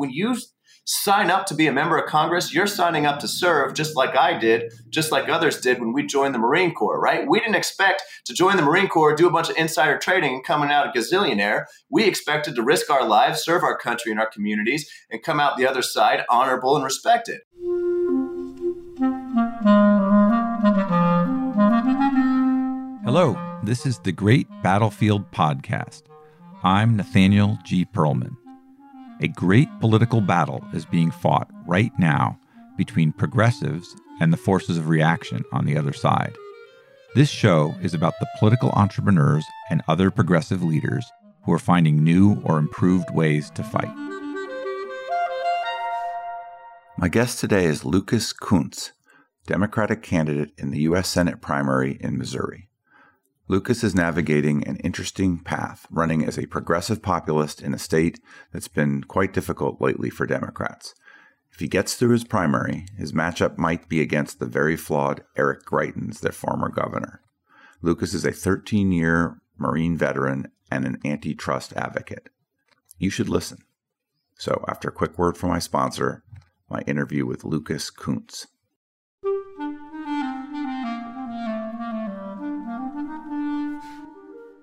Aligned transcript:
when 0.00 0.10
you 0.10 0.34
sign 0.84 1.30
up 1.30 1.46
to 1.46 1.54
be 1.54 1.66
a 1.66 1.72
member 1.72 1.98
of 1.98 2.08
Congress, 2.08 2.54
you're 2.54 2.66
signing 2.66 3.04
up 3.04 3.20
to 3.20 3.28
serve 3.28 3.74
just 3.74 3.94
like 3.94 4.16
I 4.16 4.36
did, 4.38 4.72
just 4.88 5.12
like 5.12 5.28
others 5.28 5.60
did 5.60 5.78
when 5.78 5.92
we 5.92 6.06
joined 6.06 6.34
the 6.34 6.38
Marine 6.38 6.74
Corps, 6.74 6.98
right? 6.98 7.28
We 7.28 7.38
didn't 7.38 7.54
expect 7.54 8.02
to 8.24 8.32
join 8.32 8.56
the 8.56 8.62
Marine 8.62 8.88
Corps, 8.88 9.14
do 9.14 9.28
a 9.28 9.30
bunch 9.30 9.50
of 9.50 9.56
insider 9.58 9.98
trading, 9.98 10.34
and 10.34 10.44
coming 10.44 10.70
out 10.70 10.86
a 10.86 10.98
gazillionaire. 10.98 11.66
We 11.90 12.04
expected 12.04 12.56
to 12.56 12.62
risk 12.62 12.88
our 12.88 13.06
lives, 13.06 13.44
serve 13.44 13.62
our 13.62 13.76
country 13.76 14.10
and 14.10 14.18
our 14.18 14.28
communities, 14.28 14.90
and 15.10 15.22
come 15.22 15.38
out 15.38 15.58
the 15.58 15.68
other 15.68 15.82
side 15.82 16.24
honorable 16.30 16.74
and 16.74 16.84
respected. 16.84 17.40
Hello, 23.04 23.36
this 23.62 23.84
is 23.84 23.98
the 23.98 24.12
Great 24.12 24.48
Battlefield 24.62 25.30
Podcast. 25.30 26.04
I'm 26.62 26.96
Nathaniel 26.96 27.58
G. 27.64 27.84
Pearlman. 27.84 28.39
A 29.22 29.28
great 29.28 29.68
political 29.80 30.22
battle 30.22 30.64
is 30.72 30.86
being 30.86 31.10
fought 31.10 31.50
right 31.66 31.92
now 31.98 32.40
between 32.78 33.12
progressives 33.12 33.94
and 34.18 34.32
the 34.32 34.38
forces 34.38 34.78
of 34.78 34.88
reaction 34.88 35.44
on 35.52 35.66
the 35.66 35.76
other 35.76 35.92
side. 35.92 36.34
This 37.14 37.28
show 37.28 37.74
is 37.82 37.92
about 37.92 38.14
the 38.18 38.26
political 38.38 38.70
entrepreneurs 38.70 39.44
and 39.68 39.82
other 39.88 40.10
progressive 40.10 40.62
leaders 40.62 41.04
who 41.44 41.52
are 41.52 41.58
finding 41.58 42.02
new 42.02 42.40
or 42.44 42.56
improved 42.56 43.10
ways 43.10 43.50
to 43.50 43.62
fight. 43.62 43.94
My 46.96 47.08
guest 47.08 47.40
today 47.40 47.66
is 47.66 47.84
Lucas 47.84 48.32
Kunce, 48.32 48.92
Democratic 49.46 50.02
candidate 50.02 50.52
in 50.56 50.70
the 50.70 50.80
U.S. 50.80 51.08
Senate 51.08 51.42
primary 51.42 51.98
in 52.00 52.16
Missouri. 52.16 52.69
Lucas 53.50 53.82
is 53.82 53.96
navigating 53.96 54.64
an 54.68 54.76
interesting 54.76 55.36
path, 55.36 55.84
running 55.90 56.24
as 56.24 56.38
a 56.38 56.46
progressive 56.46 57.02
populist 57.02 57.60
in 57.60 57.74
a 57.74 57.78
state 57.80 58.20
that's 58.52 58.68
been 58.68 59.02
quite 59.02 59.32
difficult 59.32 59.80
lately 59.80 60.08
for 60.08 60.24
Democrats. 60.24 60.94
If 61.50 61.58
he 61.58 61.66
gets 61.66 61.96
through 61.96 62.12
his 62.12 62.22
primary, 62.22 62.86
his 62.96 63.10
matchup 63.10 63.58
might 63.58 63.88
be 63.88 64.00
against 64.00 64.38
the 64.38 64.46
very 64.46 64.76
flawed 64.76 65.24
Eric 65.36 65.64
Greitens, 65.66 66.20
their 66.20 66.30
former 66.30 66.68
governor. 66.68 67.22
Lucas 67.82 68.14
is 68.14 68.24
a 68.24 68.30
13 68.30 68.92
year 68.92 69.40
Marine 69.58 69.96
veteran 69.96 70.52
and 70.70 70.84
an 70.84 71.00
antitrust 71.04 71.72
advocate. 71.72 72.28
You 72.98 73.10
should 73.10 73.28
listen. 73.28 73.64
So, 74.38 74.64
after 74.68 74.90
a 74.90 74.92
quick 74.92 75.18
word 75.18 75.36
from 75.36 75.50
my 75.50 75.58
sponsor, 75.58 76.22
my 76.68 76.82
interview 76.82 77.26
with 77.26 77.42
Lucas 77.42 77.90
Kunce. 77.90 78.46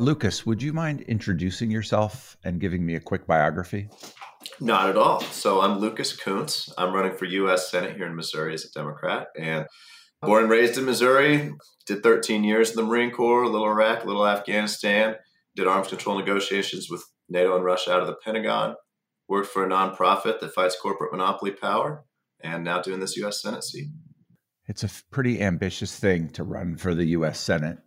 Lucas, 0.00 0.46
would 0.46 0.62
you 0.62 0.72
mind 0.72 1.02
introducing 1.02 1.70
yourself 1.70 2.38
and 2.42 2.58
giving 2.58 2.86
me 2.86 2.94
a 2.94 3.00
quick 3.00 3.26
biography? 3.26 3.90
Not 4.58 4.88
at 4.88 4.96
all. 4.96 5.20
So 5.20 5.60
I'm 5.60 5.78
Lucas 5.78 6.18
Kunce. 6.18 6.72
I'm 6.78 6.94
running 6.94 7.14
for 7.14 7.26
U.S. 7.26 7.70
Senate 7.70 7.96
here 7.96 8.06
in 8.06 8.16
Missouri 8.16 8.54
as 8.54 8.64
a 8.64 8.70
Democrat, 8.70 9.26
and 9.38 9.66
born 10.22 10.44
and 10.44 10.50
raised 10.50 10.78
in 10.78 10.86
Missouri. 10.86 11.52
Did 11.86 12.02
13 12.02 12.44
years 12.44 12.70
in 12.70 12.76
the 12.76 12.82
Marine 12.82 13.10
Corps, 13.10 13.42
a 13.42 13.48
little 13.50 13.66
Iraq, 13.66 14.02
a 14.02 14.06
little 14.06 14.26
Afghanistan. 14.26 15.16
Did 15.54 15.66
arms 15.66 15.88
control 15.88 16.16
negotiations 16.16 16.88
with 16.88 17.04
NATO 17.28 17.54
and 17.54 17.64
Russia 17.64 17.92
out 17.92 18.00
of 18.00 18.06
the 18.06 18.16
Pentagon. 18.24 18.76
Worked 19.28 19.50
for 19.50 19.66
a 19.66 19.68
nonprofit 19.68 20.40
that 20.40 20.54
fights 20.54 20.80
corporate 20.80 21.12
monopoly 21.12 21.50
power, 21.50 22.06
and 22.42 22.64
now 22.64 22.80
doing 22.80 23.00
this 23.00 23.18
U.S. 23.18 23.42
Senate 23.42 23.64
seat. 23.64 23.88
It's 24.66 24.82
a 24.82 24.90
pretty 25.10 25.42
ambitious 25.42 25.94
thing 25.94 26.30
to 26.30 26.42
run 26.42 26.76
for 26.76 26.94
the 26.94 27.04
U.S. 27.06 27.38
Senate 27.38 27.80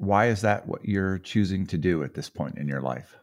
why 0.00 0.28
is 0.28 0.40
that 0.40 0.66
what 0.66 0.86
you're 0.86 1.18
choosing 1.18 1.66
to 1.66 1.76
do 1.76 2.02
at 2.02 2.14
this 2.14 2.30
point 2.30 2.56
in 2.56 2.66
your 2.66 2.80
life? 2.80 3.18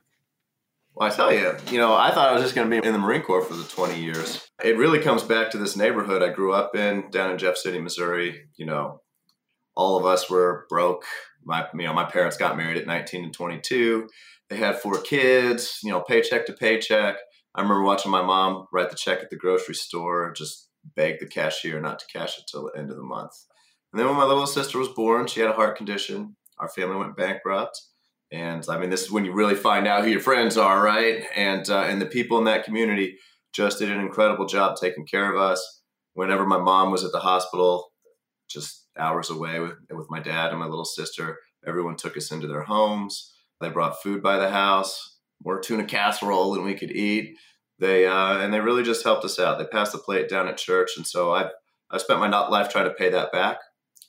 Well, 0.93 1.11
I 1.11 1.15
tell 1.15 1.33
you, 1.33 1.55
you 1.71 1.79
know, 1.79 1.95
I 1.95 2.11
thought 2.11 2.29
I 2.29 2.33
was 2.33 2.43
just 2.43 2.53
going 2.53 2.69
to 2.69 2.81
be 2.81 2.87
in 2.87 2.93
the 2.93 2.99
Marine 2.99 3.23
Corps 3.23 3.43
for 3.43 3.55
the 3.55 3.63
20 3.63 3.99
years. 3.99 4.47
It 4.63 4.77
really 4.77 4.99
comes 4.99 5.23
back 5.23 5.49
to 5.51 5.57
this 5.57 5.75
neighborhood 5.75 6.21
I 6.21 6.29
grew 6.29 6.53
up 6.53 6.75
in 6.75 7.09
down 7.09 7.31
in 7.31 7.39
Jeff 7.39 7.57
City, 7.57 7.79
Missouri. 7.79 8.43
You 8.57 8.67
know, 8.67 9.01
all 9.75 9.97
of 9.97 10.05
us 10.05 10.29
were 10.29 10.67
broke. 10.69 11.03
My, 11.43 11.67
you 11.73 11.85
know, 11.85 11.93
my 11.93 12.05
parents 12.05 12.37
got 12.37 12.57
married 12.57 12.77
at 12.77 12.85
19 12.85 13.23
and 13.23 13.33
22. 13.33 14.07
They 14.49 14.57
had 14.57 14.79
four 14.79 15.01
kids, 15.01 15.79
you 15.83 15.91
know, 15.91 16.01
paycheck 16.01 16.45
to 16.45 16.53
paycheck. 16.53 17.17
I 17.55 17.61
remember 17.61 17.83
watching 17.83 18.11
my 18.11 18.21
mom 18.21 18.67
write 18.71 18.91
the 18.91 18.95
check 18.95 19.19
at 19.19 19.31
the 19.31 19.35
grocery 19.35 19.75
store, 19.75 20.31
just 20.31 20.69
beg 20.95 21.19
the 21.19 21.27
cashier 21.27 21.81
not 21.81 21.99
to 21.99 22.05
cash 22.07 22.37
it 22.37 22.45
till 22.49 22.65
the 22.65 22.79
end 22.79 22.91
of 22.91 22.97
the 22.97 23.03
month. 23.03 23.33
And 23.91 23.99
then 23.99 24.07
when 24.07 24.17
my 24.17 24.25
little 24.25 24.45
sister 24.45 24.77
was 24.77 24.89
born, 24.89 25.25
she 25.25 25.39
had 25.39 25.49
a 25.49 25.53
heart 25.53 25.75
condition 25.75 26.36
our 26.59 26.69
family 26.69 26.97
went 26.97 27.15
bankrupt. 27.17 27.81
And 28.31 28.65
I 28.69 28.77
mean, 28.77 28.89
this 28.89 29.03
is 29.03 29.11
when 29.11 29.25
you 29.25 29.31
really 29.31 29.55
find 29.55 29.87
out 29.87 30.03
who 30.03 30.09
your 30.09 30.19
friends 30.19 30.57
are, 30.57 30.81
right? 30.81 31.23
And 31.35 31.69
uh, 31.69 31.83
and 31.83 32.01
the 32.01 32.05
people 32.05 32.37
in 32.37 32.43
that 32.45 32.65
community 32.65 33.17
just 33.53 33.79
did 33.79 33.91
an 33.91 34.01
incredible 34.01 34.45
job 34.45 34.75
taking 34.75 35.05
care 35.05 35.33
of 35.33 35.39
us. 35.39 35.81
Whenever 36.13 36.45
my 36.45 36.57
mom 36.57 36.91
was 36.91 37.03
at 37.03 37.11
the 37.11 37.19
hospital, 37.19 37.91
just 38.49 38.85
hours 38.97 39.29
away 39.29 39.59
with 39.59 39.73
with 39.91 40.09
my 40.09 40.19
dad 40.19 40.49
and 40.49 40.59
my 40.59 40.65
little 40.65 40.85
sister, 40.85 41.37
everyone 41.65 41.95
took 41.95 42.17
us 42.17 42.31
into 42.31 42.47
their 42.47 42.63
homes. 42.63 43.33
They 43.61 43.69
brought 43.69 44.01
food 44.01 44.21
by 44.21 44.37
the 44.37 44.49
house, 44.49 45.17
more 45.43 45.59
tuna 45.59 45.85
casserole 45.85 46.53
than 46.53 46.63
we 46.63 46.75
could 46.75 46.91
eat. 46.91 47.37
They 47.79 48.05
uh, 48.05 48.39
and 48.39 48.53
they 48.53 48.59
really 48.59 48.83
just 48.83 49.03
helped 49.03 49.23
us 49.23 49.39
out. 49.39 49.57
They 49.57 49.65
passed 49.65 49.93
the 49.93 49.99
plate 49.99 50.29
down 50.29 50.47
at 50.47 50.57
church, 50.57 50.91
and 50.97 51.07
so 51.07 51.31
I've 51.31 51.51
I 51.89 51.97
spent 51.97 52.19
my 52.19 52.27
life 52.27 52.69
trying 52.69 52.89
to 52.89 52.93
pay 52.93 53.09
that 53.09 53.31
back. 53.31 53.59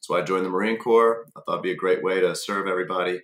So 0.09 0.15
I 0.17 0.23
joined 0.23 0.47
the 0.47 0.49
Marine 0.49 0.79
Corps. 0.79 1.27
I 1.37 1.41
thought 1.41 1.57
it'd 1.57 1.63
be 1.63 1.71
a 1.71 1.77
great 1.77 2.03
way 2.03 2.19
to 2.19 2.35
serve 2.35 2.67
everybody. 2.67 3.21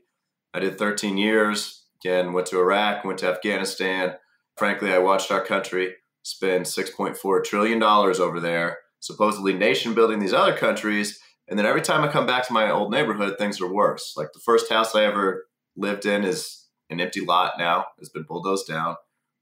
I 0.53 0.61
did 0.61 0.77
13 0.77 1.17
years. 1.17 1.87
Again, 2.05 2.35
went 2.35 2.47
to 2.49 2.61
Iraq, 2.61 3.07
went 3.07 3.21
to 3.21 3.27
Afghanistan. 3.27 4.17
Frankly, 4.59 4.93
I 4.93 4.99
watched 4.99 5.31
our 5.31 5.43
country 5.43 5.95
spend 6.25 6.67
6.4 6.67 7.43
trillion 7.43 7.79
dollars 7.79 8.21
over 8.21 8.39
there, 8.39 8.81
supposedly 9.01 9.55
nation 9.55 9.95
building 9.95 10.19
these 10.19 10.35
other 10.35 10.55
countries. 10.55 11.21
And 11.49 11.59
then 11.59 11.65
every 11.65 11.81
time 11.81 12.05
I 12.05 12.13
come 12.13 12.27
back 12.27 12.47
to 12.49 12.53
my 12.53 12.71
old 12.71 12.91
neighborhood, 12.93 13.39
things 13.39 13.63
are 13.63 13.73
worse. 13.73 14.13
Like 14.15 14.35
the 14.35 14.41
first 14.41 14.71
house 14.71 14.95
I 14.95 15.07
ever 15.07 15.47
lived 15.79 16.05
in 16.05 16.23
is 16.23 16.67
an 16.91 17.01
empty 17.01 17.25
lot 17.25 17.55
now. 17.59 17.87
It's 17.97 18.11
been 18.11 18.25
bulldozed 18.25 18.69
down. 18.69 18.97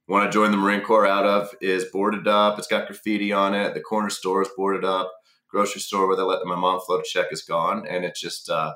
One 0.07 0.25
I 0.25 0.31
joined 0.31 0.53
the 0.53 0.59
Marine 0.59 0.83
Corps 0.83 1.09
out 1.09 1.27
of 1.27 1.51
is 1.61 1.87
boarded 1.87 2.29
up. 2.29 2.61
It's 2.61 2.69
got 2.69 2.87
graffiti 2.87 3.33
on 3.33 3.53
it. 3.53 3.75
The 3.75 3.81
corner 3.81 4.11
store 4.11 4.43
is 4.43 4.49
boarded 4.57 4.85
up 4.85 5.13
grocery 5.53 5.81
store 5.81 6.09
where 6.09 6.17
they 6.17 6.23
let 6.23 6.45
my 6.45 6.57
mom 6.57 6.81
float 6.81 7.01
a 7.01 7.09
check 7.09 7.27
is 7.31 7.43
gone, 7.43 7.87
and 7.89 8.05
it 8.05 8.17
just 8.17 8.51
uh, 8.51 8.75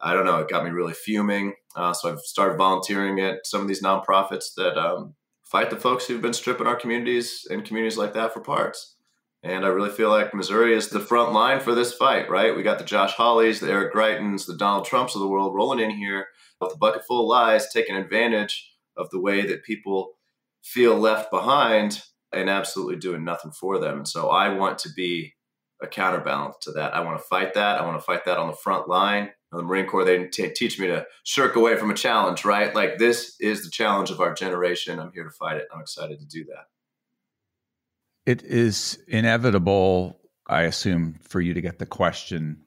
I 0.00 0.12
don't 0.12 0.26
know, 0.26 0.40
it 0.40 0.48
got 0.48 0.64
me 0.64 0.70
really 0.70 0.92
fuming. 0.92 1.54
Uh, 1.74 1.92
so 1.92 2.10
I've 2.10 2.20
started 2.20 2.58
volunteering 2.58 3.20
at 3.20 3.46
some 3.46 3.62
of 3.62 3.68
these 3.68 3.82
nonprofits 3.82 4.54
that 4.56 4.76
um, 4.76 5.14
fight 5.42 5.70
the 5.70 5.76
folks 5.76 6.06
who've 6.06 6.22
been 6.22 6.34
stripping 6.34 6.66
our 6.66 6.76
communities 6.76 7.46
and 7.48 7.64
communities 7.64 7.96
like 7.96 8.12
that 8.14 8.34
for 8.34 8.40
parts. 8.40 8.96
And 9.42 9.64
I 9.64 9.68
really 9.68 9.90
feel 9.90 10.10
like 10.10 10.34
Missouri 10.34 10.74
is 10.74 10.88
the 10.88 11.00
front 11.00 11.32
line 11.32 11.60
for 11.60 11.74
this 11.74 11.92
fight, 11.92 12.28
right? 12.28 12.56
We 12.56 12.62
got 12.62 12.78
the 12.78 12.84
Josh 12.84 13.14
Hawleys, 13.14 13.60
the 13.60 13.70
Eric 13.70 13.94
Greitens, 13.94 14.46
the 14.46 14.56
Donald 14.56 14.86
Trumps 14.86 15.14
of 15.14 15.20
the 15.20 15.28
world 15.28 15.54
rolling 15.54 15.78
in 15.78 15.90
here 15.90 16.26
with 16.60 16.74
a 16.74 16.78
bucket 16.78 17.02
full 17.06 17.22
of 17.22 17.28
lies, 17.28 17.72
taking 17.72 17.94
advantage 17.94 18.72
of 18.96 19.08
the 19.10 19.20
way 19.20 19.46
that 19.46 19.62
people 19.62 20.14
feel 20.62 20.96
left 20.96 21.30
behind 21.30 22.02
and 22.32 22.50
absolutely 22.50 22.96
doing 22.96 23.24
nothing 23.24 23.52
for 23.52 23.78
them. 23.78 23.98
And 23.98 24.08
so 24.08 24.30
I 24.30 24.48
want 24.48 24.78
to 24.80 24.88
be 24.96 25.34
a 25.82 25.86
counterbalance 25.86 26.56
to 26.62 26.72
that. 26.72 26.94
I 26.94 27.00
want 27.00 27.18
to 27.18 27.24
fight 27.24 27.54
that. 27.54 27.80
I 27.80 27.84
want 27.84 27.98
to 27.98 28.04
fight 28.04 28.24
that 28.24 28.38
on 28.38 28.48
the 28.48 28.56
front 28.56 28.88
line. 28.88 29.30
In 29.52 29.58
the 29.58 29.62
Marine 29.62 29.86
Corps, 29.86 30.04
they 30.04 30.24
t- 30.26 30.48
teach 30.48 30.78
me 30.78 30.86
to 30.88 31.06
shirk 31.24 31.56
away 31.56 31.76
from 31.76 31.90
a 31.90 31.94
challenge, 31.94 32.44
right? 32.44 32.74
Like 32.74 32.98
this 32.98 33.36
is 33.40 33.64
the 33.64 33.70
challenge 33.70 34.10
of 34.10 34.20
our 34.20 34.34
generation. 34.34 34.98
I'm 34.98 35.12
here 35.12 35.24
to 35.24 35.30
fight 35.30 35.58
it. 35.58 35.68
I'm 35.72 35.80
excited 35.80 36.18
to 36.18 36.26
do 36.26 36.44
that. 36.46 36.66
It 38.24 38.42
is 38.42 38.98
inevitable, 39.06 40.18
I 40.48 40.62
assume, 40.62 41.20
for 41.22 41.40
you 41.40 41.54
to 41.54 41.60
get 41.60 41.78
the 41.78 41.86
question 41.86 42.62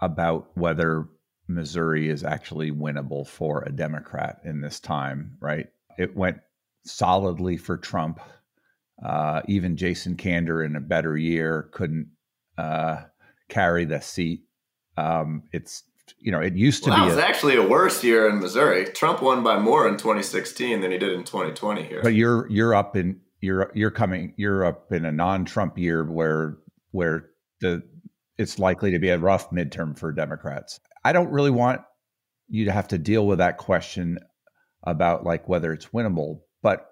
about 0.00 0.48
whether 0.54 1.08
Missouri 1.46 2.08
is 2.08 2.24
actually 2.24 2.72
winnable 2.72 3.26
for 3.26 3.62
a 3.62 3.70
Democrat 3.70 4.40
in 4.44 4.60
this 4.60 4.80
time, 4.80 5.36
right? 5.40 5.68
It 5.98 6.16
went 6.16 6.40
solidly 6.84 7.56
for 7.56 7.76
Trump. 7.76 8.20
Uh, 9.04 9.42
even 9.46 9.76
Jason 9.76 10.16
Kander 10.16 10.64
in 10.64 10.74
a 10.74 10.80
better 10.80 11.16
year 11.16 11.68
couldn't 11.72 12.08
uh, 12.62 13.02
carry 13.48 13.84
the 13.84 14.00
seat. 14.00 14.44
Um, 14.96 15.44
it's 15.52 15.82
you 16.18 16.30
know, 16.30 16.40
it 16.40 16.54
used 16.54 16.84
to 16.84 16.90
well, 16.90 17.00
be. 17.00 17.10
That 17.10 17.16
was 17.16 17.24
a, 17.24 17.26
actually 17.26 17.56
a 17.56 17.66
worse 17.66 18.04
year 18.04 18.28
in 18.28 18.40
Missouri. 18.40 18.84
Trump 18.86 19.22
won 19.22 19.42
by 19.42 19.58
more 19.58 19.88
in 19.88 19.96
2016 19.96 20.80
than 20.80 20.92
he 20.92 20.98
did 20.98 21.12
in 21.12 21.24
2020 21.24 21.82
here. 21.82 22.00
But 22.02 22.14
you're 22.14 22.48
you're 22.48 22.74
up 22.74 22.96
in 22.96 23.20
you're 23.40 23.70
you're 23.74 23.90
coming 23.90 24.34
you're 24.36 24.64
up 24.64 24.92
in 24.92 25.04
a 25.04 25.12
non-Trump 25.12 25.78
year 25.78 26.04
where 26.04 26.58
where 26.92 27.30
the 27.60 27.82
it's 28.38 28.58
likely 28.58 28.92
to 28.92 28.98
be 28.98 29.08
a 29.08 29.18
rough 29.18 29.50
midterm 29.50 29.98
for 29.98 30.12
Democrats. 30.12 30.80
I 31.04 31.12
don't 31.12 31.30
really 31.30 31.50
want 31.50 31.80
you 32.48 32.66
to 32.66 32.72
have 32.72 32.88
to 32.88 32.98
deal 32.98 33.26
with 33.26 33.38
that 33.38 33.58
question 33.58 34.18
about 34.84 35.24
like 35.24 35.48
whether 35.48 35.72
it's 35.72 35.86
winnable, 35.86 36.40
but 36.62 36.88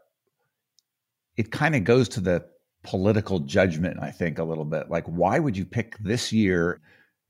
it 1.36 1.50
kind 1.50 1.76
of 1.76 1.84
goes 1.84 2.08
to 2.10 2.20
the 2.20 2.44
political 2.82 3.40
judgment, 3.40 3.98
I 4.00 4.10
think, 4.10 4.38
a 4.38 4.44
little 4.44 4.64
bit. 4.64 4.90
Like, 4.90 5.06
why 5.06 5.38
would 5.38 5.56
you 5.56 5.64
pick 5.64 5.98
this 5.98 6.32
year 6.32 6.80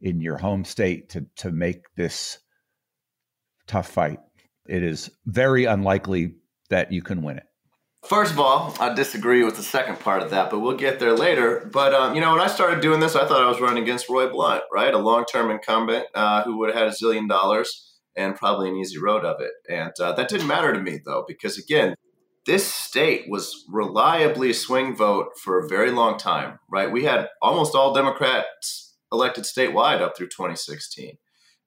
in 0.01 0.21
your 0.21 0.39
home 0.39 0.65
state 0.65 1.11
to 1.11 1.27
to 1.37 1.51
make 1.51 1.95
this 1.97 2.39
tough 3.67 3.89
fight? 3.89 4.19
It 4.67 4.83
is 4.83 5.11
very 5.27 5.65
unlikely 5.65 6.35
that 6.71 6.93
you 6.93 7.03
can 7.03 7.23
win 7.23 7.39
it. 7.39 7.45
First 8.05 8.33
of 8.33 8.41
all, 8.41 8.75
I 8.81 8.95
disagree 8.95 9.45
with 9.45 9.57
the 9.57 9.63
second 9.63 10.01
part 10.01 10.23
of 10.23 10.31
that, 10.31 10.51
but 10.51 10.61
we'll 10.61 10.77
get 10.77 11.01
there 11.01 11.15
later. 11.15 11.69
But 11.71 11.93
um, 11.93 12.15
you 12.15 12.21
know, 12.21 12.33
when 12.33 12.41
I 12.41 12.47
started 12.47 12.81
doing 12.81 13.01
this, 13.01 13.15
I 13.15 13.27
thought 13.27 13.43
I 13.43 13.49
was 13.49 13.61
running 13.61 13.83
against 13.83 14.09
Roy 14.09 14.29
Blunt, 14.29 14.63
right, 14.73 14.95
a 14.95 14.99
long-term 14.99 15.51
incumbent 15.51 16.07
uh, 16.15 16.43
who 16.45 16.59
would 16.59 16.71
have 16.71 16.79
had 16.79 16.89
a 16.89 16.93
zillion 16.93 17.29
dollars 17.29 17.99
and 18.17 18.35
probably 18.35 18.71
an 18.71 18.77
easy 18.77 18.99
road 18.99 19.25
of 19.25 19.41
it. 19.41 19.53
And 19.69 19.93
uh, 20.01 20.13
that 20.13 20.29
didn't 20.29 20.47
matter 20.47 20.73
to 20.73 20.81
me 20.81 21.01
though, 21.05 21.25
because 21.29 21.59
again, 21.59 21.95
this 22.47 22.67
state 22.67 23.27
was 23.29 23.65
reliably 23.69 24.53
swing 24.53 24.97
vote 24.97 25.29
for 25.43 25.59
a 25.59 25.69
very 25.69 25.91
long 25.91 26.19
time, 26.19 26.59
right? 26.71 26.91
We 26.91 27.05
had 27.05 27.29
almost 27.43 27.75
all 27.75 27.95
Democrats 27.95 28.97
elected 29.13 29.45
statewide 29.45 30.01
up 30.01 30.17
through 30.17 30.29
2016. 30.29 31.19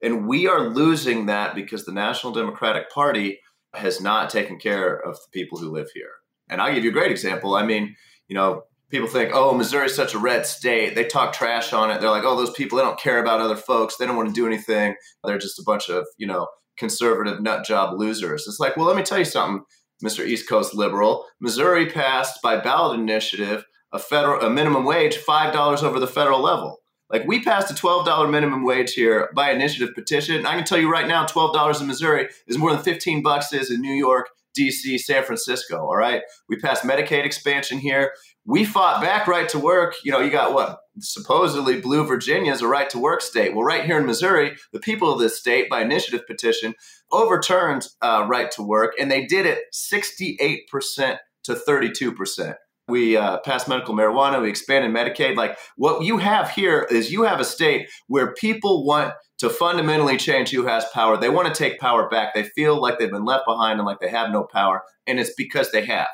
And 0.02 0.28
we 0.28 0.48
are 0.48 0.70
losing 0.70 1.28
that 1.28 1.56
because 1.56 1.86
the 1.86 1.92
National 1.92 2.34
Democratic 2.34 2.90
Party 2.90 3.40
has 3.74 4.02
not 4.02 4.30
taken 4.30 4.60
care 4.60 4.96
of 4.96 5.16
the 5.16 5.40
people 5.40 5.58
who 5.58 5.72
live 5.72 5.88
here. 5.94 6.12
And 6.50 6.62
I'll 6.62 6.74
give 6.74 6.84
you 6.84 6.90
a 6.90 6.94
great 6.94 7.12
example. 7.12 7.56
I 7.56 7.66
mean, 7.66 7.96
you 8.28 8.36
know, 8.36 8.64
people 8.90 9.08
think, 9.08 9.32
oh, 9.34 9.54
Missouri 9.54 9.86
is 9.86 9.96
such 9.96 10.14
a 10.14 10.20
red 10.20 10.46
state. 10.46 10.94
They 10.94 11.06
talk 11.06 11.34
trash 11.34 11.74
on 11.74 11.90
it. 11.90 12.02
They're 12.02 12.10
like, 12.10 12.26
oh, 12.26 12.36
those 12.36 12.52
people, 12.52 12.78
they 12.78 12.84
don't 12.84 13.00
care 13.00 13.20
about 13.20 13.42
other 13.42 13.56
folks. 13.56 13.96
They 13.96 14.06
don't 14.06 14.18
want 14.18 14.30
to 14.30 14.34
do 14.34 14.46
anything. 14.46 14.96
They're 15.24 15.38
just 15.38 15.60
a 15.60 15.64
bunch 15.66 15.90
of, 15.90 16.06
you 16.18 16.28
know, 16.28 16.48
conservative 16.78 17.42
nut 17.42 17.66
job 17.66 17.98
losers. 17.98 18.46
It's 18.48 18.60
like, 18.60 18.76
well, 18.76 18.88
let 18.88 18.98
me 18.98 19.04
tell 19.04 19.20
you 19.20 19.26
something. 19.26 19.64
Mr. 20.04 20.26
East 20.26 20.48
Coast 20.50 20.74
liberal, 20.74 21.26
Missouri 21.40 21.86
passed 21.90 22.42
by 22.42 22.58
ballot 22.58 23.00
initiative 23.00 23.66
a 23.94 24.00
federal 24.00 24.42
a 24.42 24.50
minimum 24.50 24.84
wage 24.84 25.18
five 25.18 25.54
dollars 25.54 25.84
over 25.84 26.00
the 26.00 26.08
federal 26.08 26.42
level. 26.42 26.80
Like 27.10 27.28
we 27.28 27.44
passed 27.44 27.72
a 27.72 27.76
twelve 27.76 28.06
dollar 28.06 28.28
minimum 28.28 28.66
wage 28.66 28.94
here 28.94 29.30
by 29.36 29.52
initiative 29.52 29.94
petition. 29.94 30.46
I 30.46 30.56
can 30.56 30.66
tell 30.66 30.80
you 30.80 30.92
right 30.92 31.08
now, 31.08 31.26
twelve 31.26 31.54
dollars 31.54 31.80
in 31.80 31.88
Missouri 31.88 32.28
is 32.48 32.58
more 32.58 32.74
than 32.74 32.82
fifteen 32.82 33.22
bucks 33.22 33.54
is 33.54 33.70
in 33.70 33.82
New 33.82 33.94
York, 33.94 34.30
DC, 34.60 35.00
San 35.00 35.24
Francisco. 35.24 35.78
All 35.78 35.96
right, 35.96 36.24
we 36.50 36.58
passed 36.58 36.84
Medicaid 36.84 37.24
expansion 37.24 37.78
here. 37.78 38.14
We 38.46 38.66
fought 38.66 39.02
back 39.02 39.28
right 39.28 39.48
to 39.50 39.60
work. 39.60 39.96
You 40.04 40.12
know, 40.12 40.20
you 40.20 40.30
got 40.30 40.54
what 40.54 40.80
supposedly 41.00 41.80
blue 41.80 42.06
Virginia 42.06 42.52
is 42.52 42.62
a 42.62 42.68
right 42.68 42.90
to 42.90 43.00
work 43.00 43.22
state. 43.22 43.56
Well, 43.56 43.64
right 43.64 43.86
here 43.86 43.98
in 43.98 44.06
Missouri, 44.06 44.56
the 44.72 44.80
people 44.80 45.12
of 45.12 45.20
this 45.20 45.40
state, 45.40 45.70
by 45.70 45.82
initiative 45.82 46.28
petition, 46.28 46.76
overturned 47.12 47.88
uh, 48.02 48.26
right 48.28 48.52
to 48.52 48.64
work, 48.64 48.94
and 49.00 49.10
they 49.10 49.26
did 49.26 49.46
it 49.46 49.60
68% 49.74 51.18
to 51.46 51.54
32%. 51.56 52.56
We 52.90 53.16
uh, 53.16 53.38
passed 53.40 53.70
medical 53.70 53.96
marijuana, 53.96 54.42
we 54.42 54.50
expanded 54.50 54.92
Medicaid. 54.92 55.38
Like 55.38 55.58
what 55.78 56.04
you 56.04 56.18
have 56.18 56.50
here 56.50 56.86
is 56.92 57.12
you 57.12 57.24
have 57.24 57.40
a 57.40 57.46
state 57.46 57.90
where 58.08 58.34
people 58.34 58.86
want 58.86 59.14
to 59.38 59.50
fundamentally 59.50 60.18
change 60.18 60.52
who 60.52 60.66
has 60.66 60.86
power. 60.94 61.18
They 61.18 61.30
want 61.30 61.48
to 61.48 61.54
take 61.54 61.80
power 61.80 62.10
back. 62.10 62.34
They 62.34 62.44
feel 62.44 62.82
like 62.82 63.00
they've 63.00 63.10
been 63.10 63.26
left 63.26 63.46
behind 63.46 63.80
and 63.80 63.86
like 63.86 64.00
they 64.00 64.10
have 64.10 64.32
no 64.32 64.44
power. 64.44 64.84
And 65.08 65.20
it's 65.20 65.34
because 65.34 65.72
they 65.72 65.86
have. 65.86 66.10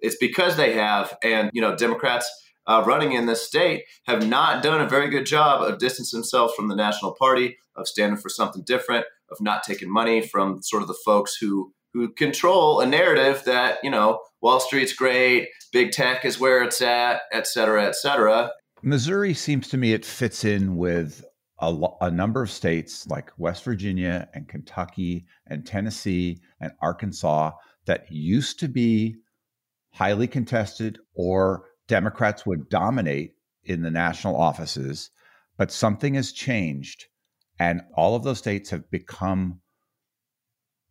It's 0.00 0.16
because 0.16 0.56
they 0.56 0.72
have. 0.74 1.16
And, 1.22 1.50
you 1.52 1.60
know, 1.60 1.76
Democrats 1.76 2.30
uh, 2.66 2.82
running 2.86 3.12
in 3.12 3.26
this 3.26 3.46
state 3.46 3.84
have 4.06 4.26
not 4.26 4.62
done 4.62 4.80
a 4.80 4.88
very 4.88 5.08
good 5.08 5.26
job 5.26 5.62
of 5.62 5.78
distancing 5.78 6.18
themselves 6.18 6.54
from 6.54 6.68
the 6.68 6.76
national 6.76 7.14
party, 7.18 7.58
of 7.76 7.88
standing 7.88 8.18
for 8.18 8.28
something 8.28 8.62
different, 8.64 9.06
of 9.30 9.38
not 9.40 9.62
taking 9.62 9.92
money 9.92 10.20
from 10.20 10.62
sort 10.62 10.82
of 10.82 10.88
the 10.88 10.98
folks 11.04 11.36
who 11.36 11.72
who 11.92 12.12
control 12.12 12.80
a 12.80 12.86
narrative 12.86 13.42
that 13.46 13.78
you 13.82 13.90
know 13.90 14.20
Wall 14.40 14.60
Street's 14.60 14.92
great, 14.92 15.48
big 15.72 15.92
tech 15.92 16.24
is 16.24 16.38
where 16.38 16.62
it's 16.62 16.80
at, 16.80 17.22
et 17.32 17.46
cetera, 17.46 17.84
et 17.84 17.96
cetera. 17.96 18.52
Missouri 18.82 19.34
seems 19.34 19.68
to 19.68 19.76
me 19.76 19.92
it 19.92 20.04
fits 20.04 20.44
in 20.44 20.76
with 20.76 21.24
a, 21.60 21.76
a, 22.00 22.10
number 22.10 22.42
of 22.42 22.50
states 22.50 23.06
like 23.08 23.30
West 23.36 23.64
Virginia 23.64 24.28
and 24.32 24.48
Kentucky 24.48 25.26
and 25.46 25.66
Tennessee 25.66 26.40
and 26.60 26.72
Arkansas 26.80 27.52
that 27.84 28.10
used 28.10 28.58
to 28.60 28.68
be 28.68 29.16
highly 29.92 30.26
contested 30.26 30.98
or 31.14 31.64
Democrats 31.88 32.46
would 32.46 32.68
dominate 32.68 33.34
in 33.64 33.82
the 33.82 33.90
national 33.90 34.36
offices, 34.36 35.10
but 35.56 35.72
something 35.72 36.14
has 36.14 36.32
changed. 36.32 37.06
And 37.58 37.82
all 37.94 38.14
of 38.14 38.22
those 38.22 38.38
states 38.38 38.70
have 38.70 38.90
become 38.90 39.60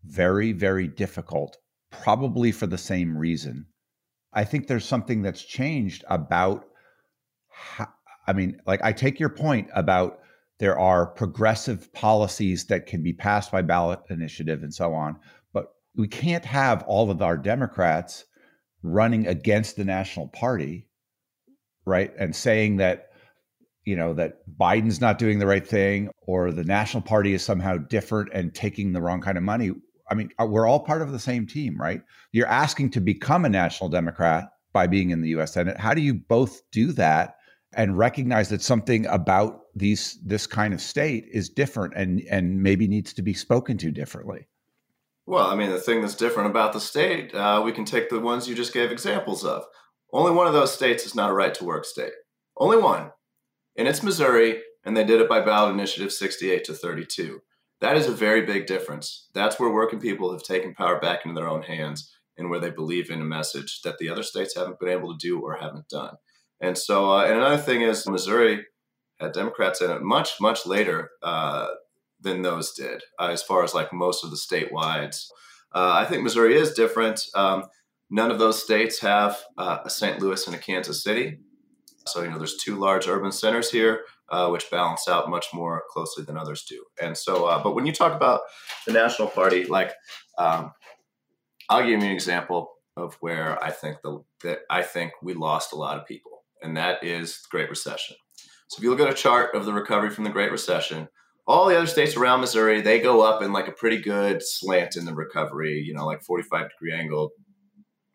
very, 0.04 0.52
very 0.52 0.88
difficult, 0.88 1.58
probably 1.90 2.52
for 2.52 2.68
the 2.68 2.78
same 2.78 3.18
reason. 3.18 3.66
I 4.34 4.44
think 4.44 4.68
there's 4.68 4.86
something 4.86 5.22
that's 5.22 5.44
changed 5.44 6.04
about, 6.08 6.66
how, 7.50 7.88
I 8.28 8.34
mean, 8.34 8.62
like 8.68 8.84
I 8.84 8.94
take 8.94 9.20
your 9.20 9.30
point 9.30 9.70
about 9.74 10.20
there 10.60 10.78
are 10.78 11.08
progressive 11.08 11.92
policies 11.94 12.66
that 12.66 12.86
can 12.86 13.02
be 13.02 13.14
passed 13.14 13.52
by 13.52 13.62
ballot 13.64 14.02
initiative 14.10 14.62
and 14.62 14.74
so 14.74 14.94
on, 14.94 15.18
but 15.54 15.70
we 15.96 16.08
can't 16.08 16.46
have 16.46 16.84
all 16.84 17.10
of 17.10 17.22
our 17.22 17.38
Democrats 17.38 18.26
running 18.84 19.28
against 19.28 19.76
the 19.76 19.86
national 19.86 20.28
party 20.30 20.90
right? 21.90 22.12
And 22.18 22.36
saying 22.36 22.78
that, 22.78 23.10
you 23.84 23.96
know, 23.96 24.14
that 24.14 24.48
Biden's 24.58 25.02
not 25.02 25.18
doing 25.18 25.40
the 25.40 25.48
right 25.48 25.66
thing 25.66 26.10
or 26.22 26.52
the 26.52 26.64
National 26.64 27.02
Party 27.02 27.34
is 27.34 27.44
somehow 27.44 27.78
different 27.78 28.30
and 28.34 28.54
taking 28.54 28.94
the 28.94 29.02
wrong 29.02 29.22
kind 29.22 29.38
of 29.38 29.44
money. 29.44 29.72
I 30.10 30.16
mean, 30.16 30.30
uh, 30.40 30.46
we're 30.46 30.68
all 30.68 30.80
part 30.80 31.02
of 31.02 31.12
the 31.12 31.20
same 31.20 31.48
team, 31.48 31.80
right? 31.80 32.02
You're 32.32 32.48
asking 32.48 32.92
to 32.92 33.02
become 33.02 33.46
a 33.46 33.50
national 33.50 33.90
Democrat 33.90 34.50
by 34.74 34.88
being 34.88 35.10
in 35.10 35.22
the 35.22 35.30
US 35.30 35.54
Senate. 35.54 35.78
How 35.78 35.94
do 35.94 36.02
you 36.02 36.14
both 36.14 36.62
do 36.72 36.92
that 36.94 37.36
and 37.74 37.98
recognize 37.98 38.50
that 38.50 38.62
something 38.62 39.06
about 39.08 39.62
these 39.76 40.20
this 40.26 40.48
kind 40.48 40.74
of 40.74 40.82
state 40.82 41.26
is 41.32 41.50
different 41.50 41.94
and 41.96 42.22
and 42.30 42.62
maybe 42.62 42.88
needs 42.88 43.14
to 43.14 43.22
be 43.22 43.34
spoken 43.34 43.78
to 43.78 43.92
differently? 43.92 44.48
Well, 45.30 45.46
I 45.46 45.54
mean, 45.54 45.70
the 45.70 45.80
thing 45.80 46.02
that's 46.02 46.16
different 46.16 46.50
about 46.50 46.74
the 46.74 46.80
state, 46.80 47.36
uh, 47.36 47.62
we 47.64 47.72
can 47.72 47.86
take 47.86 48.10
the 48.10 48.20
ones 48.20 48.50
you 48.50 48.56
just 48.56 48.74
gave 48.74 48.92
examples 48.92 49.46
of. 49.46 49.64
Only 50.12 50.32
one 50.32 50.48
of 50.48 50.54
those 50.54 50.74
states 50.74 51.06
is 51.06 51.14
not 51.14 51.30
a 51.30 51.36
right 51.36 51.54
to 51.54 51.66
work 51.66 51.86
state. 51.86 52.14
Only 52.58 52.78
one. 52.78 53.12
And 53.78 53.88
it's 53.88 54.02
Missouri, 54.02 54.60
and 54.84 54.98
they 54.98 55.04
did 55.04 55.22
it 55.22 55.30
by 55.30 55.42
ballot 55.42 55.76
initiative 55.76 56.12
68 56.12 56.64
to 56.64 56.74
32. 56.74 57.42
That 57.80 57.96
is 57.96 58.08
a 58.08 58.12
very 58.12 58.42
big 58.42 58.66
difference. 58.66 59.28
That's 59.36 59.60
where 59.60 59.70
working 59.72 60.00
people 60.00 60.32
have 60.32 60.42
taken 60.42 60.74
power 60.74 61.00
back 61.00 61.20
into 61.24 61.40
their 61.40 61.48
own 61.48 61.62
hands 61.62 62.12
and 62.36 62.50
where 62.50 62.60
they 62.60 62.72
believe 62.72 63.12
in 63.12 63.22
a 63.22 63.24
message 63.24 63.82
that 63.84 64.00
the 64.00 64.10
other 64.10 64.24
states 64.24 64.56
haven't 64.56 64.80
been 64.80 64.90
able 64.90 65.16
to 65.16 65.28
do 65.28 65.40
or 65.40 65.58
haven't 65.58 65.90
done. 65.90 66.16
And 66.60 66.76
so, 66.76 67.12
uh, 67.12 67.26
and 67.26 67.36
another 67.36 67.62
thing 67.62 67.82
is 67.82 68.10
Missouri 68.10 68.66
had 69.20 69.34
Democrats 69.34 69.80
in 69.80 69.92
it 69.92 70.02
much, 70.02 70.42
much 70.42 70.66
later 70.66 71.12
uh, 71.22 71.68
than 72.22 72.42
those 72.42 72.74
did, 72.74 73.04
uh, 73.20 73.28
as 73.28 73.44
far 73.44 73.64
as 73.64 73.74
like 73.74 73.94
most 73.94 74.24
of 74.24 74.32
the 74.32 74.38
statewides. 74.38 75.28
Uh, 75.74 75.94
I 75.94 76.06
think 76.06 76.24
Missouri 76.24 76.56
is 76.56 76.74
different. 76.74 77.22
Um, 77.36 77.66
None 78.10 78.32
of 78.32 78.40
those 78.40 78.64
states 78.64 79.00
have 79.02 79.38
uh, 79.58 79.80
a 79.86 79.90
St. 79.90 80.20
Louis 80.20 80.46
and 80.48 80.56
a 80.56 80.60
Kansas 80.60 81.04
City. 81.04 81.40
So, 82.08 82.24
you 82.24 82.30
know, 82.30 82.40
there's 82.40 82.58
two 82.58 82.76
large 82.76 83.08
urban 83.08 83.32
centers 83.32 83.70
here, 83.70 84.02
uh, 84.30 84.50
which 84.50 84.72
balance 84.72 85.08
out 85.08 85.30
much 85.30 85.48
more 85.54 85.84
closely 85.92 86.24
than 86.24 86.38
others 86.38 86.64
do. 86.64 86.84
And 87.00 87.16
so, 87.16 87.46
uh, 87.46 87.62
but 87.62 87.76
when 87.76 87.86
you 87.86 87.94
talk 87.94 88.16
about 88.16 88.42
the 88.88 88.94
National 88.94 89.28
Party, 89.28 89.66
like, 89.66 89.94
um, 90.40 90.72
I'll 91.70 91.82
give 91.82 92.02
you 92.02 92.08
an 92.08 92.12
example 92.12 92.72
of 92.98 93.16
where 93.20 93.64
I 93.64 93.70
think 93.70 93.98
the 94.04 94.24
that 94.44 94.62
I 94.72 94.82
think 94.82 95.12
we 95.22 95.36
lost 95.36 95.72
a 95.72 95.76
lot 95.76 96.00
of 96.00 96.08
people, 96.08 96.44
and 96.64 96.76
that 96.78 97.04
is 97.04 97.42
the 97.44 97.48
Great 97.52 97.70
Recession. 97.70 98.16
So, 98.70 98.80
if 98.80 98.84
you 98.84 98.90
look 98.90 99.00
at 99.00 99.10
a 99.10 99.14
chart 99.14 99.54
of 99.54 99.66
the 99.66 99.74
recovery 99.74 100.10
from 100.10 100.24
the 100.24 100.32
Great 100.32 100.52
Recession, 100.52 101.10
all 101.50 101.68
the 101.68 101.76
other 101.76 101.88
states 101.88 102.16
around 102.16 102.42
Missouri, 102.42 102.80
they 102.82 103.00
go 103.00 103.22
up 103.22 103.42
in 103.42 103.52
like 103.52 103.68
a 103.68 103.72
pretty 103.72 103.98
good 103.98 104.42
slant 104.42 104.96
in 104.96 105.06
the 105.06 105.14
recovery, 105.14 105.82
you 105.84 105.96
know, 105.96 106.06
like 106.06 106.22
45 106.22 106.70
degree 106.70 106.94
angle 106.94 107.32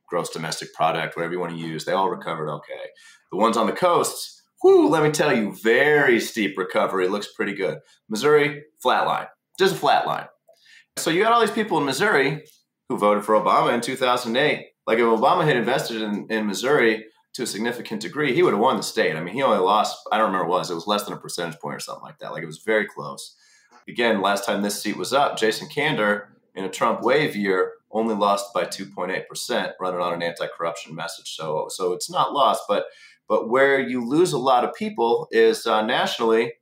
gross 0.07 0.31
domestic 0.31 0.73
product, 0.73 1.17
whatever 1.17 1.33
you 1.33 1.41
want 1.41 1.53
to 1.53 1.59
use, 1.59 1.85
they 1.85 1.93
all 1.93 2.09
recovered 2.09 2.49
okay. 2.49 2.91
The 3.33 3.37
ones 3.37 3.57
on 3.57 3.67
the 3.67 3.73
coasts, 3.73 4.43
whoo, 4.63 4.89
let 4.89 5.03
me 5.03 5.11
tell 5.11 5.37
you, 5.37 5.53
very 5.53 6.21
steep 6.21 6.57
recovery. 6.57 7.09
Looks 7.09 7.33
pretty 7.33 7.55
good. 7.55 7.79
Missouri, 8.09 8.63
flat 8.81 9.07
line, 9.07 9.27
just 9.59 9.75
a 9.75 9.79
flat 9.79 10.07
line. 10.07 10.27
So 10.97 11.11
you 11.11 11.25
got 11.25 11.33
all 11.33 11.41
these 11.41 11.51
people 11.51 11.79
in 11.79 11.85
Missouri 11.85 12.45
who 12.89 12.99
voted 12.99 13.25
for 13.25 13.35
Obama 13.35 13.75
in 13.75 13.81
2008. 13.81 14.67
Like 14.87 14.99
if 14.99 15.05
Obama 15.05 15.45
had 15.45 15.57
invested 15.57 16.03
in, 16.03 16.29
in 16.31 16.47
Missouri 16.47 17.07
to 17.35 17.43
a 17.43 17.47
significant 17.47 18.01
degree, 18.01 18.35
he 18.35 18.43
would 18.43 18.53
have 18.53 18.61
won 18.61 18.77
the 18.77 18.83
state. 18.83 19.17
I 19.17 19.21
mean, 19.21 19.35
he 19.35 19.43
only 19.43 19.59
lost, 19.59 19.99
I 20.11 20.19
don't 20.19 20.27
remember 20.27 20.49
what 20.49 20.57
it 20.57 20.61
was, 20.61 20.71
it 20.71 20.75
was 20.75 20.87
less 20.87 21.03
than 21.05 21.15
a 21.15 21.19
percentage 21.19 21.59
point 21.59 21.77
or 21.77 21.81
something 21.81 22.05
like 22.05 22.19
that. 22.19 22.33
Like 22.33 22.43
it 22.43 22.47
was 22.47 22.59
very 22.59 22.87
close. 22.87 23.37
Again, 23.89 24.23
last 24.23 24.45
time 24.45 24.63
this 24.63 24.81
seat 24.81 24.97
was 24.97 25.13
up, 25.13 25.37
Jason 25.37 25.69
Kander 25.69 26.29
in 26.55 26.65
a 26.65 26.71
Trump 26.71 27.03
wave 27.03 27.35
year 27.37 27.73
only 27.91 28.15
lost 28.15 28.53
by 28.55 28.65
2.8% 28.65 29.73
running 29.81 30.01
on 30.01 30.15
an 30.15 30.23
anti-corruption 30.23 30.95
message. 30.95 31.35
So 31.35 31.67
so 31.69 31.93
it's 31.93 32.11
not 32.11 32.33
lost, 32.33 32.65
but 32.69 32.87
but 33.29 33.49
where 33.49 33.81
you 33.81 34.07
lose 34.07 34.33
a 34.33 34.39
lot 34.39 34.65
of 34.65 34.75
people 34.75 35.29
is 35.31 35.67
uh, 35.67 35.83
nationally 35.83 36.53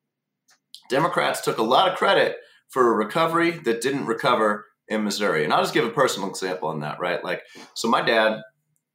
Democrats 0.88 1.40
took 1.40 1.58
a 1.58 1.62
lot 1.62 1.90
of 1.90 1.96
credit 1.96 2.36
for 2.68 2.92
a 2.92 2.96
recovery 2.96 3.50
that 3.50 3.80
didn't 3.80 4.06
recover 4.06 4.66
in 4.88 5.04
Missouri. 5.04 5.44
And 5.44 5.52
I'll 5.52 5.62
just 5.62 5.74
give 5.74 5.84
a 5.84 5.90
personal 5.90 6.28
example 6.28 6.68
on 6.68 6.80
that, 6.80 7.00
right? 7.00 7.22
Like 7.24 7.42
so 7.74 7.88
my 7.88 8.02
dad 8.02 8.40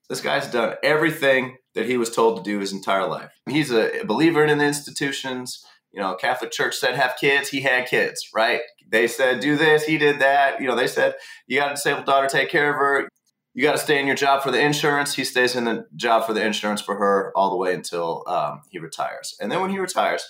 this 0.10 0.22
guy's 0.22 0.48
done 0.48 0.76
everything 0.84 1.58
that 1.76 1.86
he 1.86 1.98
was 1.98 2.10
told 2.10 2.38
to 2.38 2.44
do 2.44 2.60
his 2.60 2.74
entire 2.74 3.08
life. 3.08 3.32
He's 3.48 3.72
a 3.72 4.04
believer 4.06 4.44
in 4.46 4.58
the 4.58 4.66
institutions. 4.66 5.64
You 5.92 6.02
know, 6.02 6.16
Catholic 6.16 6.52
Church 6.52 6.76
said 6.76 6.96
have 6.96 7.16
kids, 7.20 7.50
he 7.50 7.62
had 7.62 7.88
kids, 7.88 8.30
right? 8.34 8.62
They 8.90 9.08
said 9.08 9.40
do 9.40 9.58
this, 9.58 9.86
he 9.86 9.98
did 9.98 10.20
that. 10.20 10.62
You 10.62 10.68
know, 10.68 10.76
they 10.76 10.88
said 10.88 11.16
you 11.48 11.60
got 11.60 11.72
a 11.72 11.76
disabled 11.76 12.06
daughter, 12.06 12.28
take 12.28 12.50
care 12.50 12.70
of 12.70 12.76
her. 12.76 13.10
You 13.54 13.64
got 13.64 13.72
to 13.72 13.80
stay 13.80 14.00
in 14.00 14.06
your 14.06 14.16
job 14.16 14.44
for 14.44 14.52
the 14.52 14.62
insurance. 14.62 15.16
He 15.16 15.24
stays 15.24 15.56
in 15.56 15.66
the 15.66 15.88
job 15.96 16.28
for 16.28 16.34
the 16.34 16.46
insurance 16.46 16.80
for 16.80 16.96
her 16.96 17.32
all 17.36 17.50
the 17.50 17.56
way 17.56 17.74
until 17.74 18.24
um, 18.28 18.62
he 18.70 18.78
retires. 18.78 19.36
And 19.42 19.52
then 19.52 19.62
when 19.62 19.72
he 19.72 19.80
retires, 19.80 20.24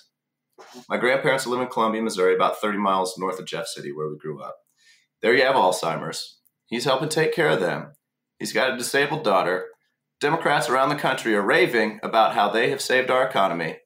my 0.87 0.95
grandparents 0.95 1.45
live 1.45 1.59
in 1.59 1.67
Columbia, 1.67 2.01
Missouri, 2.01 2.33
about 2.35 2.61
30 2.61 2.77
miles 2.77 3.17
north 3.17 3.37
of 3.37 3.45
Jeff 3.45 3.67
City, 3.67 3.91
where 3.91 4.07
we 4.07 4.17
grew 4.17 4.41
up. 4.41 4.55
There 5.21 5.33
you 5.33 5.43
have 5.43 5.55
Alzheimer's. 5.55 6.39
He's 6.67 6.85
helping 6.85 7.09
take 7.09 7.33
care 7.33 7.49
of 7.49 7.59
them. 7.59 7.91
He's 8.39 8.53
got 8.53 8.73
a 8.73 8.77
disabled 8.77 9.23
daughter. 9.23 9.65
Democrats 10.19 10.69
around 10.69 10.89
the 10.89 10.95
country 10.95 11.35
are 11.35 11.41
raving 11.41 11.99
about 12.03 12.33
how 12.33 12.49
they 12.49 12.69
have 12.69 12.81
saved 12.81 13.11
our 13.11 13.27
economy. 13.27 13.77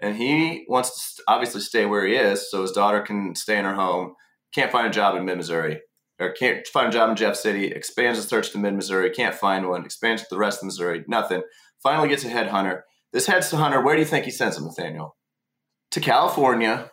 And 0.00 0.16
he 0.16 0.64
wants 0.68 1.14
to 1.14 1.22
obviously 1.28 1.60
stay 1.60 1.86
where 1.86 2.06
he 2.06 2.14
is 2.14 2.50
so 2.50 2.62
his 2.62 2.72
daughter 2.72 3.00
can 3.00 3.34
stay 3.34 3.58
in 3.58 3.64
her 3.64 3.74
home. 3.74 4.14
Can't 4.54 4.72
find 4.72 4.86
a 4.86 4.90
job 4.90 5.16
in 5.16 5.24
mid 5.24 5.36
Missouri, 5.36 5.80
or 6.20 6.32
can't 6.32 6.66
find 6.66 6.88
a 6.88 6.92
job 6.92 7.10
in 7.10 7.16
Jeff 7.16 7.36
City. 7.36 7.66
Expands 7.66 8.18
his 8.18 8.28
search 8.28 8.50
to 8.50 8.58
mid 8.58 8.74
Missouri, 8.74 9.10
can't 9.10 9.34
find 9.34 9.68
one. 9.68 9.84
Expands 9.84 10.22
to 10.22 10.28
the 10.30 10.38
rest 10.38 10.60
of 10.60 10.66
Missouri, 10.66 11.04
nothing. 11.08 11.42
Finally 11.82 12.08
gets 12.08 12.24
a 12.24 12.28
headhunter. 12.28 12.82
This 13.12 13.26
heads 13.26 13.50
to 13.50 13.56
Hunter. 13.56 13.82
Where 13.82 13.94
do 13.94 14.00
you 14.00 14.06
think 14.06 14.24
he 14.24 14.30
sends 14.30 14.58
him, 14.58 14.64
Nathaniel? 14.64 15.16
To 15.92 16.00
California, 16.00 16.90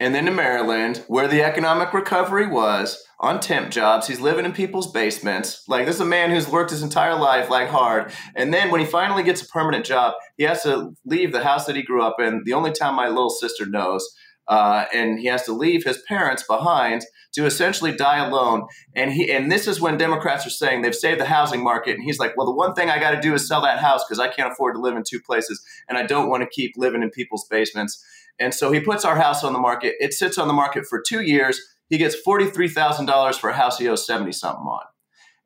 and 0.00 0.14
then 0.14 0.24
to 0.24 0.30
Maryland, 0.30 1.04
where 1.08 1.28
the 1.28 1.42
economic 1.42 1.92
recovery 1.92 2.46
was 2.46 3.02
on 3.22 3.38
temp 3.38 3.70
jobs. 3.70 4.08
He's 4.08 4.20
living 4.20 4.44
in 4.44 4.52
people's 4.52 4.90
basements. 4.90 5.62
Like 5.68 5.86
this 5.86 5.94
is 5.94 6.00
a 6.00 6.04
man 6.04 6.30
who's 6.30 6.48
worked 6.48 6.72
his 6.72 6.82
entire 6.82 7.14
life 7.14 7.48
like 7.48 7.68
hard. 7.68 8.12
And 8.34 8.52
then 8.52 8.70
when 8.70 8.80
he 8.80 8.86
finally 8.86 9.22
gets 9.22 9.40
a 9.40 9.46
permanent 9.46 9.86
job, 9.86 10.14
he 10.36 10.42
has 10.42 10.64
to 10.64 10.94
leave 11.06 11.32
the 11.32 11.44
house 11.44 11.66
that 11.66 11.76
he 11.76 11.82
grew 11.82 12.02
up 12.02 12.16
in, 12.20 12.42
the 12.44 12.52
only 12.52 12.72
town 12.72 12.96
my 12.96 13.08
little 13.08 13.30
sister 13.30 13.64
knows. 13.64 14.06
Uh, 14.48 14.86
and 14.92 15.20
he 15.20 15.26
has 15.26 15.44
to 15.44 15.52
leave 15.52 15.84
his 15.84 16.02
parents 16.08 16.42
behind 16.42 17.02
to 17.32 17.46
essentially 17.46 17.92
die 17.92 18.18
alone. 18.26 18.66
And 18.94 19.12
he 19.12 19.30
and 19.30 19.52
this 19.52 19.68
is 19.68 19.80
when 19.80 19.96
Democrats 19.96 20.44
are 20.44 20.50
saying 20.50 20.82
they've 20.82 20.94
saved 20.94 21.20
the 21.20 21.26
housing 21.26 21.62
market. 21.62 21.94
And 21.94 22.02
he's 22.02 22.18
like, 22.18 22.36
well, 22.36 22.46
the 22.46 22.54
one 22.54 22.74
thing 22.74 22.90
I 22.90 22.98
got 22.98 23.12
to 23.12 23.20
do 23.20 23.34
is 23.34 23.46
sell 23.46 23.62
that 23.62 23.78
house 23.78 24.04
because 24.04 24.18
I 24.18 24.26
can't 24.26 24.52
afford 24.52 24.74
to 24.74 24.80
live 24.80 24.96
in 24.96 25.04
two 25.08 25.20
places, 25.20 25.64
and 25.88 25.96
I 25.96 26.02
don't 26.02 26.28
want 26.28 26.42
to 26.42 26.48
keep 26.48 26.72
living 26.76 27.02
in 27.02 27.10
people's 27.10 27.46
basements. 27.48 28.04
And 28.38 28.52
so 28.52 28.72
he 28.72 28.80
puts 28.80 29.04
our 29.04 29.16
house 29.16 29.44
on 29.44 29.52
the 29.52 29.60
market. 29.60 29.94
It 30.00 30.12
sits 30.12 30.38
on 30.38 30.48
the 30.48 30.54
market 30.54 30.86
for 30.86 31.00
two 31.00 31.20
years. 31.20 31.60
He 31.92 31.98
gets 31.98 32.16
$43,000 32.26 33.34
for 33.34 33.50
a 33.50 33.52
house 33.52 33.76
he 33.76 33.86
owes 33.86 34.06
70 34.06 34.32
something 34.32 34.64
on. 34.64 34.80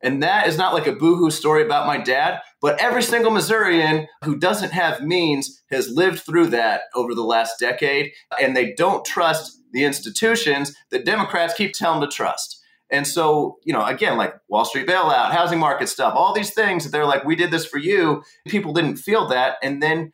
And 0.01 0.23
that 0.23 0.47
is 0.47 0.57
not 0.57 0.73
like 0.73 0.87
a 0.87 0.93
boohoo 0.93 1.29
story 1.29 1.61
about 1.61 1.87
my 1.87 1.97
dad, 1.97 2.39
but 2.61 2.79
every 2.79 3.03
single 3.03 3.31
Missourian 3.31 4.07
who 4.23 4.37
doesn't 4.37 4.71
have 4.71 5.01
means 5.01 5.61
has 5.71 5.89
lived 5.89 6.19
through 6.19 6.47
that 6.47 6.83
over 6.95 7.13
the 7.13 7.25
last 7.25 7.59
decade. 7.59 8.13
And 8.41 8.55
they 8.55 8.73
don't 8.75 9.03
trust 9.03 9.59
the 9.73 9.83
institutions 9.83 10.73
that 10.89 11.03
Democrats 11.03 11.53
keep 11.53 11.73
telling 11.73 11.99
them 11.99 12.09
to 12.09 12.15
trust. 12.15 12.63
And 12.89 13.05
so, 13.05 13.57
you 13.65 13.73
know, 13.73 13.83
again, 13.83 14.15
like 14.15 14.33
Wall 14.47 14.63
Street 14.63 14.87
bailout, 14.87 15.31
housing 15.31 15.59
market 15.59 15.89
stuff, 15.89 16.13
all 16.15 16.33
these 16.33 16.53
things 16.53 16.85
that 16.85 16.91
they're 16.91 17.03
like, 17.03 17.25
we 17.25 17.35
did 17.35 17.51
this 17.51 17.65
for 17.65 17.77
you. 17.77 18.23
People 18.47 18.71
didn't 18.71 18.95
feel 18.95 19.27
that. 19.27 19.57
And 19.61 19.83
then 19.83 20.13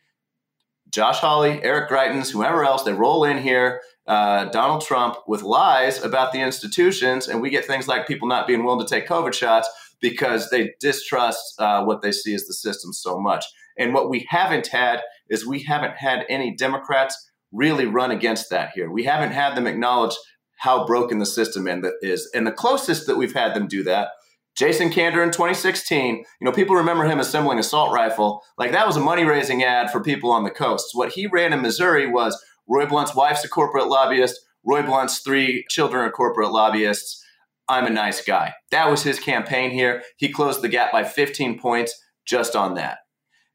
Josh 0.90 1.18
Hawley, 1.18 1.62
Eric 1.62 1.88
Greitens, 1.88 2.32
whoever 2.32 2.64
else, 2.64 2.82
they 2.82 2.92
roll 2.92 3.22
in 3.22 3.38
here, 3.38 3.80
uh, 4.06 4.46
Donald 4.46 4.82
Trump 4.82 5.16
with 5.26 5.42
lies 5.42 6.02
about 6.02 6.32
the 6.32 6.40
institutions, 6.40 7.28
and 7.28 7.40
we 7.40 7.50
get 7.50 7.64
things 7.64 7.88
like 7.88 8.06
people 8.06 8.28
not 8.28 8.46
being 8.46 8.64
willing 8.64 8.84
to 8.84 8.92
take 8.92 9.08
COVID 9.08 9.34
shots 9.34 9.68
because 10.00 10.50
they 10.50 10.74
distrust 10.80 11.54
uh, 11.58 11.84
what 11.84 12.02
they 12.02 12.12
see 12.12 12.34
as 12.34 12.44
the 12.44 12.54
system 12.54 12.92
so 12.92 13.18
much. 13.18 13.44
And 13.78 13.94
what 13.94 14.10
we 14.10 14.26
haven't 14.28 14.68
had 14.68 15.02
is 15.30 15.46
we 15.46 15.62
haven't 15.62 15.96
had 15.96 16.26
any 16.28 16.54
Democrats 16.54 17.30
really 17.52 17.86
run 17.86 18.10
against 18.10 18.50
that 18.50 18.70
here. 18.74 18.90
We 18.90 19.04
haven't 19.04 19.32
had 19.32 19.54
them 19.54 19.66
acknowledge 19.66 20.14
how 20.58 20.86
broken 20.86 21.18
the 21.18 21.26
system 21.26 21.66
is. 22.02 22.30
And 22.34 22.46
the 22.46 22.52
closest 22.52 23.06
that 23.06 23.16
we've 23.16 23.34
had 23.34 23.54
them 23.54 23.66
do 23.66 23.82
that 23.84 24.08
Jason 24.54 24.90
Kander 24.90 25.22
in 25.22 25.32
2016, 25.32 26.16
you 26.16 26.24
know, 26.40 26.52
people 26.52 26.76
remember 26.76 27.04
him 27.04 27.18
assembling 27.18 27.58
assault 27.58 27.92
rifle. 27.92 28.42
Like 28.56 28.70
that 28.70 28.86
was 28.86 28.96
a 28.96 29.00
money 29.00 29.24
raising 29.24 29.64
ad 29.64 29.90
for 29.90 30.00
people 30.00 30.30
on 30.30 30.44
the 30.44 30.50
coast. 30.50 30.90
What 30.92 31.12
he 31.12 31.26
ran 31.26 31.52
in 31.52 31.60
Missouri 31.60 32.08
was 32.08 32.40
Roy 32.68 32.86
Blunt's 32.86 33.14
wife's 33.14 33.44
a 33.44 33.48
corporate 33.48 33.88
lobbyist, 33.88 34.40
Roy 34.64 34.82
Blunt's 34.82 35.18
three 35.18 35.64
children 35.68 36.04
are 36.04 36.10
corporate 36.10 36.50
lobbyists. 36.50 37.22
I'm 37.68 37.86
a 37.86 37.90
nice 37.90 38.24
guy. 38.24 38.54
That 38.70 38.90
was 38.90 39.02
his 39.02 39.20
campaign 39.20 39.70
here. 39.70 40.02
He 40.16 40.30
closed 40.30 40.62
the 40.62 40.68
gap 40.68 40.92
by 40.92 41.04
15 41.04 41.58
points 41.58 41.98
just 42.26 42.56
on 42.56 42.74
that. 42.74 42.98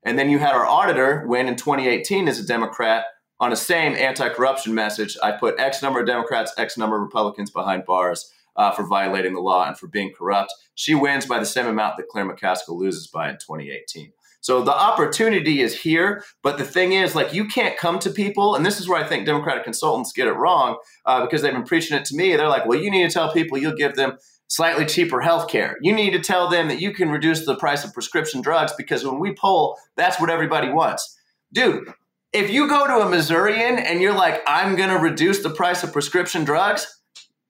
And 0.03 0.17
then 0.17 0.29
you 0.29 0.39
had 0.39 0.53
our 0.53 0.65
auditor 0.65 1.25
win 1.27 1.47
in 1.47 1.55
2018 1.55 2.27
as 2.27 2.39
a 2.39 2.45
Democrat 2.45 3.05
on 3.39 3.49
the 3.49 3.55
same 3.55 3.93
anti 3.93 4.29
corruption 4.29 4.73
message. 4.73 5.17
I 5.21 5.31
put 5.31 5.59
X 5.59 5.81
number 5.81 5.99
of 5.99 6.07
Democrats, 6.07 6.53
X 6.57 6.77
number 6.77 6.95
of 6.95 7.01
Republicans 7.01 7.51
behind 7.51 7.85
bars 7.85 8.31
uh, 8.55 8.71
for 8.71 8.85
violating 8.85 9.33
the 9.33 9.41
law 9.41 9.67
and 9.67 9.77
for 9.77 9.87
being 9.87 10.13
corrupt. 10.13 10.53
She 10.75 10.95
wins 10.95 11.25
by 11.25 11.39
the 11.39 11.45
same 11.45 11.67
amount 11.67 11.97
that 11.97 12.07
Claire 12.07 12.25
McCaskill 12.29 12.77
loses 12.77 13.07
by 13.07 13.29
in 13.29 13.35
2018. 13.35 14.13
So 14.41 14.61
the 14.63 14.73
opportunity 14.73 15.61
is 15.61 15.81
here, 15.81 16.23
but 16.43 16.57
the 16.57 16.63
thing 16.63 16.93
is, 16.93 17.15
like, 17.15 17.33
you 17.33 17.45
can't 17.45 17.77
come 17.77 17.99
to 17.99 18.09
people, 18.09 18.55
and 18.55 18.65
this 18.65 18.79
is 18.79 18.87
where 18.87 19.03
I 19.03 19.07
think 19.07 19.25
Democratic 19.25 19.63
consultants 19.63 20.13
get 20.13 20.27
it 20.27 20.33
wrong 20.33 20.77
uh, 21.05 21.21
because 21.21 21.41
they've 21.41 21.53
been 21.53 21.63
preaching 21.63 21.97
it 21.97 22.05
to 22.05 22.15
me. 22.15 22.35
They're 22.35 22.47
like, 22.47 22.65
well, 22.65 22.79
you 22.79 22.89
need 22.89 23.07
to 23.07 23.13
tell 23.13 23.33
people 23.33 23.57
you'll 23.57 23.75
give 23.75 23.95
them 23.95 24.17
slightly 24.47 24.85
cheaper 24.85 25.21
health 25.21 25.47
care. 25.49 25.77
You 25.81 25.93
need 25.93 26.11
to 26.11 26.19
tell 26.19 26.49
them 26.49 26.69
that 26.69 26.81
you 26.81 26.93
can 26.93 27.09
reduce 27.09 27.45
the 27.45 27.55
price 27.55 27.83
of 27.83 27.93
prescription 27.93 28.41
drugs 28.41 28.73
because 28.77 29.05
when 29.05 29.19
we 29.19 29.35
poll, 29.35 29.77
that's 29.95 30.19
what 30.19 30.29
everybody 30.29 30.69
wants. 30.69 31.17
Dude, 31.53 31.93
if 32.33 32.49
you 32.49 32.67
go 32.67 32.87
to 32.87 33.05
a 33.05 33.09
Missourian 33.09 33.77
and 33.77 34.01
you're 34.01 34.13
like, 34.13 34.41
I'm 34.47 34.75
going 34.75 34.89
to 34.89 34.97
reduce 34.97 35.43
the 35.43 35.49
price 35.49 35.83
of 35.83 35.93
prescription 35.93 36.45
drugs, 36.45 36.99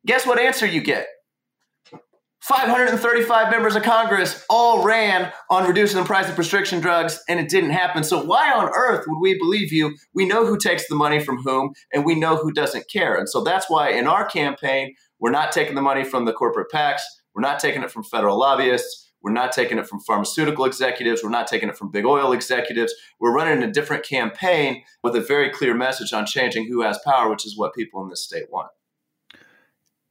Guess 0.06 0.26
what 0.26 0.40
answer 0.40 0.66
you 0.66 0.82
get? 0.82 1.08
535 2.42 3.52
members 3.52 3.76
of 3.76 3.84
Congress 3.84 4.46
all 4.50 4.84
ran 4.84 5.32
on 5.50 5.68
reducing 5.68 6.00
the 6.00 6.06
price 6.06 6.30
of 6.30 6.36
prescription 6.36 6.80
drugs, 6.80 7.22
and 7.28 7.40
it 7.40 7.50
didn't 7.50 7.72
happen. 7.72 8.04
So, 8.04 8.24
why 8.24 8.52
on 8.52 8.70
earth 8.70 9.06
would 9.08 9.20
we 9.20 9.38
believe 9.38 9.74
you? 9.74 9.96
We 10.14 10.26
know 10.26 10.46
who 10.46 10.58
takes 10.58 10.88
the 10.88 10.96
money 10.96 11.20
from 11.20 11.40
whom, 11.44 11.74
and 11.94 12.06
we 12.06 12.16
know 12.16 12.38
who 12.38 12.52
doesn't 12.52 12.90
care. 12.90 13.16
And 13.16 13.28
so, 13.28 13.44
that's 13.44 13.70
why 13.70 13.90
in 13.90 14.08
our 14.08 14.26
campaign, 14.26 14.96
we're 15.20 15.32
not 15.32 15.52
taking 15.52 15.76
the 15.76 15.82
money 15.82 16.06
from 16.06 16.26
the 16.26 16.34
corporate 16.34 16.72
PACs, 16.74 17.02
we're 17.36 17.42
not 17.42 17.60
taking 17.60 17.84
it 17.84 17.92
from 17.92 18.04
federal 18.04 18.40
lobbyists. 18.40 19.08
We're 19.22 19.34
not 19.34 19.52
taking 19.52 19.78
it 19.78 19.88
from 19.88 20.00
pharmaceutical 20.00 20.64
executives. 20.64 21.22
We're 21.24 21.30
not 21.30 21.48
taking 21.48 21.68
it 21.68 21.78
from 21.78 21.92
big 21.92 22.06
oil 22.06 22.32
executives. 22.32 22.94
We're 23.20 23.34
running 23.34 23.62
a 23.64 23.72
different 23.72 24.06
campaign 24.06 24.84
with 25.04 25.16
a 25.16 25.22
very 25.22 25.50
clear 25.50 25.74
message 25.74 26.14
on 26.14 26.26
changing 26.26 26.68
who 26.68 26.82
has 26.82 27.00
power, 27.06 27.30
which 27.30 27.46
is 27.46 27.58
what 27.58 27.74
people 27.74 28.02
in 28.02 28.10
this 28.10 28.24
state 28.24 28.46
want. 28.50 28.70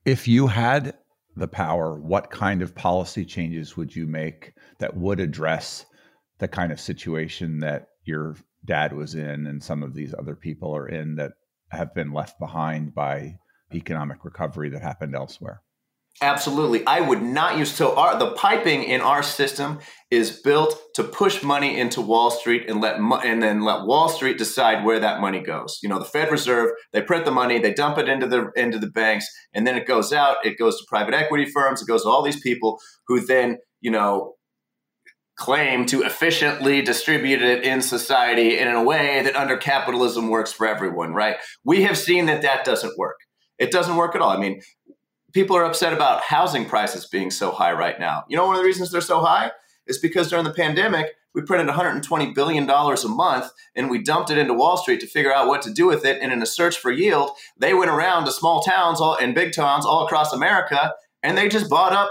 If 0.05 0.29
you 0.29 0.49
had 0.49 0.95
the 1.39 1.49
power, 1.49 1.99
what 1.99 2.31
kind 2.31 2.63
of 2.63 2.75
policy 2.75 3.25
changes 3.25 3.77
would 3.77 3.95
you 3.95 4.07
make 4.07 4.55
that 4.79 4.97
would 4.97 5.21
address 5.21 5.87
the 6.39 6.49
kind 6.49 6.73
of 6.73 6.81
situation 6.81 7.61
that 7.61 7.89
your 8.05 8.37
dad 8.65 8.93
was 8.93 9.15
in 9.15 9.47
and 9.47 9.63
some 9.63 9.83
of 9.83 9.95
these 9.95 10.15
other 10.19 10.35
people 10.35 10.75
are 10.75 10.89
in 10.89 11.17
that 11.17 11.33
have 11.71 11.95
been 11.95 12.13
left 12.13 12.39
behind 12.39 12.95
by 12.95 13.39
economic 13.75 14.25
recovery 14.25 14.71
that 14.71 14.83
happened 14.83 15.15
elsewhere? 15.15 15.63
Absolutely. 16.21 16.85
I 16.85 17.01
would 17.01 17.23
not 17.23 17.59
use 17.59 17.73
so 17.73 17.95
our 17.97 18.19
the 18.19 18.33
piping 18.33 18.83
in 18.83 19.01
our 19.01 19.23
system 19.23 19.79
is 20.11 20.41
built 20.41 20.77
to 20.95 21.05
push 21.05 21.45
money 21.45 21.79
into 21.79 22.01
Wall 22.01 22.31
Street 22.31 22.69
and 22.69 22.81
let 22.81 22.97
and 22.99 23.41
then 23.41 23.61
let 23.63 23.87
Wall 23.87 24.09
Street 24.09 24.37
decide 24.37 24.85
where 24.85 24.99
that 24.99 25.21
money 25.21 25.41
goes. 25.41 25.79
You 25.81 25.89
know, 25.89 26.01
the 26.01 26.05
Fed 26.05 26.33
Reserve, 26.33 26.71
they 26.93 27.03
print 27.03 27.25
the 27.25 27.31
money, 27.31 27.61
they 27.61 27.73
dump 27.73 27.99
it 27.99 28.09
into 28.09 28.27
the 28.27 28.51
into 28.57 28.79
the 28.79 28.91
banks 28.91 29.27
and 29.55 29.65
then 29.65 29.77
it 29.77 29.87
goes 29.87 30.13
out, 30.13 30.39
it 30.45 30.59
goes 30.59 30.79
to 30.79 30.85
private 30.89 31.15
equity 31.15 31.45
firms, 31.45 31.81
it 31.81 31.87
goes 31.87 32.03
to 32.03 32.09
all 32.09 32.23
these 32.23 32.41
people 32.41 32.81
who 33.07 33.25
then, 33.25 33.59
you 33.81 33.91
know, 33.93 34.35
claim 35.37 35.87
to 35.87 36.03
efficiently 36.03 36.83
distribute 36.83 37.43
it 37.43 37.63
in 37.63 37.81
society 37.81 38.59
in 38.59 38.67
a 38.67 38.83
way 38.83 39.23
that 39.23 39.37
under 39.37 39.57
capitalism 39.57 40.31
works 40.31 40.53
for 40.53 40.67
everyone, 40.67 41.15
right? 41.15 41.37
We 41.65 41.83
have 41.83 41.97
seen 41.97 42.27
that 42.27 42.43
that 42.43 42.65
doesn't 42.65 42.99
work. 42.99 43.19
It 43.59 43.71
doesn't 43.71 43.97
work 43.97 44.15
at 44.15 44.21
all. 44.21 44.31
I 44.31 44.39
mean, 44.39 44.61
people 45.33 45.57
are 45.57 45.65
upset 45.65 45.93
about 45.93 46.23
housing 46.23 46.65
prices 46.65 47.07
being 47.07 47.31
so 47.31 47.51
high 47.51 47.73
right 47.73 47.99
now. 47.99 48.25
You 48.29 48.37
know, 48.37 48.47
one 48.47 48.57
of 48.57 48.61
the 48.61 48.67
reasons 48.67 48.91
they're 48.91 49.01
so 49.01 49.21
high 49.21 49.53
is 49.87 49.99
because 49.99 50.31
during 50.31 50.45
the 50.45 50.53
pandemic, 50.53 51.15
we 51.35 51.43
printed 51.43 51.69
$120 51.69 52.35
billion 52.35 52.69
a 52.69 53.09
month 53.09 53.51
and 53.77 53.91
we 53.91 54.03
dumped 54.03 54.31
it 54.31 54.39
into 54.39 54.55
Wall 54.55 54.77
Street 54.77 55.01
to 55.01 55.07
figure 55.07 55.33
out 55.33 55.47
what 55.47 55.63
to 55.63 55.73
do 55.73 55.87
with 55.87 56.05
it. 56.05 56.21
And 56.21 56.33
in 56.33 56.43
a 56.43 56.47
search 56.47 56.79
for 56.79 56.91
yield, 56.91 57.31
they 57.59 57.75
went 57.75 57.91
around 57.91 58.25
to 58.25 58.33
small 58.33 58.63
towns 58.63 59.01
all, 59.01 59.17
and 59.17 59.35
big 59.35 59.53
towns 59.53 59.85
all 59.85 60.05
across 60.05 60.33
America 60.33 60.95
and 61.23 61.37
they 61.37 61.49
just 61.49 61.69
bought 61.69 61.93
up 61.93 62.11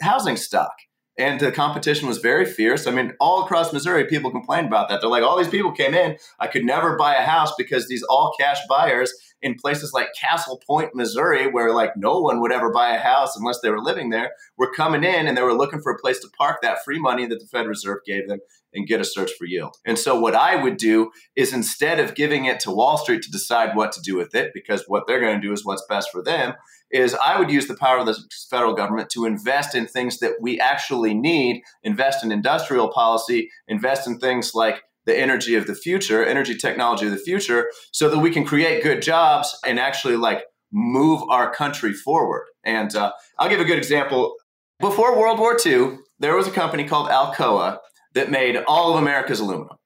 housing 0.00 0.36
stock. 0.36 0.72
And 1.18 1.40
the 1.40 1.50
competition 1.50 2.06
was 2.06 2.18
very 2.18 2.44
fierce. 2.44 2.86
I 2.86 2.92
mean, 2.92 3.12
all 3.18 3.42
across 3.44 3.72
Missouri, 3.72 4.04
people 4.04 4.30
complained 4.30 4.68
about 4.68 4.88
that. 4.88 5.00
They're 5.00 5.10
like, 5.10 5.24
all 5.24 5.36
these 5.36 5.48
people 5.48 5.72
came 5.72 5.92
in. 5.92 6.16
I 6.38 6.46
could 6.46 6.64
never 6.64 6.96
buy 6.96 7.16
a 7.16 7.26
house 7.26 7.52
because 7.58 7.88
these 7.88 8.04
all 8.04 8.34
cash 8.38 8.58
buyers 8.68 9.12
in 9.42 9.54
places 9.56 9.92
like 9.92 10.08
Castle 10.18 10.60
Point, 10.66 10.94
Missouri, 10.94 11.50
where 11.50 11.72
like 11.72 11.96
no 11.96 12.20
one 12.20 12.40
would 12.40 12.52
ever 12.52 12.72
buy 12.72 12.90
a 12.90 12.98
house 12.98 13.36
unless 13.36 13.60
they 13.60 13.70
were 13.70 13.80
living 13.80 14.10
there, 14.10 14.32
were 14.56 14.72
coming 14.72 15.04
in 15.04 15.26
and 15.26 15.36
they 15.36 15.42
were 15.42 15.54
looking 15.54 15.80
for 15.80 15.92
a 15.92 15.98
place 15.98 16.20
to 16.20 16.28
park 16.36 16.58
that 16.62 16.84
free 16.84 16.98
money 16.98 17.26
that 17.26 17.40
the 17.40 17.46
Fed 17.46 17.66
Reserve 17.66 17.98
gave 18.06 18.28
them 18.28 18.38
and 18.74 18.86
get 18.86 19.00
a 19.00 19.04
search 19.04 19.30
for 19.38 19.46
yield. 19.46 19.76
And 19.84 19.98
so 19.98 20.18
what 20.18 20.34
I 20.34 20.62
would 20.62 20.76
do 20.76 21.10
is 21.36 21.52
instead 21.52 22.00
of 22.00 22.14
giving 22.14 22.44
it 22.44 22.60
to 22.60 22.70
Wall 22.70 22.98
Street 22.98 23.22
to 23.22 23.30
decide 23.30 23.74
what 23.74 23.92
to 23.92 24.00
do 24.00 24.16
with 24.16 24.34
it, 24.34 24.52
because 24.54 24.84
what 24.86 25.06
they're 25.06 25.20
going 25.20 25.40
to 25.40 25.46
do 25.46 25.52
is 25.52 25.64
what's 25.64 25.84
best 25.88 26.10
for 26.10 26.22
them, 26.22 26.54
is 26.90 27.14
I 27.14 27.38
would 27.38 27.50
use 27.50 27.66
the 27.66 27.76
power 27.76 27.98
of 27.98 28.06
the 28.06 28.18
federal 28.50 28.74
government 28.74 29.10
to 29.10 29.24
invest 29.24 29.74
in 29.74 29.86
things 29.86 30.20
that 30.20 30.34
we 30.40 30.58
actually 30.60 31.14
need, 31.14 31.62
invest 31.82 32.24
in 32.24 32.32
industrial 32.32 32.88
policy, 32.88 33.50
invest 33.66 34.06
in 34.06 34.18
things 34.18 34.54
like 34.54 34.82
the 35.04 35.18
energy 35.18 35.54
of 35.54 35.66
the 35.66 35.74
future, 35.74 36.24
energy 36.24 36.54
technology 36.54 37.06
of 37.06 37.12
the 37.12 37.18
future, 37.18 37.70
so 37.92 38.08
that 38.10 38.18
we 38.18 38.30
can 38.30 38.44
create 38.44 38.82
good 38.82 39.02
jobs 39.02 39.58
and 39.66 39.78
actually 39.78 40.16
like 40.16 40.44
move 40.70 41.22
our 41.30 41.52
country 41.52 41.92
forward. 41.92 42.46
And 42.64 42.94
uh, 42.94 43.12
I'll 43.38 43.48
give 43.48 43.60
a 43.60 43.64
good 43.64 43.78
example. 43.78 44.34
Before 44.80 45.18
World 45.18 45.38
War 45.38 45.56
II, 45.64 45.98
there 46.18 46.36
was 46.36 46.46
a 46.46 46.50
company 46.50 46.84
called 46.84 47.08
Alcoa 47.08 47.78
that 48.14 48.30
made 48.30 48.56
all 48.66 48.92
of 48.92 49.02
America's 49.02 49.40
aluminum. 49.40 49.76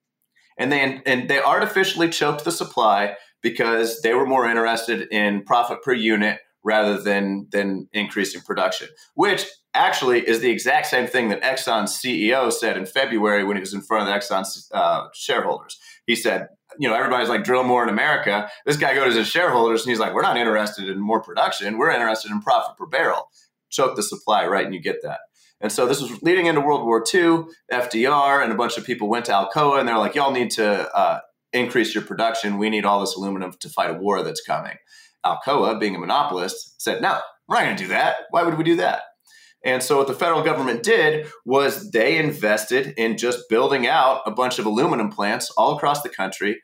And 0.59 0.71
they, 0.71 1.01
and 1.07 1.29
they 1.29 1.41
artificially 1.41 2.09
choked 2.09 2.45
the 2.45 2.53
supply 2.53 3.17
because 3.43 4.01
they 4.03 4.15
were 4.15 4.27
more 4.27 4.49
interested 4.49 5.09
in 5.11 5.43
profit 5.45 5.83
per 5.83 5.93
unit 5.93 6.41
rather 6.65 7.01
than 7.01 7.49
than 7.51 7.89
increasing 7.93 8.41
production, 8.41 8.89
which 9.15 9.47
actually 9.75 10.27
is 10.27 10.41
the 10.41 10.51
exact 10.51 10.87
same 10.87 11.07
thing 11.07 11.29
that 11.29 11.43
Exxon's 11.43 11.99
CEO 11.99 12.53
said 12.53 12.77
in 12.77 12.87
February 12.87 13.43
when 13.45 13.57
he 13.57 13.61
was 13.61 13.75
in 13.75 13.81
front 13.81 14.03
of 14.03 14.09
the 14.09 14.19
Exxon 14.19 14.45
uh, 14.73 15.09
shareholders. 15.15 15.79
He 16.07 16.15
said, 16.15 16.49
you 16.79 16.89
know, 16.89 16.95
everybody's 16.95 17.29
like, 17.29 17.45
drill 17.45 17.65
more 17.65 17.83
in 17.83 17.89
America. 17.89 18.51
This 18.67 18.77
guy 18.77 18.95
goes 18.95 19.15
to 19.15 19.21
his 19.21 19.29
shareholders 19.29 19.83
and 19.83 19.91
he's 19.91 19.99
like, 19.99 20.15
we're 20.15 20.23
not 20.23 20.37
interested 20.37 20.89
in 20.89 21.01
more 21.01 21.23
production. 21.23 21.79
We're 21.79 21.91
interested 21.91 22.31
in 22.31 22.41
profit 22.41 22.77
per 22.77 22.87
barrel. 22.87 23.29
Choke 23.71 23.97
the 23.97 24.03
supply, 24.03 24.47
right? 24.47 24.65
And 24.65 24.75
you 24.75 24.81
get 24.81 25.03
that. 25.03 25.21
And 25.63 25.71
so 25.71 25.87
this 25.87 26.03
was 26.03 26.23
leading 26.23 26.47
into 26.47 26.61
World 26.61 26.85
War 26.85 27.03
II. 27.03 27.45
FDR 27.73 28.43
and 28.43 28.53
a 28.53 28.57
bunch 28.57 28.77
of 28.77 28.85
people 28.85 29.09
went 29.09 29.27
to 29.27 29.33
Alcoa 29.33 29.79
and 29.79 29.89
they're 29.89 29.97
like, 29.97 30.17
y'all 30.17 30.33
need 30.33 30.51
to 30.53 30.95
uh, 30.95 31.21
increase 31.53 31.95
your 31.95 32.05
production. 32.05 32.59
We 32.59 32.69
need 32.69 32.85
all 32.85 33.01
this 33.01 33.15
aluminum 33.15 33.53
to 33.61 33.69
fight 33.69 33.91
a 33.91 33.95
war 33.95 34.23
that's 34.23 34.43
coming. 34.43 34.77
Alcoa, 35.25 35.79
being 35.79 35.95
a 35.95 35.99
monopolist, 35.99 36.83
said, 36.83 37.01
no, 37.01 37.21
we're 37.49 37.57
not 37.57 37.65
going 37.65 37.77
to 37.77 37.83
do 37.85 37.89
that. 37.91 38.17
Why 38.31 38.43
would 38.43 38.59
we 38.59 38.65
do 38.65 38.77
that? 38.77 39.03
And 39.65 39.81
so 39.81 39.99
what 39.99 40.09
the 40.09 40.15
federal 40.15 40.43
government 40.43 40.83
did 40.83 41.29
was 41.45 41.93
they 41.93 42.19
invested 42.19 42.95
in 42.97 43.17
just 43.17 43.49
building 43.49 43.87
out 43.87 44.23
a 44.27 44.33
bunch 44.33 44.59
of 44.59 44.67
aluminum 44.67 45.11
plants 45.11 45.51
all 45.57 45.77
across 45.77 46.03
the 46.03 46.09
country. 46.09 46.61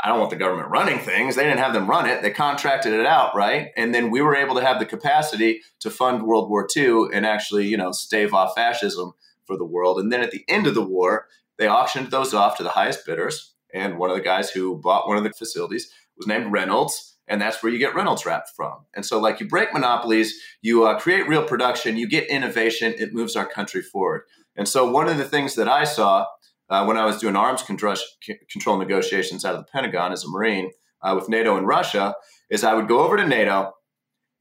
I 0.00 0.08
don't 0.08 0.18
want 0.18 0.30
the 0.30 0.36
government 0.36 0.70
running 0.70 1.00
things. 1.00 1.34
They 1.34 1.42
didn't 1.42 1.58
have 1.58 1.72
them 1.72 1.88
run 1.88 2.06
it. 2.06 2.22
They 2.22 2.30
contracted 2.30 2.92
it 2.92 3.04
out, 3.04 3.34
right? 3.34 3.70
And 3.76 3.94
then 3.94 4.10
we 4.10 4.20
were 4.20 4.36
able 4.36 4.54
to 4.54 4.64
have 4.64 4.78
the 4.78 4.86
capacity 4.86 5.62
to 5.80 5.90
fund 5.90 6.22
World 6.22 6.48
War 6.48 6.68
II 6.76 7.08
and 7.12 7.26
actually, 7.26 7.66
you 7.66 7.76
know, 7.76 7.90
stave 7.90 8.32
off 8.32 8.54
fascism 8.54 9.12
for 9.44 9.56
the 9.56 9.64
world. 9.64 9.98
And 9.98 10.12
then 10.12 10.20
at 10.20 10.30
the 10.30 10.44
end 10.48 10.66
of 10.66 10.74
the 10.74 10.86
war, 10.86 11.26
they 11.56 11.68
auctioned 11.68 12.10
those 12.10 12.32
off 12.32 12.56
to 12.58 12.62
the 12.62 12.70
highest 12.70 13.04
bidders. 13.04 13.54
And 13.74 13.98
one 13.98 14.10
of 14.10 14.16
the 14.16 14.22
guys 14.22 14.50
who 14.50 14.76
bought 14.76 15.08
one 15.08 15.16
of 15.16 15.24
the 15.24 15.32
facilities 15.32 15.90
was 16.16 16.26
named 16.26 16.52
Reynolds 16.52 17.16
and 17.28 17.40
that's 17.40 17.62
where 17.62 17.70
you 17.70 17.78
get 17.78 17.94
Reynolds 17.94 18.24
Wrap 18.24 18.48
from. 18.48 18.86
And 18.94 19.04
so, 19.04 19.20
like, 19.20 19.38
you 19.38 19.46
break 19.46 19.72
monopolies, 19.72 20.40
you 20.62 20.84
uh, 20.84 20.98
create 20.98 21.28
real 21.28 21.44
production, 21.44 21.96
you 21.96 22.08
get 22.08 22.28
innovation, 22.28 22.94
it 22.98 23.12
moves 23.12 23.36
our 23.36 23.46
country 23.46 23.82
forward. 23.82 24.22
And 24.56 24.66
so, 24.66 24.90
one 24.90 25.08
of 25.08 25.18
the 25.18 25.24
things 25.24 25.54
that 25.56 25.68
I 25.68 25.84
saw 25.84 26.26
uh, 26.70 26.84
when 26.84 26.96
I 26.96 27.06
was 27.06 27.18
doing 27.18 27.36
arms 27.36 27.62
control, 27.62 27.96
control 28.50 28.78
negotiations 28.78 29.44
out 29.44 29.54
of 29.54 29.60
the 29.60 29.70
Pentagon 29.72 30.12
as 30.12 30.24
a 30.24 30.28
Marine 30.28 30.70
uh, 31.02 31.14
with 31.14 31.28
NATO 31.28 31.56
and 31.56 31.66
Russia 31.66 32.14
is 32.50 32.64
I 32.64 32.74
would 32.74 32.88
go 32.88 33.00
over 33.00 33.16
to 33.16 33.26
NATO 33.26 33.72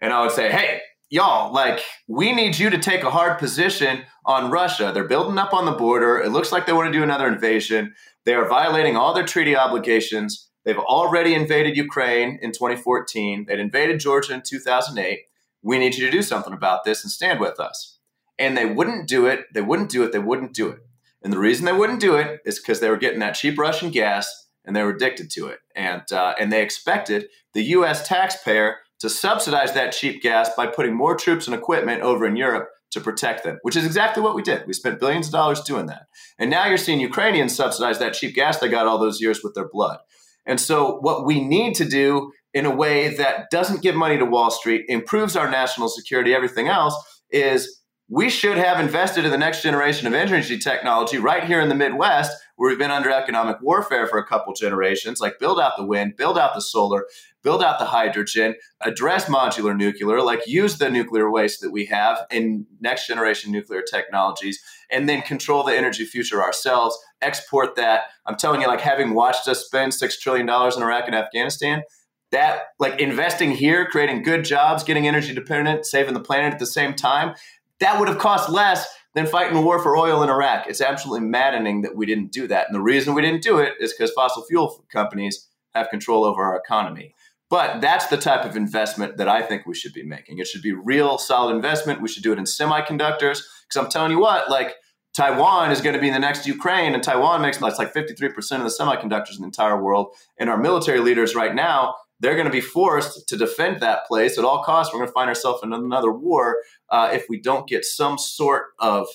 and 0.02 0.13
I 0.13 0.22
would 0.22 0.32
say, 0.32 0.52
hey, 0.52 0.82
y'all, 1.10 1.54
like, 1.54 1.82
we 2.08 2.34
need 2.34 2.58
you 2.58 2.70
to 2.70 2.78
take 2.78 3.04
a 3.04 3.12
hard 3.12 3.40
position 3.40 4.04
on 4.26 4.52
Russia. 4.52 4.92
They're 4.94 5.08
building 5.08 5.38
up 5.38 5.54
on 5.54 5.66
the 5.66 5.72
border. 5.72 6.20
It 6.20 6.32
looks 6.32 6.52
like 6.52 6.66
they 6.66 6.74
want 6.74 6.92
to 6.92 6.98
do 6.98 7.04
another 7.04 7.28
invasion. 7.28 7.94
They 8.26 8.34
are 8.34 8.48
violating 8.48 8.98
all 8.98 9.13
their 9.13 9.26
treaty 9.26 9.56
obligations. 9.56 10.50
They've 10.66 10.78
already 10.78 11.34
invaded 11.34 11.78
Ukraine 11.78 12.40
in 12.42 12.52
2014. 12.52 13.46
They'd 13.48 13.60
invaded 13.60 14.00
Georgia 14.00 14.34
in 14.34 14.42
2008. 14.46 15.20
We 15.63 15.80
need 15.80 15.96
you 15.96 16.06
to 16.06 16.12
do 16.12 16.22
something 16.22 16.54
about 16.54 16.84
this 16.84 17.04
and 17.04 17.12
stand 17.12 17.40
with 17.40 17.60
us. 17.60 18.00
And 18.38 18.56
they 18.56 18.66
wouldn't 18.66 19.08
do 19.08 19.26
it. 19.26 19.46
They 19.54 19.62
wouldn't 19.62 19.90
do 19.90 20.04
it. 20.04 20.12
They 20.12 20.20
wouldn't 20.20 20.54
do 20.54 20.70
it. 20.70 20.80
And 21.28 21.34
the 21.34 21.40
reason 21.40 21.66
they 21.66 21.74
wouldn't 21.74 22.00
do 22.00 22.16
it 22.16 22.40
is 22.46 22.58
because 22.58 22.80
they 22.80 22.90
were 22.90 22.96
getting 22.96 23.20
that 23.20 23.36
cheap 23.36 23.60
Russian 23.60 23.92
gas 23.92 24.48
and 24.63 24.74
they 24.74 24.82
were 24.82 24.92
addicted 24.92 25.30
to 25.32 25.48
it. 25.48 25.60
And, 25.76 26.10
uh, 26.10 26.36
and 26.40 26.54
they 26.54 26.62
expected 26.62 27.28
the 27.54 27.63
U.S. 27.63 28.08
taxpayer 28.08 28.78
to 29.02 29.10
subsidize 29.10 29.74
that 29.74 29.92
cheap 29.92 30.22
gas 30.22 30.50
by 30.56 30.68
putting 30.68 30.96
more 30.96 31.18
troops 31.18 31.46
and 31.46 31.54
equipment 31.54 32.02
over 32.02 32.26
in 32.26 32.38
Europe 32.38 32.70
to 32.92 33.02
protect 33.02 33.44
them, 33.44 33.60
which 33.63 33.76
is 33.76 33.86
exactly 33.86 34.24
what 34.24 34.36
we 34.36 34.42
did. 34.42 34.66
We 34.68 34.72
spent 34.72 35.02
billions 35.02 35.28
of 35.28 35.34
dollars 35.34 35.60
doing 35.60 35.88
that. 35.88 36.04
And 36.40 36.50
now 36.50 36.66
you're 36.66 36.78
seeing 36.78 37.02
Ukrainians 37.02 37.54
subsidize 37.54 38.00
that 38.00 38.13
cheap 38.13 38.34
gas 38.34 38.60
they 38.60 38.70
got 38.70 38.88
all 38.88 38.98
those 38.98 39.20
years 39.20 39.42
with 39.44 39.54
their 39.54 39.68
blood. 39.68 39.98
And 40.46 40.62
so, 40.62 40.98
what 41.02 41.26
we 41.26 41.44
need 41.44 41.76
to 41.76 41.84
do 41.84 42.32
in 42.54 42.66
a 42.66 42.74
way 42.74 43.13
that 43.18 43.50
doesn't 43.52 43.82
give 43.82 43.96
money 43.96 44.18
to 44.18 44.24
Wall 44.24 44.50
Street, 44.50 44.86
improves 44.88 45.36
our 45.36 45.52
national 45.52 45.90
security, 45.90 46.34
everything 46.34 46.70
else, 46.70 46.96
is 47.30 47.77
we 48.10 48.30
should 48.30 48.58
have 48.58 48.80
invested 48.80 49.26
in 49.26 49.32
the 49.32 49.38
next 49.38 49.62
generation 49.62 50.08
of 50.08 50.13
energy 50.13 50.58
technology 50.58 51.17
right 51.17 51.43
here 51.43 51.60
in 51.60 51.67
the 51.67 51.76
Midwest, 51.76 52.32
where 52.56 52.70
we've 52.70 52.80
been 52.80 52.91
under 52.91 53.12
economic 53.12 53.58
warfare 53.62 54.08
for 54.08 54.17
a 54.17 54.26
couple 54.26 54.54
generations. 54.54 55.20
Like, 55.20 55.39
build 55.39 55.60
out 55.60 55.74
the 55.78 55.86
wind, 55.86 56.15
build 56.15 56.38
out 56.38 56.56
the 56.56 56.62
solar, 56.62 57.06
build 57.43 57.62
out 57.62 57.80
the 57.80 57.86
hydrogen, 57.86 58.56
address 58.82 59.26
modular 59.26 59.76
nuclear, 59.76 60.22
like, 60.22 60.48
use 60.48 60.78
the 60.78 60.89
nuclear 60.89 61.30
waste 61.30 61.62
that 61.62 61.72
we 61.72 61.86
have 61.88 62.26
in 62.32 62.65
next 62.80 63.08
generation 63.08 63.52
nuclear 63.52 63.82
technologies, 63.82 64.60
and 64.89 65.10
then 65.10 65.22
control 65.22 65.63
the 65.63 65.76
energy 65.76 66.06
future 66.06 66.41
ourselves 66.41 66.98
export 67.22 67.76
that. 67.76 68.04
I'm 68.26 68.36
telling 68.36 68.62
you, 68.62 68.67
like 68.67 68.82
having 68.82 69.13
watched 69.13 69.48
us 69.48 69.65
spend 69.65 69.93
six 69.93 70.20
trillion 70.20 70.46
dollars 70.46 70.78
in 70.78 70.84
Iraq 70.84 71.06
and 71.08 71.15
Afghanistan, 71.15 71.84
that 72.32 72.63
like 72.80 73.00
investing 73.00 73.52
here, 73.52 73.86
creating 73.86 74.22
good 74.22 74.43
jobs, 74.43 74.84
getting 74.84 75.08
energy 75.08 75.34
dependent, 75.34 75.86
saving 75.86 76.13
the 76.13 76.20
planet 76.20 76.54
at 76.54 76.60
the 76.60 76.65
same 76.65 76.93
time, 76.93 77.36
that 77.80 78.00
would 78.00 78.08
have 78.08 78.18
cost 78.18 78.50
less 78.50 78.88
than 79.13 79.26
fighting 79.26 79.58
a 79.58 79.62
war 79.62 79.82
for 79.82 79.98
oil 79.98 80.22
in 80.24 80.30
Iraq. 80.30 80.68
It's 80.68 80.82
absolutely 80.82 81.28
maddening 81.28 81.82
that 81.82 81.96
we 81.96 82.06
didn't 82.06 82.32
do 82.32 82.48
that. 82.48 82.68
And 82.68 82.76
the 82.76 82.82
reason 82.82 83.16
we 83.16 83.22
didn't 83.22 83.42
do 83.42 83.58
it 83.58 83.74
is 83.80 83.94
because 83.94 84.12
fossil 84.12 84.44
fuel 84.44 84.86
companies 84.92 85.48
have 85.74 85.90
control 85.90 86.24
over 86.24 86.44
our 86.44 86.56
economy. 86.56 87.16
But 87.50 87.80
that's 87.80 88.08
the 88.08 88.18
type 88.18 88.46
of 88.46 88.56
investment 88.56 89.18
that 89.18 89.30
I 89.30 89.42
think 89.42 89.66
we 89.66 89.74
should 89.74 89.94
be 89.94 90.04
making. 90.04 90.40
It 90.40 90.48
should 90.48 90.62
be 90.62 90.74
real 90.74 91.18
solid 91.18 91.56
investment. 91.56 92.02
We 92.02 92.10
should 92.10 92.24
do 92.24 92.34
it 92.34 92.38
in 92.38 92.44
semiconductors. 92.44 93.40
Because 93.68 93.78
I'm 93.78 93.90
telling 93.90 94.12
you 94.12 94.20
what, 94.20 94.50
like 94.50 94.76
Taiwan 95.16 95.72
is 95.72 95.82
going 95.82 95.96
to 95.96 96.02
be 96.02 96.10
the 96.10 96.20
next 96.20 96.46
Ukraine, 96.46 96.94
and 96.94 97.02
Taiwan 97.02 97.42
makes 97.42 97.62
like 97.62 97.94
53% 97.94 98.36
of 98.36 98.63
the 98.63 98.76
semiconductors 98.80 99.36
in 99.36 99.42
the 99.42 99.46
entire 99.46 99.82
world. 99.82 100.13
And 100.38 100.50
our 100.50 100.58
military 100.58 101.00
leaders 101.00 101.36
right 101.36 101.56
now, 101.56 101.96
they're 102.19 102.36
going 102.36 102.47
to 102.47 102.51
be 102.51 102.62
forced 102.62 103.27
to 103.27 103.38
defend 103.38 103.80
that 103.82 104.06
place 104.08 104.38
at 104.38 104.45
all 104.45 104.63
costs. 104.63 104.93
We're 104.93 104.99
going 104.99 105.10
to 105.10 105.13
find 105.13 105.30
ourselves 105.30 105.62
in 105.63 105.73
another 105.73 106.12
war 106.12 106.58
uh, 106.89 107.10
if 107.13 107.25
we 107.30 107.39
don't 107.39 107.67
get 107.67 107.86
some 107.86 108.17
sort 108.17 108.67
of 108.80 109.08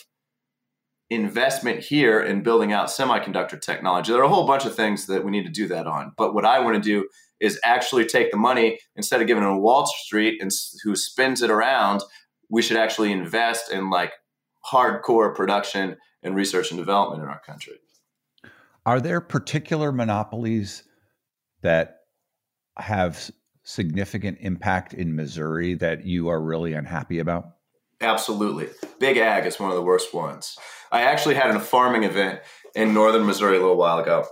investment 1.10 1.80
here 1.80 2.20
in 2.20 2.42
building 2.42 2.72
out 2.72 2.88
semiconductor 2.88 3.60
technology. 3.60 4.12
There 4.12 4.22
are 4.22 4.24
a 4.24 4.28
whole 4.28 4.46
bunch 4.46 4.64
of 4.64 4.74
things 4.74 5.06
that 5.06 5.24
we 5.24 5.30
need 5.30 5.44
to 5.44 5.50
do 5.50 5.68
that 5.68 5.86
on. 5.86 6.12
But 6.16 6.32
what 6.32 6.44
I 6.44 6.60
want 6.60 6.76
to 6.76 6.82
do 6.82 7.08
is 7.40 7.60
actually 7.64 8.06
take 8.06 8.30
the 8.30 8.36
money 8.36 8.78
instead 8.96 9.20
of 9.20 9.26
giving 9.26 9.42
it 9.42 9.46
to 9.46 9.56
Wall 9.56 9.84
Street 9.86 10.40
and 10.40 10.50
who 10.84 10.96
spins 10.96 11.42
it 11.42 11.50
around. 11.50 12.02
We 12.48 12.62
should 12.62 12.76
actually 12.76 13.12
invest 13.12 13.70
in 13.70 13.90
like 13.90 14.12
hardcore 14.70 15.34
production 15.34 15.96
and 16.22 16.36
research 16.36 16.70
and 16.70 16.78
development 16.78 17.22
in 17.22 17.28
our 17.28 17.40
country. 17.40 17.74
Are 18.86 19.00
there 19.00 19.20
particular 19.20 19.92
monopolies 19.92 20.84
that 21.62 22.01
have 22.78 23.30
significant 23.64 24.38
impact 24.40 24.94
in 24.94 25.14
Missouri 25.14 25.74
that 25.74 26.04
you 26.04 26.28
are 26.28 26.40
really 26.40 26.72
unhappy 26.72 27.18
about? 27.18 27.44
Absolutely. 28.00 28.68
Big 28.98 29.16
Ag 29.16 29.46
is 29.46 29.60
one 29.60 29.70
of 29.70 29.76
the 29.76 29.82
worst 29.82 30.12
ones. 30.12 30.56
I 30.90 31.02
actually 31.02 31.36
had 31.36 31.54
a 31.54 31.60
farming 31.60 32.02
event 32.02 32.40
in 32.74 32.92
northern 32.92 33.24
Missouri 33.24 33.56
a 33.56 33.60
little 33.60 33.76
while 33.76 33.98
ago. 33.98 34.26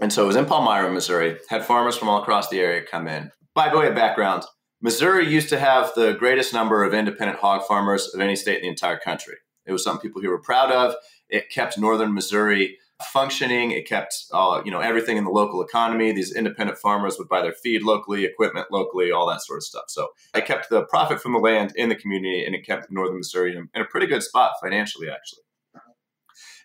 And 0.00 0.12
so 0.12 0.24
it 0.24 0.26
was 0.26 0.36
in 0.36 0.44
Palmyra, 0.44 0.92
Missouri, 0.92 1.38
had 1.48 1.64
farmers 1.64 1.96
from 1.96 2.08
all 2.08 2.20
across 2.20 2.50
the 2.50 2.60
area 2.60 2.82
come 2.82 3.08
in. 3.08 3.30
By 3.54 3.70
the 3.70 3.78
way, 3.78 3.90
background 3.92 4.44
Missouri 4.82 5.26
used 5.26 5.48
to 5.48 5.58
have 5.58 5.90
the 5.94 6.12
greatest 6.12 6.52
number 6.52 6.84
of 6.84 6.92
independent 6.92 7.38
hog 7.38 7.66
farmers 7.66 8.12
of 8.14 8.20
any 8.20 8.36
state 8.36 8.56
in 8.56 8.62
the 8.62 8.68
entire 8.68 8.98
country. 8.98 9.36
It 9.64 9.72
was 9.72 9.82
something 9.82 10.02
people 10.02 10.20
here 10.20 10.30
were 10.30 10.42
proud 10.42 10.70
of. 10.70 10.94
It 11.30 11.50
kept 11.50 11.78
northern 11.78 12.12
Missouri 12.12 12.76
functioning. 13.02 13.70
It 13.70 13.86
kept 13.86 14.14
uh, 14.32 14.62
you 14.64 14.70
know 14.70 14.80
everything 14.80 15.16
in 15.16 15.24
the 15.24 15.30
local 15.30 15.62
economy. 15.62 16.12
These 16.12 16.34
independent 16.34 16.78
farmers 16.78 17.18
would 17.18 17.28
buy 17.28 17.42
their 17.42 17.52
feed 17.52 17.82
locally, 17.82 18.24
equipment 18.24 18.68
locally, 18.70 19.10
all 19.10 19.28
that 19.28 19.42
sort 19.42 19.58
of 19.58 19.64
stuff. 19.64 19.84
So 19.88 20.08
it 20.34 20.46
kept 20.46 20.70
the 20.70 20.84
profit 20.84 21.20
from 21.20 21.32
the 21.32 21.38
land 21.38 21.72
in 21.76 21.88
the 21.88 21.94
community, 21.94 22.44
and 22.44 22.54
it 22.54 22.66
kept 22.66 22.90
northern 22.90 23.18
Missouri 23.18 23.56
in 23.56 23.80
a 23.80 23.84
pretty 23.84 24.06
good 24.06 24.22
spot 24.22 24.52
financially, 24.62 25.08
actually. 25.08 25.42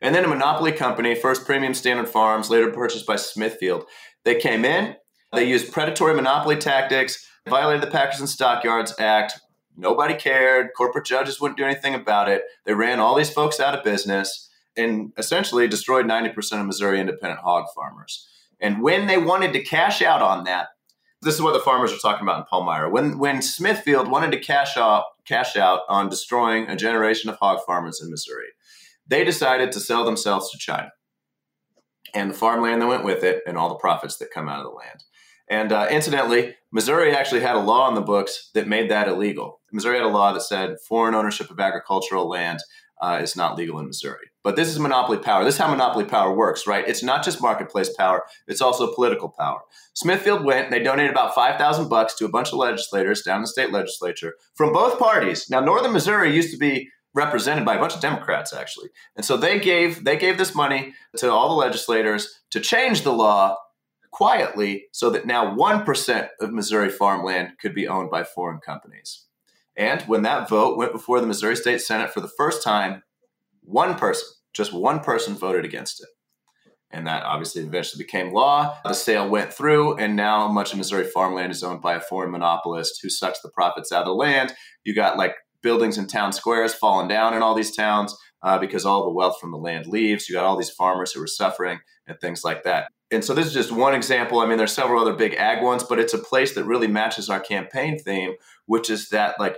And 0.02 0.16
then 0.16 0.26
a 0.26 0.28
monopoly 0.28 0.72
company, 0.72 1.14
first 1.14 1.46
Premium 1.46 1.76
Standard 1.76 2.10
Farms, 2.10 2.50
later 2.50 2.72
purchased 2.72 3.06
by 3.06 3.18
Smithfield. 3.18 3.86
They 4.24 4.36
came 4.36 4.66
in, 4.66 4.96
they 5.32 5.48
used 5.48 5.72
predatory 5.72 6.16
monopoly 6.16 6.58
tactics, 6.58 7.28
violated 7.48 7.84
the 7.84 7.92
Packers 7.92 8.20
and 8.20 8.30
Stockyards 8.30 8.96
Act. 9.00 9.40
Nobody 9.78 10.16
cared. 10.16 10.70
Corporate 10.76 11.06
judges 11.06 11.40
wouldn't 11.40 11.58
do 11.58 11.64
anything 11.64 11.96
about 11.96 12.30
it. 12.30 12.44
They 12.66 12.74
ran 12.74 13.00
all 13.00 13.16
these 13.16 13.30
folks 13.30 13.60
out 13.60 13.76
of 13.78 13.84
business 13.84 14.50
and 14.78 15.12
essentially 15.18 15.68
destroyed 15.68 16.06
90% 16.06 16.60
of 16.60 16.66
Missouri 16.66 17.00
independent 17.00 17.42
hog 17.42 17.66
farmers. 17.76 18.28
And 18.60 18.82
when 18.82 19.08
they 19.08 19.18
wanted 19.18 19.54
to 19.54 19.64
cash 19.64 20.02
out 20.02 20.22
on 20.22 20.44
that, 20.46 20.68
this 21.22 21.36
is 21.36 21.42
what 21.42 21.54
the 21.54 21.60
farmers 21.60 21.92
are 21.92 21.98
talking 21.98 22.24
about 22.24 22.40
in 22.40 22.46
Palmyra. 22.46 22.90
When 22.90 23.20
when 23.20 23.42
Smithfield 23.42 24.10
wanted 24.10 24.32
to 24.32 24.40
cash 24.40 24.76
out 24.76 25.06
cash 25.26 25.56
out 25.56 25.82
on 25.88 26.10
destroying 26.10 26.68
a 26.68 26.76
generation 26.76 27.30
of 27.30 27.38
hog 27.38 27.60
farmers 27.66 28.02
in 28.02 28.10
Missouri, 28.10 28.48
they 29.08 29.24
decided 29.24 29.72
to 29.72 29.80
sell 29.80 30.04
themselves 30.04 30.50
to 30.52 30.58
China 30.58 30.92
and 32.14 32.32
the 32.32 32.36
farmland 32.36 32.82
that 32.82 32.88
went 32.88 33.04
with 33.04 33.24
it 33.24 33.44
and 33.46 33.58
all 33.58 33.70
the 33.70 33.76
profits 33.76 34.18
that 34.18 34.32
come 34.32 34.50
out 34.50 34.60
of 34.60 34.66
the 34.66 34.72
land. 34.72 35.04
And 35.48 35.72
uh, 35.72 35.88
incidentally, 35.92 36.56
Missouri 36.72 37.14
actually 37.14 37.42
had 37.42 37.56
a 37.56 37.60
law 37.60 37.88
in 37.90 37.96
the 37.96 38.02
books 38.02 38.50
that 38.54 38.68
made 38.68 38.90
that 38.90 39.08
illegal. 39.08 39.60
Missouri 39.72 39.98
had 39.98 40.06
a 40.06 40.10
law 40.10 40.32
that 40.32 40.42
said 40.42 40.78
foreign 40.88 41.14
ownership 41.14 41.52
of 41.52 41.60
agricultural 41.60 42.28
land 42.28 42.60
uh, 43.02 43.20
is 43.22 43.36
not 43.36 43.58
legal 43.58 43.80
in 43.80 43.88
Missouri. 43.88 44.31
But 44.44 44.56
this 44.56 44.68
is 44.68 44.80
monopoly 44.80 45.20
power. 45.20 45.44
This 45.44 45.56
is 45.56 45.60
how 45.60 45.70
monopoly 45.70 46.06
power 46.06 46.36
works, 46.36 46.66
right? 46.66 46.88
It's 46.88 47.04
not 47.04 47.24
just 47.24 47.42
marketplace 47.42 47.94
power; 47.96 48.24
it's 48.48 48.62
also 48.62 48.94
political 48.94 49.30
power. 49.30 49.60
Smithfield 49.94 50.44
went; 50.44 50.66
and 50.66 50.74
they 50.74 50.84
donated 50.84 51.12
about 51.12 51.36
five 51.36 51.58
thousand 51.58 51.90
bucks 51.90 52.16
to 52.16 52.26
a 52.26 52.30
bunch 52.30 52.50
of 52.50 52.56
legislators 52.56 53.22
down 53.22 53.38
in 53.38 53.42
the 53.44 53.48
state 53.48 53.72
legislature 53.72 54.36
from 54.56 54.74
both 54.74 55.00
parties. 55.00 55.50
Now, 55.50 55.60
Northern 55.60 55.94
Missouri 55.94 56.34
used 56.36 56.52
to 56.52 56.58
be 56.58 56.90
represented 57.14 57.66
by 57.66 57.76
a 57.76 57.80
bunch 57.80 57.94
of 57.94 58.02
Democrats, 58.02 58.54
actually, 58.54 58.90
and 59.16 59.26
so 59.26 59.38
they 59.38 59.60
gave 59.60 60.04
they 60.04 60.18
gave 60.18 60.38
this 60.38 60.56
money 60.56 60.94
to 61.18 61.32
all 61.32 61.50
the 61.50 61.56
legislators 61.56 62.42
to 62.52 62.60
change 62.60 63.02
the 63.02 63.14
law 63.14 63.58
quietly 64.12 64.88
so 64.92 65.10
that 65.10 65.26
now 65.26 65.56
1% 65.56 66.28
of 66.42 66.52
Missouri 66.52 66.90
farmland 66.90 67.54
could 67.62 67.74
be 67.74 67.88
owned 67.88 68.12
by 68.12 68.24
foreign 68.24 68.60
companies. 68.60 69.26
And 69.76 70.02
when 70.04 70.22
that 70.24 70.50
vote 70.50 70.78
went 70.78 70.92
before 70.92 71.22
the 71.22 71.28
Missouri 71.28 71.56
State 71.56 71.82
Senate 71.82 72.14
for 72.14 72.20
the 72.20 72.28
first 72.38 72.62
time, 72.62 73.04
one 73.62 73.96
person, 73.96 74.28
just 74.54 74.74
one 74.74 75.00
person 75.00 75.36
voted 75.36 75.66
against 75.66 76.02
it. 76.02 76.10
And 76.94 77.08
that 77.08 77.24
obviously 77.24 77.64
eventually 77.64 78.04
became 78.04 78.34
law. 78.34 78.78
The 78.84 78.94
sale 78.94 79.30
went 79.30 79.54
through, 79.54 79.96
and 79.96 80.16
now 80.16 80.50
much 80.50 80.74
of 80.74 80.78
Missouri 80.78 81.06
farmland 81.06 81.52
is 81.52 81.64
owned 81.64 81.82
by 81.82 81.96
a 81.96 82.02
foreign 82.02 82.32
monopolist 82.32 83.00
who 83.02 83.10
sucks 83.10 83.42
the 83.42 83.50
profits 83.50 83.94
out 83.94 84.02
of 84.02 84.08
the 84.08 84.14
land. 84.14 84.54
You 84.84 84.94
got 84.94 85.18
like 85.18 85.36
buildings 85.62 85.98
in 85.98 86.08
town 86.08 86.34
squares 86.34 86.74
falling 86.74 87.08
down 87.08 87.34
in 87.34 87.42
all 87.42 87.56
these 87.56 87.76
towns 87.76 88.18
uh, 88.44 88.58
because 88.58 88.86
all 88.86 89.06
the 89.06 89.14
wealth 89.14 89.40
from 89.40 89.52
the 89.52 89.58
land 89.58 89.88
leaves. 89.88 90.28
You 90.28 90.36
got 90.36 90.46
all 90.46 90.58
these 90.58 90.70
farmers 90.70 91.14
who 91.14 91.22
are 91.22 91.28
suffering 91.28 91.80
and 92.08 92.20
things 92.20 92.44
like 92.44 92.64
that. 92.64 92.90
And 93.12 93.24
so 93.24 93.34
this 93.34 93.46
is 93.46 93.54
just 93.54 93.72
one 93.72 93.94
example. 93.94 94.40
I 94.40 94.46
mean, 94.46 94.58
there's 94.58 94.72
several 94.72 95.02
other 95.02 95.14
big 95.14 95.34
ag 95.36 95.62
ones, 95.62 95.84
but 95.84 96.00
it's 96.00 96.14
a 96.14 96.18
place 96.18 96.56
that 96.56 96.64
really 96.64 96.88
matches 96.88 97.30
our 97.30 97.40
campaign 97.40 98.00
theme, 98.00 98.34
which 98.66 98.90
is 98.90 99.10
that 99.10 99.40
like 99.40 99.58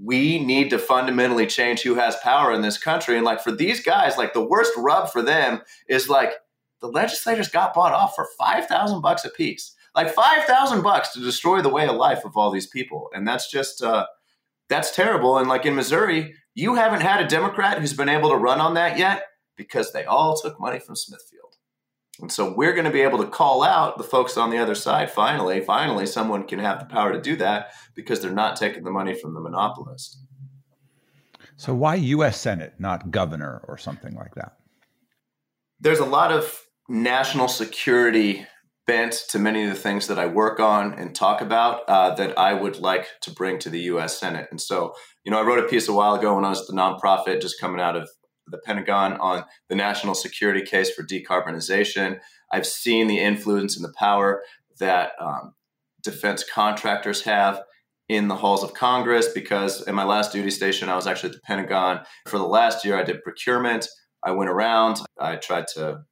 we 0.00 0.38
need 0.38 0.70
to 0.70 0.78
fundamentally 0.78 1.46
change 1.46 1.82
who 1.82 1.94
has 1.94 2.16
power 2.16 2.52
in 2.52 2.62
this 2.62 2.78
country. 2.78 3.16
And 3.16 3.24
like 3.24 3.42
for 3.42 3.52
these 3.52 3.82
guys, 3.82 4.16
like 4.16 4.32
the 4.32 4.44
worst 4.44 4.72
rub 4.76 5.10
for 5.10 5.22
them 5.22 5.60
is 5.88 6.08
like 6.08 6.32
the 6.80 6.88
legislators 6.88 7.48
got 7.48 7.74
bought 7.74 7.92
off 7.92 8.14
for 8.14 8.26
five 8.38 8.66
thousand 8.66 9.00
bucks 9.00 9.24
a 9.24 9.30
piece. 9.30 9.74
Like 9.94 10.12
five 10.12 10.44
thousand 10.44 10.82
bucks 10.82 11.12
to 11.12 11.20
destroy 11.20 11.60
the 11.60 11.68
way 11.68 11.86
of 11.86 11.96
life 11.96 12.24
of 12.24 12.36
all 12.36 12.50
these 12.50 12.66
people. 12.66 13.10
And 13.14 13.26
that's 13.26 13.50
just 13.50 13.82
uh 13.82 14.06
that's 14.68 14.94
terrible. 14.94 15.38
And 15.38 15.48
like 15.48 15.66
in 15.66 15.74
Missouri, 15.74 16.34
you 16.54 16.74
haven't 16.74 17.02
had 17.02 17.22
a 17.22 17.28
Democrat 17.28 17.78
who's 17.78 17.92
been 17.92 18.08
able 18.08 18.30
to 18.30 18.36
run 18.36 18.60
on 18.60 18.74
that 18.74 18.98
yet 18.98 19.24
because 19.56 19.92
they 19.92 20.04
all 20.04 20.36
took 20.36 20.58
money 20.58 20.78
from 20.78 20.96
Smithfield. 20.96 21.51
And 22.20 22.30
so 22.30 22.52
we're 22.54 22.72
going 22.72 22.84
to 22.84 22.90
be 22.90 23.00
able 23.00 23.18
to 23.18 23.26
call 23.26 23.62
out 23.62 23.96
the 23.96 24.04
folks 24.04 24.36
on 24.36 24.50
the 24.50 24.58
other 24.58 24.74
side. 24.74 25.10
Finally, 25.10 25.60
finally, 25.62 26.06
someone 26.06 26.46
can 26.46 26.58
have 26.58 26.78
the 26.78 26.84
power 26.84 27.12
to 27.12 27.20
do 27.20 27.36
that 27.36 27.72
because 27.94 28.20
they're 28.20 28.30
not 28.30 28.56
taking 28.56 28.84
the 28.84 28.90
money 28.90 29.14
from 29.14 29.34
the 29.34 29.40
monopolist. 29.40 30.18
So, 31.56 31.74
why 31.74 31.94
U.S. 31.96 32.40
Senate, 32.40 32.74
not 32.78 33.10
governor 33.10 33.64
or 33.68 33.78
something 33.78 34.14
like 34.14 34.34
that? 34.34 34.56
There's 35.80 36.00
a 36.00 36.04
lot 36.04 36.32
of 36.32 36.60
national 36.88 37.48
security 37.48 38.46
bent 38.86 39.24
to 39.28 39.38
many 39.38 39.62
of 39.62 39.70
the 39.70 39.76
things 39.76 40.08
that 40.08 40.18
I 40.18 40.26
work 40.26 40.58
on 40.60 40.94
and 40.94 41.14
talk 41.14 41.40
about 41.40 41.82
uh, 41.88 42.14
that 42.16 42.36
I 42.36 42.52
would 42.52 42.78
like 42.78 43.06
to 43.22 43.30
bring 43.30 43.58
to 43.60 43.70
the 43.70 43.80
U.S. 43.80 44.18
Senate. 44.18 44.48
And 44.50 44.60
so, 44.60 44.94
you 45.24 45.30
know, 45.30 45.38
I 45.38 45.44
wrote 45.44 45.64
a 45.64 45.68
piece 45.68 45.88
a 45.88 45.92
while 45.92 46.14
ago 46.14 46.34
when 46.34 46.44
I 46.44 46.50
was 46.50 46.60
at 46.60 46.66
the 46.66 46.74
nonprofit, 46.74 47.40
just 47.40 47.60
coming 47.60 47.80
out 47.80 47.96
of 47.96 48.08
the 48.46 48.58
Pentagon 48.58 49.14
on 49.14 49.44
the 49.68 49.74
national 49.74 50.14
security 50.14 50.62
case 50.62 50.90
for 50.90 51.02
decarbonization. 51.04 52.20
I've 52.52 52.66
seen 52.66 53.06
the 53.06 53.20
influence 53.20 53.76
and 53.76 53.84
the 53.84 53.94
power 53.96 54.42
that 54.78 55.12
um, 55.20 55.54
defense 56.02 56.44
contractors 56.44 57.22
have 57.22 57.62
in 58.08 58.28
the 58.28 58.36
halls 58.36 58.62
of 58.62 58.74
Congress 58.74 59.28
because 59.28 59.86
in 59.86 59.94
my 59.94 60.04
last 60.04 60.32
duty 60.32 60.50
station, 60.50 60.88
I 60.88 60.96
was 60.96 61.06
actually 61.06 61.30
at 61.30 61.36
the 61.36 61.40
Pentagon. 61.42 62.00
For 62.26 62.38
the 62.38 62.44
last 62.44 62.84
year, 62.84 62.96
I 62.96 63.04
did 63.04 63.22
procurement. 63.22 63.88
I 64.24 64.32
went 64.32 64.50
around, 64.50 64.98
I 65.18 65.36
tried 65.36 65.66
to 65.74 66.02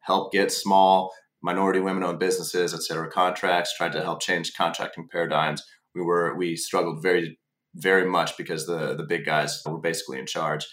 help 0.00 0.32
get 0.32 0.52
small 0.52 1.12
minority 1.42 1.80
women 1.80 2.02
owned 2.02 2.18
businesses, 2.18 2.74
et 2.74 2.82
cetera, 2.82 3.10
contracts, 3.10 3.74
tried 3.76 3.92
to 3.92 4.02
help 4.02 4.20
change 4.20 4.52
contracting 4.54 5.08
paradigms. 5.10 5.64
We 5.94 6.02
were, 6.02 6.36
we 6.36 6.56
struggled 6.56 7.02
very, 7.02 7.38
very 7.74 8.04
much 8.04 8.36
because 8.36 8.66
the, 8.66 8.94
the 8.94 9.04
big 9.04 9.24
guys 9.24 9.62
were 9.66 9.80
basically 9.80 10.18
in 10.18 10.26
charge 10.26 10.66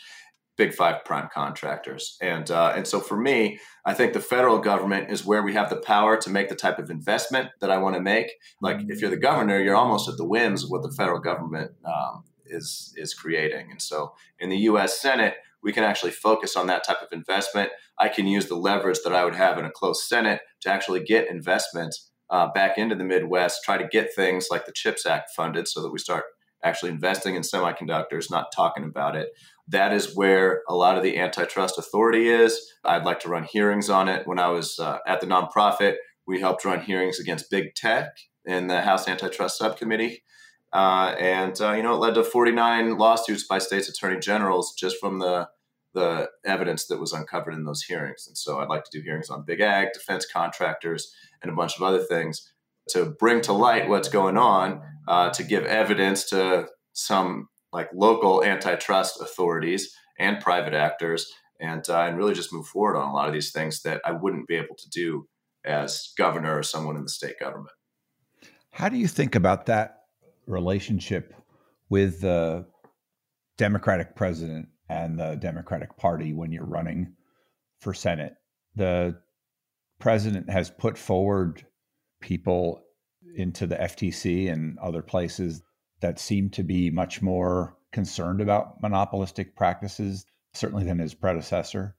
big 0.57 0.73
five 0.73 1.05
prime 1.05 1.29
contractors. 1.33 2.17
And 2.21 2.49
uh, 2.51 2.73
and 2.75 2.87
so 2.87 2.99
for 2.99 3.15
me, 3.15 3.59
I 3.85 3.93
think 3.93 4.13
the 4.13 4.19
federal 4.19 4.59
government 4.59 5.11
is 5.11 5.25
where 5.25 5.43
we 5.43 5.53
have 5.53 5.69
the 5.69 5.77
power 5.77 6.17
to 6.17 6.29
make 6.29 6.49
the 6.49 6.55
type 6.55 6.79
of 6.79 6.89
investment 6.89 7.49
that 7.61 7.71
I 7.71 7.77
want 7.77 7.95
to 7.95 8.01
make. 8.01 8.31
Like 8.61 8.81
if 8.89 8.99
you're 8.99 9.09
the 9.09 9.17
governor, 9.17 9.59
you're 9.59 9.75
almost 9.75 10.09
at 10.09 10.17
the 10.17 10.25
whims 10.25 10.63
of 10.63 10.69
what 10.69 10.81
the 10.81 10.91
federal 10.91 11.19
government 11.19 11.71
um, 11.85 12.23
is 12.45 12.93
is 12.97 13.13
creating. 13.13 13.71
And 13.71 13.81
so 13.81 14.13
in 14.39 14.49
the 14.49 14.57
U.S. 14.57 14.99
Senate, 14.99 15.35
we 15.63 15.71
can 15.71 15.83
actually 15.83 16.11
focus 16.11 16.55
on 16.55 16.67
that 16.67 16.85
type 16.85 17.01
of 17.01 17.09
investment. 17.11 17.69
I 17.99 18.09
can 18.09 18.27
use 18.27 18.47
the 18.47 18.55
leverage 18.55 18.99
that 19.03 19.13
I 19.13 19.25
would 19.25 19.35
have 19.35 19.57
in 19.57 19.65
a 19.65 19.71
closed 19.71 20.01
Senate 20.01 20.41
to 20.61 20.71
actually 20.71 21.03
get 21.03 21.29
investment 21.29 21.95
uh, 22.29 22.47
back 22.51 22.77
into 22.77 22.95
the 22.95 23.03
Midwest, 23.03 23.63
try 23.63 23.77
to 23.77 23.87
get 23.87 24.13
things 24.13 24.47
like 24.51 24.65
the 24.65 24.71
CHIPS 24.71 25.05
Act 25.05 25.31
funded 25.35 25.67
so 25.67 25.81
that 25.81 25.91
we 25.91 25.99
start 25.99 26.25
actually 26.63 26.91
investing 26.91 27.35
in 27.35 27.41
semiconductors, 27.41 28.31
not 28.31 28.51
talking 28.55 28.83
about 28.83 29.15
it. 29.15 29.29
That 29.67 29.93
is 29.93 30.15
where 30.15 30.61
a 30.67 30.75
lot 30.75 30.97
of 30.97 31.03
the 31.03 31.17
antitrust 31.17 31.77
authority 31.77 32.29
is. 32.29 32.73
I'd 32.83 33.05
like 33.05 33.19
to 33.21 33.29
run 33.29 33.43
hearings 33.43 33.89
on 33.89 34.07
it. 34.07 34.25
When 34.27 34.39
I 34.39 34.49
was 34.49 34.79
uh, 34.79 34.99
at 35.05 35.21
the 35.21 35.27
nonprofit, 35.27 35.95
we 36.25 36.39
helped 36.39 36.65
run 36.65 36.81
hearings 36.81 37.19
against 37.19 37.51
big 37.51 37.75
tech 37.75 38.09
in 38.45 38.67
the 38.67 38.81
House 38.81 39.07
Antitrust 39.07 39.57
Subcommittee. 39.57 40.23
Uh, 40.73 41.15
and, 41.19 41.59
uh, 41.61 41.73
you 41.73 41.83
know, 41.83 41.93
it 41.93 41.99
led 41.99 42.15
to 42.15 42.23
49 42.23 42.97
lawsuits 42.97 43.45
by 43.47 43.57
states' 43.57 43.89
attorney 43.89 44.19
generals 44.19 44.73
just 44.77 44.97
from 44.99 45.19
the, 45.19 45.47
the 45.93 46.29
evidence 46.45 46.87
that 46.87 46.99
was 46.99 47.13
uncovered 47.13 47.53
in 47.53 47.63
those 47.63 47.83
hearings. 47.83 48.25
And 48.27 48.37
so 48.37 48.59
I'd 48.59 48.69
like 48.69 48.83
to 48.83 48.97
do 48.97 49.03
hearings 49.03 49.29
on 49.29 49.45
big 49.45 49.61
ag, 49.61 49.89
defense 49.93 50.25
contractors, 50.31 51.13
and 51.41 51.51
a 51.51 51.55
bunch 51.55 51.77
of 51.77 51.83
other 51.83 51.99
things 51.99 52.51
to 52.89 53.05
bring 53.05 53.41
to 53.41 53.53
light 53.53 53.89
what's 53.89 54.09
going 54.09 54.37
on, 54.37 54.81
uh, 55.07 55.29
to 55.31 55.43
give 55.43 55.65
evidence 55.65 56.25
to 56.29 56.67
some 56.93 57.47
like 57.73 57.89
local 57.93 58.43
antitrust 58.43 59.21
authorities 59.21 59.93
and 60.19 60.39
private 60.39 60.73
actors, 60.73 61.31
and 61.59 61.87
uh, 61.89 62.01
and 62.01 62.17
really 62.17 62.33
just 62.33 62.53
move 62.53 62.67
forward 62.67 62.97
on 62.97 63.09
a 63.09 63.13
lot 63.13 63.27
of 63.27 63.33
these 63.33 63.51
things 63.51 63.81
that 63.83 64.01
I 64.05 64.11
wouldn't 64.11 64.47
be 64.47 64.55
able 64.55 64.75
to 64.75 64.89
do 64.89 65.27
as 65.65 66.13
governor 66.17 66.57
or 66.57 66.63
someone 66.63 66.95
in 66.95 67.03
the 67.03 67.09
state 67.09 67.39
government. 67.39 67.75
How 68.71 68.89
do 68.89 68.97
you 68.97 69.07
think 69.07 69.35
about 69.35 69.65
that 69.67 70.03
relationship 70.45 71.33
with 71.89 72.21
the 72.21 72.65
Democratic 73.57 74.15
president 74.15 74.69
and 74.89 75.19
the 75.19 75.35
Democratic 75.35 75.97
Party 75.97 76.33
when 76.33 76.51
you're 76.51 76.65
running 76.65 77.13
for 77.79 77.93
Senate? 77.93 78.33
The 78.75 79.19
president 79.99 80.49
has 80.49 80.69
put 80.69 80.97
forward 80.97 81.65
people 82.21 82.81
into 83.35 83.67
the 83.67 83.75
FTC 83.75 84.51
and 84.51 84.77
other 84.79 85.01
places 85.01 85.61
that 86.01 86.19
seem 86.19 86.49
to 86.51 86.63
be 86.63 86.89
much 86.89 87.21
more 87.21 87.75
concerned 87.91 88.41
about 88.41 88.81
monopolistic 88.81 89.55
practices, 89.55 90.25
certainly 90.53 90.83
than 90.83 90.99
his 90.99 91.13
predecessor. 91.13 91.95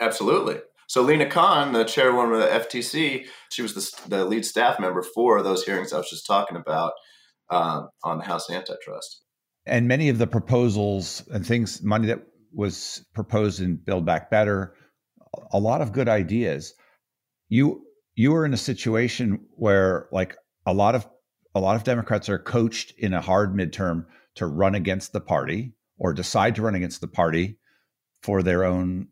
Absolutely. 0.00 0.58
So 0.88 1.02
Lina 1.02 1.26
Khan, 1.26 1.72
the 1.72 1.84
chairwoman 1.84 2.34
of 2.34 2.40
the 2.40 2.80
FTC, 2.80 3.26
she 3.50 3.62
was 3.62 3.74
the, 3.74 4.08
the 4.08 4.24
lead 4.24 4.44
staff 4.44 4.78
member 4.78 5.02
for 5.02 5.42
those 5.42 5.64
hearings 5.64 5.92
I 5.92 5.98
was 5.98 6.10
just 6.10 6.26
talking 6.26 6.56
about 6.56 6.92
um, 7.50 7.88
on 8.04 8.18
the 8.18 8.24
House 8.24 8.50
antitrust. 8.50 9.24
And 9.64 9.88
many 9.88 10.08
of 10.08 10.18
the 10.18 10.26
proposals 10.26 11.26
and 11.32 11.46
things, 11.46 11.82
money 11.82 12.08
that 12.08 12.22
was 12.52 13.04
proposed 13.14 13.60
in 13.60 13.76
Build 13.76 14.04
Back 14.04 14.30
Better, 14.30 14.74
a 15.52 15.58
lot 15.58 15.80
of 15.80 15.92
good 15.92 16.08
ideas. 16.08 16.74
You 17.48 17.86
you 18.14 18.32
were 18.32 18.44
in 18.44 18.52
a 18.52 18.58
situation 18.58 19.40
where 19.56 20.08
like 20.12 20.36
a 20.66 20.72
lot 20.72 20.94
of 20.94 21.06
a 21.54 21.60
lot 21.60 21.76
of 21.76 21.84
Democrats 21.84 22.28
are 22.28 22.38
coached 22.38 22.92
in 22.98 23.12
a 23.12 23.20
hard 23.20 23.54
midterm 23.54 24.06
to 24.36 24.46
run 24.46 24.74
against 24.74 25.12
the 25.12 25.20
party 25.20 25.74
or 25.98 26.14
decide 26.14 26.54
to 26.54 26.62
run 26.62 26.74
against 26.74 27.00
the 27.00 27.08
party 27.08 27.58
for 28.22 28.42
their 28.42 28.64
own 28.64 29.08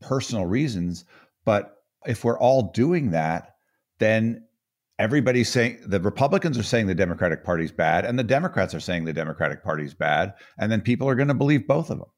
personal 0.00 0.46
reasons. 0.46 1.04
But 1.44 1.74
if 2.06 2.24
we're 2.24 2.38
all 2.38 2.70
doing 2.72 3.10
that, 3.10 3.56
then 3.98 4.44
everybody's 4.98 5.48
saying 5.48 5.80
the 5.84 6.00
Republicans 6.00 6.58
are 6.58 6.62
saying 6.62 6.86
the 6.86 6.94
Democratic 6.94 7.44
Party's 7.44 7.72
bad, 7.72 8.04
and 8.04 8.18
the 8.18 8.24
Democrats 8.24 8.74
are 8.74 8.80
saying 8.80 9.04
the 9.04 9.12
Democratic 9.12 9.64
Party's 9.64 9.94
bad, 9.94 10.34
and 10.58 10.70
then 10.70 10.80
people 10.80 11.08
are 11.08 11.14
going 11.14 11.28
to 11.28 11.34
believe 11.34 11.66
both 11.66 11.90
of 11.90 11.98
them. 11.98 12.08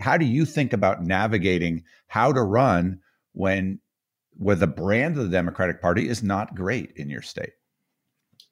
How 0.00 0.16
do 0.16 0.24
you 0.24 0.44
think 0.44 0.72
about 0.72 1.02
navigating 1.02 1.84
how 2.08 2.32
to 2.32 2.42
run 2.42 3.00
when 3.32 3.80
where 4.34 4.56
the 4.56 4.66
brand 4.66 5.16
of 5.16 5.24
the 5.24 5.30
Democratic 5.30 5.80
Party 5.80 6.08
is 6.08 6.22
not 6.22 6.54
great 6.54 6.92
in 6.96 7.08
your 7.08 7.22
state? 7.22 7.52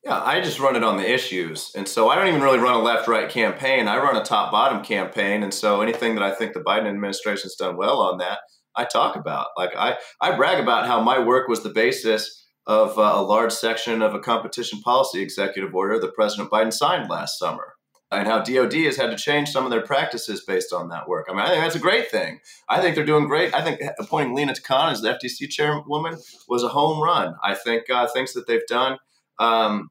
Yeah, 0.05 0.23
I 0.23 0.41
just 0.41 0.59
run 0.59 0.77
it 0.77 0.85
on 0.85 0.97
the 0.97 1.11
issues. 1.11 1.73
And 1.77 1.87
so 1.87 2.09
I 2.09 2.15
don't 2.15 2.29
even 2.29 2.41
really 2.41 2.59
run 2.59 2.75
a 2.75 2.83
left 2.83 3.07
right 3.07 3.29
campaign. 3.29 3.87
I 3.87 3.99
run 3.99 4.17
a 4.17 4.25
top 4.25 4.51
bottom 4.51 4.83
campaign. 4.83 5.43
And 5.43 5.53
so 5.53 5.83
anything 5.83 6.15
that 6.15 6.25
I 6.25 6.35
think 6.35 6.55
the 6.55 6.61
Biden 6.61 6.89
administration's 6.89 7.55
done 7.55 7.77
well 7.77 8.01
on 8.01 8.17
that, 8.19 8.39
I 8.75 8.85
talk 8.85 9.17
about. 9.17 9.49
Like 9.59 9.77
I, 9.77 9.97
I 10.21 10.37
brag 10.37 10.59
about 10.59 10.87
how 10.87 11.03
my 11.03 11.19
work 11.19 11.49
was 11.49 11.63
the 11.63 11.69
basis 11.69 12.47
of 12.67 12.99
uh, 12.99 13.13
a 13.15 13.23
large 13.23 13.53
section 13.53 14.01
of 14.01 14.15
a 14.15 14.21
competition 14.21 14.81
policy 14.81 15.21
executive 15.21 15.75
order 15.75 15.99
that 15.99 16.15
President 16.15 16.51
Biden 16.51 16.73
signed 16.73 17.11
last 17.11 17.39
summer. 17.39 17.75
And 18.13 18.27
how 18.27 18.41
DOD 18.41 18.73
has 18.73 18.97
had 18.97 19.11
to 19.11 19.17
change 19.17 19.51
some 19.51 19.65
of 19.65 19.71
their 19.71 19.83
practices 19.83 20.43
based 20.45 20.73
on 20.73 20.89
that 20.89 21.09
work. 21.09 21.29
I 21.29 21.33
mean, 21.33 21.43
I 21.43 21.49
think 21.51 21.63
that's 21.63 21.77
a 21.77 21.79
great 21.79 22.11
thing. 22.11 22.41
I 22.69 22.81
think 22.81 22.97
they're 22.97 23.05
doing 23.05 23.29
great. 23.29 23.55
I 23.55 23.63
think 23.63 23.81
appointing 24.01 24.35
Lina 24.35 24.55
Khan 24.65 24.91
as 24.91 25.01
the 25.01 25.11
FTC 25.11 25.49
chairwoman 25.49 26.19
was 26.49 26.65
a 26.65 26.69
home 26.69 27.01
run. 27.01 27.37
I 27.45 27.55
think 27.55 27.89
uh, 27.89 28.09
things 28.09 28.33
that 28.33 28.49
they've 28.49 28.67
done 28.67 28.99
um, 29.41 29.89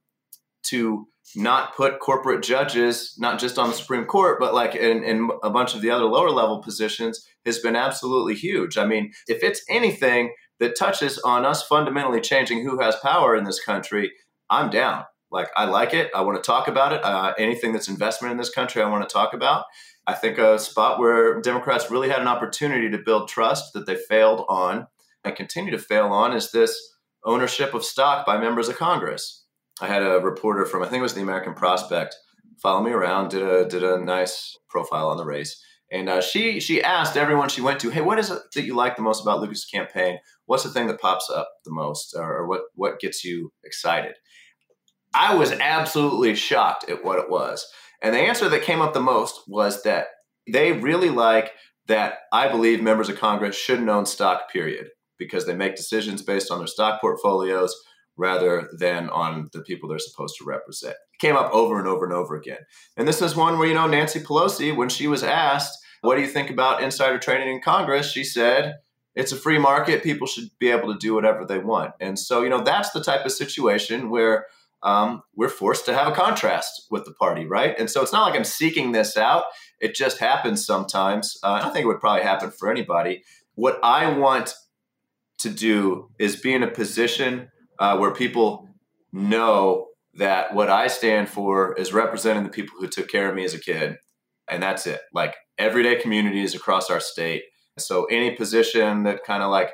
to 0.67 1.07
not 1.35 1.75
put 1.75 1.99
corporate 1.99 2.43
judges, 2.43 3.15
not 3.17 3.39
just 3.39 3.59
on 3.59 3.69
the 3.69 3.75
Supreme 3.75 4.05
Court, 4.05 4.39
but 4.39 4.53
like 4.53 4.75
in, 4.75 5.03
in, 5.03 5.29
a 5.43 5.49
bunch 5.49 5.75
of 5.75 5.81
the 5.81 5.91
other 5.91 6.05
lower 6.05 6.31
level 6.31 6.61
positions, 6.61 7.25
has 7.45 7.59
been 7.59 7.75
absolutely 7.75 8.35
huge. 8.35 8.77
I 8.77 8.85
mean, 8.85 9.11
if 9.27 9.43
it's 9.43 9.61
anything 9.69 10.33
that 10.59 10.77
touches 10.77 11.17
on 11.19 11.45
us 11.45 11.63
fundamentally 11.63 12.21
changing 12.21 12.63
who 12.63 12.79
has 12.79 12.95
power 12.97 13.35
in 13.35 13.43
this 13.43 13.63
country, 13.63 14.11
I'm 14.49 14.69
down. 14.69 15.03
Like, 15.31 15.49
I 15.55 15.65
like 15.65 15.93
it. 15.93 16.09
I 16.15 16.21
want 16.21 16.41
to 16.41 16.47
talk 16.47 16.67
about 16.67 16.93
it. 16.93 17.03
Uh, 17.03 17.33
anything 17.37 17.71
that's 17.71 17.87
investment 17.87 18.31
in 18.31 18.37
this 18.37 18.49
country, 18.49 18.81
I 18.81 18.89
want 18.89 19.07
to 19.07 19.13
talk 19.13 19.33
about. 19.33 19.65
I 20.07 20.13
think 20.13 20.39
a 20.39 20.57
spot 20.57 20.99
where 20.99 21.39
Democrats 21.41 21.91
really 21.91 22.09
had 22.09 22.19
an 22.19 22.27
opportunity 22.27 22.89
to 22.89 22.97
build 22.97 23.29
trust 23.29 23.73
that 23.73 23.85
they 23.85 23.95
failed 23.95 24.43
on 24.49 24.87
and 25.23 25.35
continue 25.35 25.71
to 25.71 25.77
fail 25.77 26.07
on 26.07 26.35
is 26.35 26.51
this 26.51 26.75
ownership 27.23 27.75
of 27.75 27.85
stock 27.85 28.25
by 28.25 28.39
members 28.39 28.69
of 28.69 28.77
Congress. 28.77 29.38
I 29.81 29.87
had 29.87 30.03
a 30.03 30.19
reporter 30.19 30.65
from 30.65 30.83
I 30.83 30.87
think 30.87 30.99
it 30.99 31.03
was 31.03 31.13
the 31.13 31.21
American 31.21 31.53
Prospect 31.53 32.15
follow 32.61 32.83
me 32.83 32.91
around, 32.91 33.29
did 33.29 33.43
a 33.43 33.65
did 33.67 33.83
a 33.83 33.99
nice 33.99 34.57
profile 34.69 35.09
on 35.09 35.17
the 35.17 35.25
race, 35.25 35.61
and 35.91 36.09
uh, 36.09 36.21
she 36.21 36.59
she 36.59 36.83
asked 36.83 37.17
everyone 37.17 37.49
she 37.49 37.61
went 37.61 37.79
to, 37.81 37.89
hey, 37.89 38.01
what 38.01 38.19
is 38.19 38.29
it 38.29 38.39
that 38.53 38.63
you 38.63 38.75
like 38.75 38.95
the 38.95 39.01
most 39.01 39.21
about 39.21 39.39
Lucas' 39.39 39.65
campaign? 39.65 40.19
What's 40.45 40.63
the 40.63 40.69
thing 40.69 40.87
that 40.87 41.01
pops 41.01 41.29
up 41.29 41.49
the 41.65 41.71
most, 41.71 42.15
or, 42.15 42.37
or 42.39 42.47
what 42.47 42.61
what 42.75 42.99
gets 42.99 43.23
you 43.23 43.51
excited? 43.63 44.15
I 45.13 45.35
was 45.35 45.51
absolutely 45.51 46.35
shocked 46.35 46.89
at 46.89 47.03
what 47.03 47.19
it 47.19 47.29
was, 47.29 47.65
and 48.01 48.13
the 48.13 48.19
answer 48.19 48.49
that 48.49 48.63
came 48.63 48.81
up 48.81 48.93
the 48.93 48.99
most 48.99 49.41
was 49.47 49.83
that 49.83 50.07
they 50.51 50.73
really 50.73 51.09
like 51.09 51.51
that. 51.87 52.19
I 52.31 52.49
believe 52.49 52.81
members 52.81 53.09
of 53.09 53.17
Congress 53.17 53.55
shouldn't 53.55 53.89
own 53.89 54.05
stock, 54.05 54.51
period, 54.51 54.89
because 55.17 55.45
they 55.45 55.55
make 55.55 55.75
decisions 55.75 56.21
based 56.21 56.51
on 56.51 56.59
their 56.59 56.67
stock 56.67 57.01
portfolios 57.01 57.75
rather 58.19 58.69
than 58.77 59.09
on 59.09 59.49
the 59.53 59.61
people 59.61 59.87
they're 59.87 59.97
supposed 59.97 60.35
to 60.37 60.43
represent. 60.43 60.95
It 61.13 61.19
came 61.19 61.37
up 61.37 61.51
over 61.53 61.79
and 61.79 61.87
over 61.87 62.03
and 62.03 62.13
over 62.13 62.35
again. 62.35 62.59
And 62.97 63.07
this 63.07 63.21
is 63.21 63.35
one 63.35 63.57
where, 63.57 63.67
you 63.67 63.73
know, 63.73 63.87
Nancy 63.87 64.19
Pelosi, 64.19 64.75
when 64.75 64.89
she 64.89 65.07
was 65.07 65.23
asked, 65.23 65.79
what 66.01 66.15
do 66.15 66.21
you 66.21 66.27
think 66.27 66.49
about 66.49 66.83
insider 66.83 67.17
trading 67.17 67.47
in 67.47 67.61
Congress? 67.61 68.11
She 68.11 68.25
said, 68.25 68.75
it's 69.15 69.31
a 69.31 69.37
free 69.37 69.57
market. 69.57 70.03
People 70.03 70.27
should 70.27 70.49
be 70.59 70.69
able 70.69 70.93
to 70.93 70.99
do 70.99 71.13
whatever 71.13 71.45
they 71.45 71.59
want. 71.59 71.93
And 72.01 72.19
so, 72.19 72.43
you 72.43 72.49
know, 72.49 72.61
that's 72.61 72.91
the 72.91 73.03
type 73.03 73.25
of 73.25 73.31
situation 73.31 74.09
where 74.09 74.45
um, 74.83 75.23
we're 75.35 75.49
forced 75.49 75.85
to 75.85 75.93
have 75.93 76.07
a 76.07 76.15
contrast 76.15 76.87
with 76.91 77.05
the 77.05 77.13
party, 77.13 77.45
right? 77.45 77.75
And 77.79 77.89
so 77.89 78.01
it's 78.01 78.13
not 78.13 78.29
like 78.29 78.37
I'm 78.37 78.45
seeking 78.45 78.91
this 78.91 79.17
out. 79.17 79.43
It 79.79 79.95
just 79.95 80.19
happens 80.19 80.65
sometimes. 80.65 81.37
Uh, 81.41 81.61
I 81.63 81.69
think 81.69 81.83
it 81.83 81.87
would 81.87 82.01
probably 82.01 82.23
happen 82.23 82.51
for 82.51 82.69
anybody. 82.69 83.23
What 83.55 83.79
I 83.81 84.11
want 84.11 84.55
to 85.39 85.49
do 85.49 86.09
is 86.19 86.35
be 86.35 86.53
in 86.53 86.63
a 86.63 86.71
position 86.71 87.49
uh, 87.79 87.97
where 87.97 88.11
people 88.11 88.67
know 89.11 89.87
that 90.15 90.53
what 90.53 90.69
I 90.69 90.87
stand 90.87 91.29
for 91.29 91.73
is 91.75 91.93
representing 91.93 92.43
the 92.43 92.49
people 92.49 92.75
who 92.79 92.87
took 92.87 93.09
care 93.09 93.29
of 93.29 93.35
me 93.35 93.45
as 93.45 93.53
a 93.53 93.59
kid. 93.59 93.97
And 94.47 94.61
that's 94.61 94.85
it. 94.87 95.01
Like 95.13 95.35
everyday 95.57 95.95
communities 96.01 96.55
across 96.55 96.89
our 96.89 96.99
state. 96.99 97.43
So 97.77 98.05
any 98.05 98.31
position 98.31 99.03
that 99.03 99.23
kind 99.23 99.43
of 99.43 99.49
like 99.49 99.71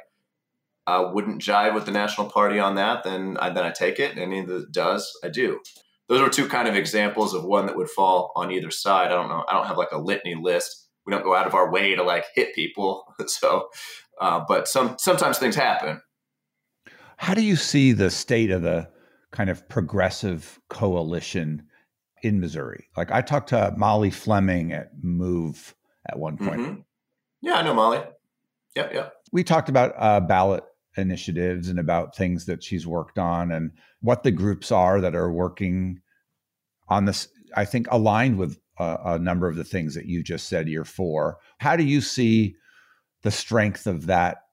uh, 0.88 1.10
wouldn't 1.14 1.42
jive 1.42 1.74
with 1.74 1.86
the 1.86 1.92
national 1.92 2.30
party 2.30 2.60
on 2.60 2.76
that, 2.76 3.04
then 3.04 3.38
I, 3.40 3.50
then 3.50 3.64
I 3.64 3.72
take 3.72 4.00
it. 4.00 4.12
And 4.12 4.20
any 4.20 4.46
that 4.46 4.72
does, 4.72 5.12
I 5.24 5.30
do. 5.30 5.60
Those 6.08 6.22
are 6.22 6.30
two 6.30 6.48
kind 6.48 6.68
of 6.68 6.76
examples 6.76 7.34
of 7.34 7.44
one 7.44 7.66
that 7.66 7.76
would 7.76 7.90
fall 7.90 8.32
on 8.36 8.52
either 8.52 8.70
side. 8.70 9.08
I 9.08 9.16
don't 9.16 9.30
know. 9.30 9.44
I 9.50 9.54
don't 9.54 9.66
have 9.66 9.78
like 9.78 9.92
a 9.92 9.98
litany 9.98 10.36
list. 10.36 10.88
We 11.06 11.12
don't 11.12 11.24
go 11.24 11.36
out 11.36 11.48
of 11.48 11.56
our 11.56 11.72
way 11.72 11.96
to 11.96 12.04
like 12.04 12.26
hit 12.36 12.54
people. 12.54 13.04
So, 13.28 13.70
uh, 14.22 14.44
but 14.48 14.68
some 14.68 14.98
sometimes 15.00 15.40
things 15.40 15.56
happen. 15.56 16.02
How 17.18 17.34
do 17.34 17.42
you 17.42 17.56
see 17.56 17.92
the 17.92 18.10
state 18.10 18.52
of 18.52 18.62
the 18.62 18.90
kind 19.32 19.50
of 19.50 19.68
progressive 19.70 20.60
coalition 20.70 21.64
in 22.24 22.40
Missouri? 22.40 22.88
Like 22.98 23.12
I 23.12 23.22
talked 23.22 23.50
to 23.50 23.74
Molly 23.78 24.12
Fleming 24.12 24.74
at 24.74 24.92
Move 25.02 25.76
at 26.08 26.20
one 26.20 26.38
point. 26.38 26.62
Mm-hmm. 26.62 26.80
Yeah, 27.42 27.56
I 27.56 27.62
know 27.62 27.74
Molly. 27.74 28.02
Yep, 28.76 28.94
yep. 28.94 29.14
We 29.32 29.44
talked 29.44 29.70
about 29.70 29.94
uh, 29.98 30.20
ballot 30.20 30.64
initiatives 30.98 31.70
and 31.70 31.80
about 31.80 32.16
things 32.16 32.46
that 32.46 32.64
she's 32.64 32.88
worked 32.88 33.18
on 33.18 33.52
and 33.52 33.72
what 34.02 34.24
the 34.24 34.32
groups 34.32 34.72
are 34.72 35.02
that 35.02 35.16
are 35.16 35.32
working 35.32 36.00
on 36.88 37.06
this. 37.06 37.28
I 37.56 37.66
think 37.66 37.88
aligned 37.92 38.38
with 38.38 38.60
uh, 38.78 38.98
a 39.06 39.20
number 39.20 39.48
of 39.48 39.56
the 39.56 39.64
things 39.64 39.96
that 39.96 40.06
you 40.06 40.24
just 40.24 40.48
said 40.48 40.68
you're 40.68 40.84
for. 40.84 41.38
How 41.60 41.76
do 41.76 41.84
you 41.84 42.02
see 42.02 42.56
the 43.24 43.32
strength 43.32 43.88
of 43.88 44.08
that 44.08 44.45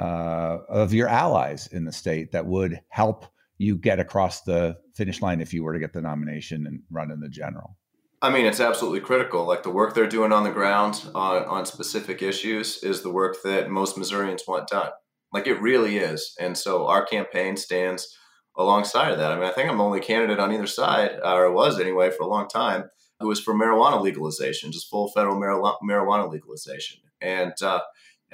uh, 0.00 0.58
of 0.68 0.92
your 0.92 1.08
allies 1.08 1.66
in 1.68 1.84
the 1.84 1.92
state 1.92 2.32
that 2.32 2.46
would 2.46 2.80
help 2.88 3.26
you 3.58 3.76
get 3.76 4.00
across 4.00 4.42
the 4.42 4.76
finish 4.94 5.22
line 5.22 5.40
if 5.40 5.54
you 5.54 5.62
were 5.62 5.72
to 5.72 5.78
get 5.78 5.92
the 5.92 6.02
nomination 6.02 6.66
and 6.66 6.82
run 6.90 7.10
in 7.10 7.20
the 7.20 7.28
general? 7.28 7.76
I 8.20 8.30
mean, 8.30 8.46
it's 8.46 8.60
absolutely 8.60 9.00
critical. 9.00 9.44
Like 9.44 9.62
the 9.62 9.70
work 9.70 9.94
they're 9.94 10.06
doing 10.06 10.32
on 10.32 10.44
the 10.44 10.50
ground 10.50 11.04
on, 11.14 11.44
on 11.44 11.66
specific 11.66 12.22
issues 12.22 12.82
is 12.82 13.02
the 13.02 13.10
work 13.10 13.36
that 13.44 13.70
most 13.70 13.98
Missourians 13.98 14.44
want 14.48 14.68
done. 14.68 14.90
Like 15.32 15.46
it 15.46 15.60
really 15.60 15.98
is. 15.98 16.34
And 16.40 16.56
so 16.56 16.86
our 16.86 17.04
campaign 17.04 17.56
stands 17.56 18.16
alongside 18.56 19.12
of 19.12 19.18
that. 19.18 19.32
I 19.32 19.34
mean, 19.34 19.44
I 19.44 19.50
think 19.50 19.68
I'm 19.68 19.78
the 19.78 19.84
only 19.84 20.00
candidate 20.00 20.38
on 20.38 20.52
either 20.52 20.66
side, 20.66 21.18
or 21.22 21.50
was 21.52 21.78
anyway 21.78 22.10
for 22.10 22.22
a 22.22 22.28
long 22.28 22.48
time, 22.48 22.84
who 23.20 23.28
was 23.28 23.40
for 23.40 23.52
marijuana 23.52 24.00
legalization, 24.00 24.72
just 24.72 24.88
full 24.88 25.08
federal 25.08 25.36
marijuana 25.36 26.30
legalization. 26.30 27.00
And 27.20 27.52
uh, 27.62 27.80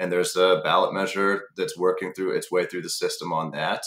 and 0.01 0.11
there's 0.11 0.35
a 0.35 0.61
ballot 0.63 0.95
measure 0.95 1.43
that's 1.55 1.77
working 1.77 2.11
through 2.11 2.31
its 2.31 2.51
way 2.51 2.65
through 2.65 2.81
the 2.81 2.89
system 2.89 3.31
on 3.31 3.51
that. 3.51 3.83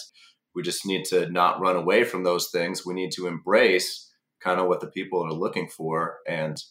We 0.55 0.63
just 0.63 0.87
need 0.87 1.05
to 1.07 1.29
not 1.29 1.61
run 1.61 1.75
away 1.75 2.05
from 2.05 2.23
those 2.23 2.51
things. 2.51 2.87
We 2.87 2.95
need 2.95 3.11
to 3.17 3.27
embrace 3.27 4.13
kind 4.41 4.61
of 4.61 4.69
what 4.69 4.81
the 4.81 4.87
people 4.87 5.25
are 5.25 5.33
looking 5.33 5.67
for. 5.67 6.19
And 6.25 6.63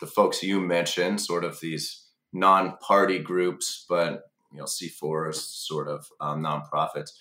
the 0.00 0.06
folks 0.06 0.42
you 0.42 0.60
mentioned, 0.60 1.22
sort 1.22 1.44
of 1.44 1.60
these 1.60 2.08
non-party 2.34 3.20
groups, 3.20 3.86
but 3.88 4.24
you 4.52 4.58
know, 4.58 4.64
C4 4.64 5.34
sort 5.34 5.88
of 5.88 6.06
um, 6.20 6.42
nonprofits, 6.42 7.12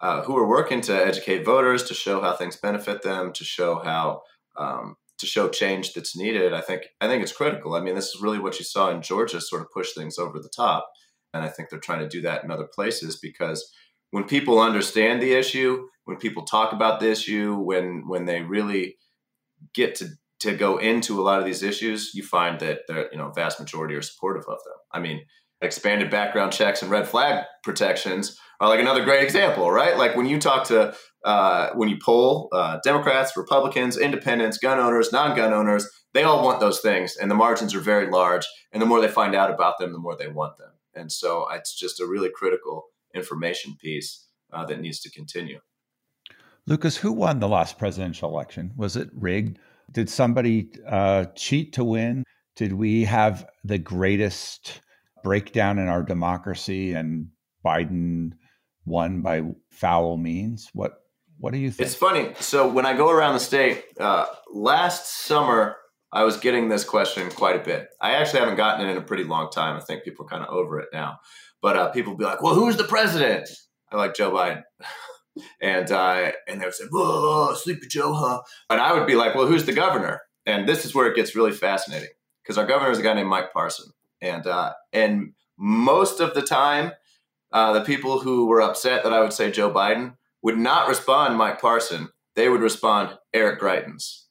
uh, 0.00 0.22
who 0.22 0.36
are 0.36 0.48
working 0.48 0.80
to 0.80 0.92
educate 0.92 1.44
voters, 1.44 1.84
to 1.84 1.94
show 1.94 2.20
how 2.20 2.32
things 2.32 2.56
benefit 2.56 3.02
them, 3.02 3.32
to 3.34 3.44
show 3.44 3.78
how 3.78 4.22
um, 4.56 4.96
to 5.18 5.26
show 5.26 5.48
change 5.48 5.92
that's 5.92 6.16
needed. 6.16 6.52
I 6.52 6.60
think 6.60 6.86
I 7.00 7.06
think 7.06 7.22
it's 7.22 7.32
critical. 7.32 7.74
I 7.74 7.80
mean, 7.80 7.94
this 7.94 8.08
is 8.08 8.20
really 8.20 8.40
what 8.40 8.58
you 8.58 8.64
saw 8.64 8.90
in 8.90 9.00
Georgia, 9.00 9.40
sort 9.40 9.62
of 9.62 9.70
push 9.70 9.92
things 9.92 10.18
over 10.18 10.40
the 10.40 10.48
top. 10.48 10.90
And 11.32 11.44
I 11.44 11.48
think 11.48 11.68
they're 11.68 11.78
trying 11.78 12.00
to 12.00 12.08
do 12.08 12.20
that 12.22 12.44
in 12.44 12.50
other 12.50 12.68
places 12.72 13.18
because 13.20 13.70
when 14.10 14.24
people 14.24 14.60
understand 14.60 15.22
the 15.22 15.32
issue, 15.32 15.86
when 16.04 16.16
people 16.16 16.44
talk 16.44 16.72
about 16.72 17.00
the 17.00 17.10
issue, 17.10 17.56
when 17.56 18.04
when 18.06 18.24
they 18.24 18.42
really 18.42 18.96
get 19.74 19.94
to 19.96 20.08
to 20.40 20.56
go 20.56 20.78
into 20.78 21.20
a 21.20 21.22
lot 21.22 21.38
of 21.38 21.44
these 21.44 21.62
issues, 21.62 22.14
you 22.14 22.22
find 22.22 22.58
that 22.60 22.80
the 22.88 23.08
you 23.12 23.18
know 23.18 23.30
vast 23.30 23.60
majority 23.60 23.94
are 23.94 24.02
supportive 24.02 24.44
of 24.48 24.58
them. 24.64 24.74
I 24.92 24.98
mean, 24.98 25.22
expanded 25.60 26.10
background 26.10 26.52
checks 26.52 26.82
and 26.82 26.90
red 26.90 27.06
flag 27.06 27.44
protections 27.62 28.38
are 28.60 28.68
like 28.68 28.80
another 28.80 29.04
great 29.04 29.22
example, 29.22 29.70
right? 29.70 29.96
Like 29.96 30.16
when 30.16 30.26
you 30.26 30.38
talk 30.38 30.64
to, 30.68 30.94
uh, 31.24 31.70
when 31.74 31.88
you 31.88 31.98
poll 32.04 32.48
uh, 32.52 32.78
Democrats, 32.82 33.36
Republicans, 33.36 33.96
independents, 33.96 34.58
gun 34.58 34.78
owners, 34.78 35.12
non 35.12 35.36
gun 35.36 35.52
owners, 35.52 35.88
they 36.12 36.24
all 36.24 36.44
want 36.44 36.60
those 36.60 36.80
things, 36.80 37.16
and 37.16 37.30
the 37.30 37.34
margins 37.34 37.74
are 37.74 37.80
very 37.80 38.10
large. 38.10 38.46
And 38.72 38.80
the 38.80 38.86
more 38.86 39.00
they 39.00 39.08
find 39.08 39.34
out 39.34 39.50
about 39.50 39.78
them, 39.78 39.92
the 39.92 39.98
more 39.98 40.16
they 40.16 40.28
want 40.28 40.58
them. 40.58 40.70
And 40.94 41.10
so 41.10 41.46
it's 41.50 41.78
just 41.78 42.00
a 42.00 42.06
really 42.06 42.30
critical 42.34 42.86
information 43.14 43.76
piece 43.80 44.26
uh, 44.52 44.64
that 44.66 44.80
needs 44.80 45.00
to 45.00 45.10
continue. 45.10 45.60
Lucas, 46.66 46.96
who 46.96 47.12
won 47.12 47.40
the 47.40 47.48
last 47.48 47.78
presidential 47.78 48.30
election? 48.30 48.72
Was 48.76 48.96
it 48.96 49.10
rigged? 49.14 49.58
Did 49.90 50.08
somebody 50.08 50.70
uh, 50.86 51.26
cheat 51.34 51.72
to 51.74 51.84
win? 51.84 52.24
Did 52.56 52.74
we 52.74 53.04
have 53.04 53.48
the 53.64 53.78
greatest 53.78 54.80
breakdown 55.22 55.78
in 55.78 55.88
our 55.88 56.02
democracy 56.02 56.92
and 56.92 57.28
Biden 57.64 58.32
won 58.84 59.22
by 59.22 59.42
foul 59.70 60.16
means? 60.16 60.70
What 60.72 60.94
what 61.38 61.54
do 61.54 61.58
you 61.58 61.70
think? 61.70 61.86
It's 61.86 61.96
funny. 61.96 62.34
So 62.38 62.68
when 62.68 62.84
I 62.84 62.94
go 62.94 63.10
around 63.10 63.32
the 63.32 63.40
state, 63.40 63.84
uh, 63.98 64.26
last 64.52 65.24
summer 65.24 65.76
I 66.12 66.24
was 66.24 66.36
getting 66.36 66.68
this 66.68 66.84
question 66.84 67.30
quite 67.30 67.56
a 67.56 67.64
bit. 67.64 67.88
I 68.00 68.12
actually 68.12 68.40
haven't 68.40 68.56
gotten 68.56 68.86
it 68.86 68.90
in 68.90 68.96
a 68.96 69.02
pretty 69.02 69.24
long 69.24 69.50
time. 69.50 69.76
I 69.76 69.80
think 69.80 70.02
people 70.02 70.26
are 70.26 70.28
kind 70.28 70.44
of 70.44 70.52
over 70.52 70.80
it 70.80 70.88
now. 70.92 71.18
But 71.62 71.76
uh, 71.76 71.90
people 71.90 72.16
be 72.16 72.24
like, 72.24 72.42
"Well, 72.42 72.54
who's 72.54 72.76
the 72.76 72.84
president?" 72.84 73.48
I 73.92 73.96
like 73.96 74.14
Joe 74.14 74.30
Biden. 74.30 74.62
and 75.60 75.90
uh, 75.90 76.32
and 76.48 76.60
they 76.60 76.64
would 76.64 76.74
say, 76.74 76.84
"Whoa, 76.90 77.54
Sleepy 77.54 77.86
Joe, 77.88 78.12
huh?" 78.12 78.40
And 78.68 78.80
I 78.80 78.92
would 78.92 79.06
be 79.06 79.14
like, 79.14 79.34
"Well, 79.34 79.46
who's 79.46 79.66
the 79.66 79.72
governor?" 79.72 80.22
And 80.46 80.68
this 80.68 80.84
is 80.84 80.94
where 80.94 81.06
it 81.06 81.16
gets 81.16 81.36
really 81.36 81.52
fascinating 81.52 82.08
because 82.42 82.58
our 82.58 82.66
governor 82.66 82.90
is 82.90 82.98
a 82.98 83.02
guy 83.02 83.14
named 83.14 83.28
Mike 83.28 83.52
Parson, 83.52 83.90
and 84.20 84.46
uh, 84.46 84.72
and 84.92 85.32
most 85.58 86.20
of 86.20 86.34
the 86.34 86.42
time, 86.42 86.92
uh, 87.52 87.72
the 87.72 87.84
people 87.84 88.20
who 88.20 88.46
were 88.46 88.62
upset 88.62 89.04
that 89.04 89.12
I 89.12 89.20
would 89.20 89.32
say 89.32 89.50
Joe 89.50 89.70
Biden 89.70 90.14
would 90.42 90.58
not 90.58 90.88
respond 90.88 91.36
Mike 91.36 91.60
Parson. 91.60 92.08
They 92.34 92.48
would 92.48 92.62
respond 92.62 93.18
Eric 93.34 93.60
Greitens. 93.60 94.24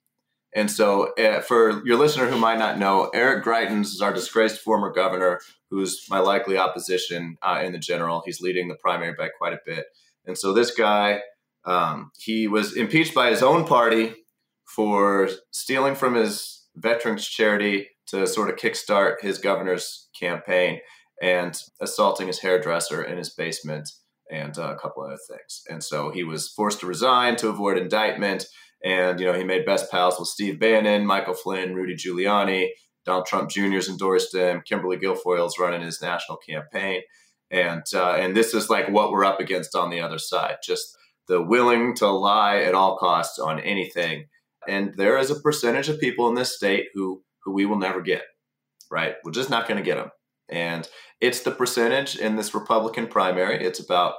And 0.56 0.72
so, 0.72 1.14
uh, 1.14 1.42
for 1.42 1.86
your 1.86 1.98
listener 1.98 2.28
who 2.28 2.38
might 2.38 2.58
not 2.58 2.80
know, 2.80 3.12
Eric 3.14 3.46
Greitens 3.46 3.88
is 3.88 4.02
our 4.02 4.14
disgraced 4.14 4.62
former 4.62 4.92
governor, 4.92 5.40
who's 5.70 6.06
my 6.10 6.20
likely 6.20 6.58
opposition 6.58 7.38
uh, 7.42 7.62
in 7.64 7.72
the 7.72 7.78
general. 7.78 8.24
He's 8.26 8.42
leading 8.42 8.68
the 8.68 8.76
primary 8.76 9.14
by 9.18 9.30
quite 9.30 9.54
a 9.54 9.60
bit. 9.66 9.86
And 10.26 10.38
so, 10.38 10.54
this 10.54 10.72
guy, 10.72 11.22
um, 11.66 12.12
he 12.18 12.48
was 12.48 12.76
impeached 12.76 13.14
by 13.14 13.30
his 13.30 13.44
own 13.44 13.66
party 13.66 14.14
for 14.66 15.30
stealing 15.52 15.96
from 15.96 16.16
his 16.16 16.68
veterans 16.76 17.28
charity 17.28 17.90
to 18.08 18.26
sort 18.26 18.50
of 18.50 18.56
kickstart 18.56 19.22
his 19.22 19.38
governor's 19.38 20.08
campaign 20.20 20.80
and 21.22 21.62
assaulting 21.82 22.28
his 22.28 22.40
hairdresser 22.40 23.04
in 23.04 23.18
his 23.18 23.30
basement 23.30 23.90
and 24.32 24.58
uh, 24.58 24.74
a 24.74 24.80
couple 24.80 25.04
other 25.04 25.18
things. 25.30 25.64
And 25.70 25.84
so 25.84 26.12
he 26.12 26.24
was 26.24 26.50
forced 26.50 26.80
to 26.82 26.86
resign 26.86 27.36
to 27.38 27.50
avoid 27.50 27.78
indictment. 27.78 28.46
And, 28.84 29.20
you 29.20 29.26
know, 29.26 29.34
he 29.34 29.44
made 29.44 29.65
best 29.65 29.92
pals 29.92 30.20
with 30.20 30.30
Steve 30.30 30.60
Bannon, 30.60 31.06
Michael 31.06 31.34
Flynn, 31.34 31.76
Rudy 31.76 31.96
Giuliani, 31.96 32.70
Donald 33.06 33.26
Trump 33.26 33.50
Jr.'s 33.50 33.89
endorsed 33.89 34.34
him, 34.34 34.62
Kimberly 34.65 34.98
Guilfoyle's 34.98 35.60
running 35.60 35.82
his 35.82 36.02
national 36.02 36.38
campaign. 36.38 37.02
And, 37.52 37.84
uh, 37.94 38.13
and 38.13 38.36
this 38.36 38.54
is 38.54 38.70
like 38.70 38.89
what 38.89 39.12
we're 39.12 39.26
up 39.26 39.39
against 39.39 39.76
on 39.76 39.89
the 39.89 40.02
other 40.02 40.20
side, 40.20 40.58
just 40.63 40.96
the 41.28 41.42
willing 41.42 41.96
to 41.96 42.08
lie 42.08 42.58
at 42.58 42.76
all 42.76 42.98
costs 42.98 43.39
on 43.39 43.60
anything. 43.60 44.26
And 44.68 44.94
there 44.98 45.18
is 45.18 45.32
a 45.32 45.39
percentage 45.39 45.89
of 45.89 46.00
people 46.00 46.30
in 46.30 46.36
this 46.36 46.56
state 46.56 46.88
who, 46.94 47.24
who 47.44 47.54
we 47.54 47.65
will 47.65 47.78
never 47.78 48.02
get, 48.02 48.24
right? 48.92 49.15
We're 49.24 49.32
just 49.32 49.50
not 49.50 49.68
going 49.68 49.78
to 49.78 49.84
get 49.84 49.96
them. 49.98 50.12
And 50.50 50.88
it's 51.22 51.42
the 51.42 51.52
percentage 51.52 52.18
in 52.18 52.36
this 52.36 52.54
Republican 52.54 53.08
primary. 53.08 53.63
It's 53.63 53.80
about 53.80 54.15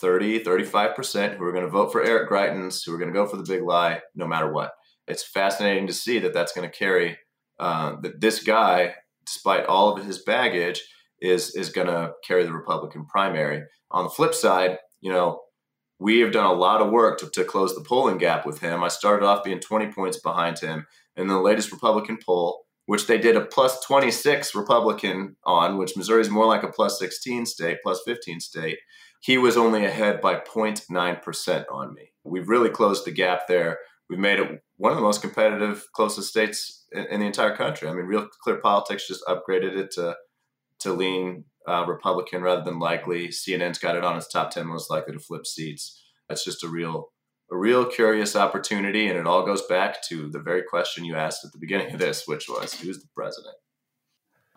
30, 0.00 0.44
35% 0.44 1.36
who 1.36 1.44
are 1.44 1.52
going 1.52 1.64
to 1.64 1.70
vote 1.70 1.92
for 1.92 2.02
Eric 2.02 2.30
Greitens, 2.30 2.84
who 2.84 2.94
are 2.94 2.98
going 2.98 3.12
to 3.12 3.14
go 3.14 3.26
for 3.26 3.36
the 3.36 3.44
big 3.44 3.62
lie 3.62 4.00
no 4.14 4.26
matter 4.26 4.52
what. 4.52 4.72
It's 5.06 5.24
fascinating 5.24 5.86
to 5.86 5.92
see 5.92 6.18
that 6.20 6.32
that's 6.32 6.52
going 6.52 6.68
to 6.68 6.76
carry, 6.76 7.18
uh, 7.58 7.96
that 8.02 8.20
this 8.20 8.42
guy, 8.42 8.94
despite 9.26 9.66
all 9.66 9.96
of 9.96 10.04
his 10.04 10.22
baggage, 10.22 10.82
is, 11.20 11.54
is 11.54 11.70
going 11.70 11.88
to 11.88 12.12
carry 12.26 12.44
the 12.44 12.52
Republican 12.52 13.06
primary. 13.06 13.62
On 13.90 14.04
the 14.04 14.10
flip 14.10 14.34
side, 14.34 14.78
you 15.00 15.12
know, 15.12 15.40
we 15.98 16.20
have 16.20 16.32
done 16.32 16.46
a 16.46 16.52
lot 16.52 16.80
of 16.80 16.90
work 16.90 17.18
to, 17.20 17.30
to 17.30 17.44
close 17.44 17.74
the 17.74 17.84
polling 17.84 18.18
gap 18.18 18.44
with 18.44 18.60
him. 18.60 18.82
I 18.82 18.88
started 18.88 19.24
off 19.24 19.44
being 19.44 19.60
20 19.60 19.92
points 19.92 20.18
behind 20.20 20.58
him. 20.58 20.86
In 21.14 21.28
the 21.28 21.38
latest 21.38 21.70
Republican 21.70 22.18
poll, 22.24 22.64
which 22.86 23.06
they 23.06 23.18
did 23.18 23.36
a 23.36 23.44
plus 23.44 23.84
26 23.84 24.54
Republican 24.54 25.36
on, 25.44 25.78
which 25.78 25.96
Missouri 25.96 26.22
is 26.22 26.30
more 26.30 26.46
like 26.46 26.62
a 26.62 26.72
plus 26.72 26.98
16 26.98 27.46
state, 27.46 27.78
plus 27.82 28.00
15 28.04 28.40
state. 28.40 28.78
He 29.22 29.38
was 29.38 29.56
only 29.56 29.84
ahead 29.84 30.20
by 30.20 30.34
0.9% 30.34 31.64
on 31.70 31.94
me. 31.94 32.10
We've 32.24 32.48
really 32.48 32.70
closed 32.70 33.04
the 33.04 33.12
gap 33.12 33.46
there. 33.46 33.78
We've 34.10 34.18
made 34.18 34.40
it 34.40 34.62
one 34.78 34.90
of 34.90 34.96
the 34.96 35.02
most 35.02 35.22
competitive, 35.22 35.86
closest 35.94 36.28
states 36.28 36.86
in, 36.90 37.06
in 37.06 37.20
the 37.20 37.26
entire 37.26 37.54
country. 37.56 37.88
I 37.88 37.92
mean, 37.92 38.06
Real 38.06 38.26
Clear 38.42 38.56
Politics 38.56 39.06
just 39.06 39.24
upgraded 39.26 39.76
it 39.76 39.92
to 39.92 40.16
to 40.80 40.92
lean 40.92 41.44
uh, 41.68 41.84
Republican 41.86 42.42
rather 42.42 42.64
than 42.64 42.80
likely. 42.80 43.28
CNN's 43.28 43.78
got 43.78 43.94
it 43.94 44.02
on 44.02 44.16
its 44.16 44.26
top 44.26 44.50
10 44.50 44.66
most 44.66 44.90
likely 44.90 45.12
to 45.12 45.20
flip 45.20 45.46
seats. 45.46 46.02
That's 46.28 46.44
just 46.44 46.64
a 46.64 46.68
real 46.68 47.12
a 47.52 47.56
real 47.56 47.84
curious 47.84 48.34
opportunity. 48.34 49.06
And 49.06 49.16
it 49.16 49.28
all 49.28 49.46
goes 49.46 49.62
back 49.66 50.02
to 50.08 50.30
the 50.30 50.40
very 50.40 50.64
question 50.64 51.04
you 51.04 51.14
asked 51.14 51.44
at 51.44 51.52
the 51.52 51.58
beginning 51.58 51.92
of 51.94 52.00
this, 52.00 52.26
which 52.26 52.48
was 52.48 52.74
who's 52.74 52.98
the 52.98 53.08
president? 53.14 53.54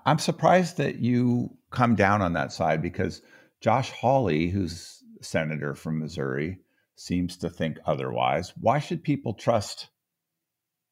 I'm 0.07 0.17
surprised 0.17 0.77
that 0.77 0.95
you 0.95 1.55
come 1.69 1.93
down 1.93 2.23
on 2.23 2.33
that 2.33 2.51
side 2.51 2.81
because 2.81 3.21
Josh 3.65 3.89
Hawley, 3.89 4.49
who's 4.49 5.03
senator 5.23 5.73
from 5.73 5.97
Missouri, 5.97 6.59
seems 6.97 7.35
to 7.37 7.49
think 7.49 7.79
otherwise. 7.87 8.53
Why 8.61 8.77
should 8.77 9.03
people 9.03 9.33
trust 9.33 9.87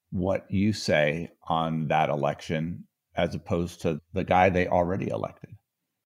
what 0.10 0.50
you 0.50 0.74
say 0.74 1.30
on 1.48 1.90
that 1.90 2.10
election 2.10 2.88
as 3.16 3.36
opposed 3.36 3.82
to 3.82 4.02
the 4.14 4.24
guy 4.24 4.50
they 4.50 4.66
already 4.66 5.10
elected? 5.10 5.52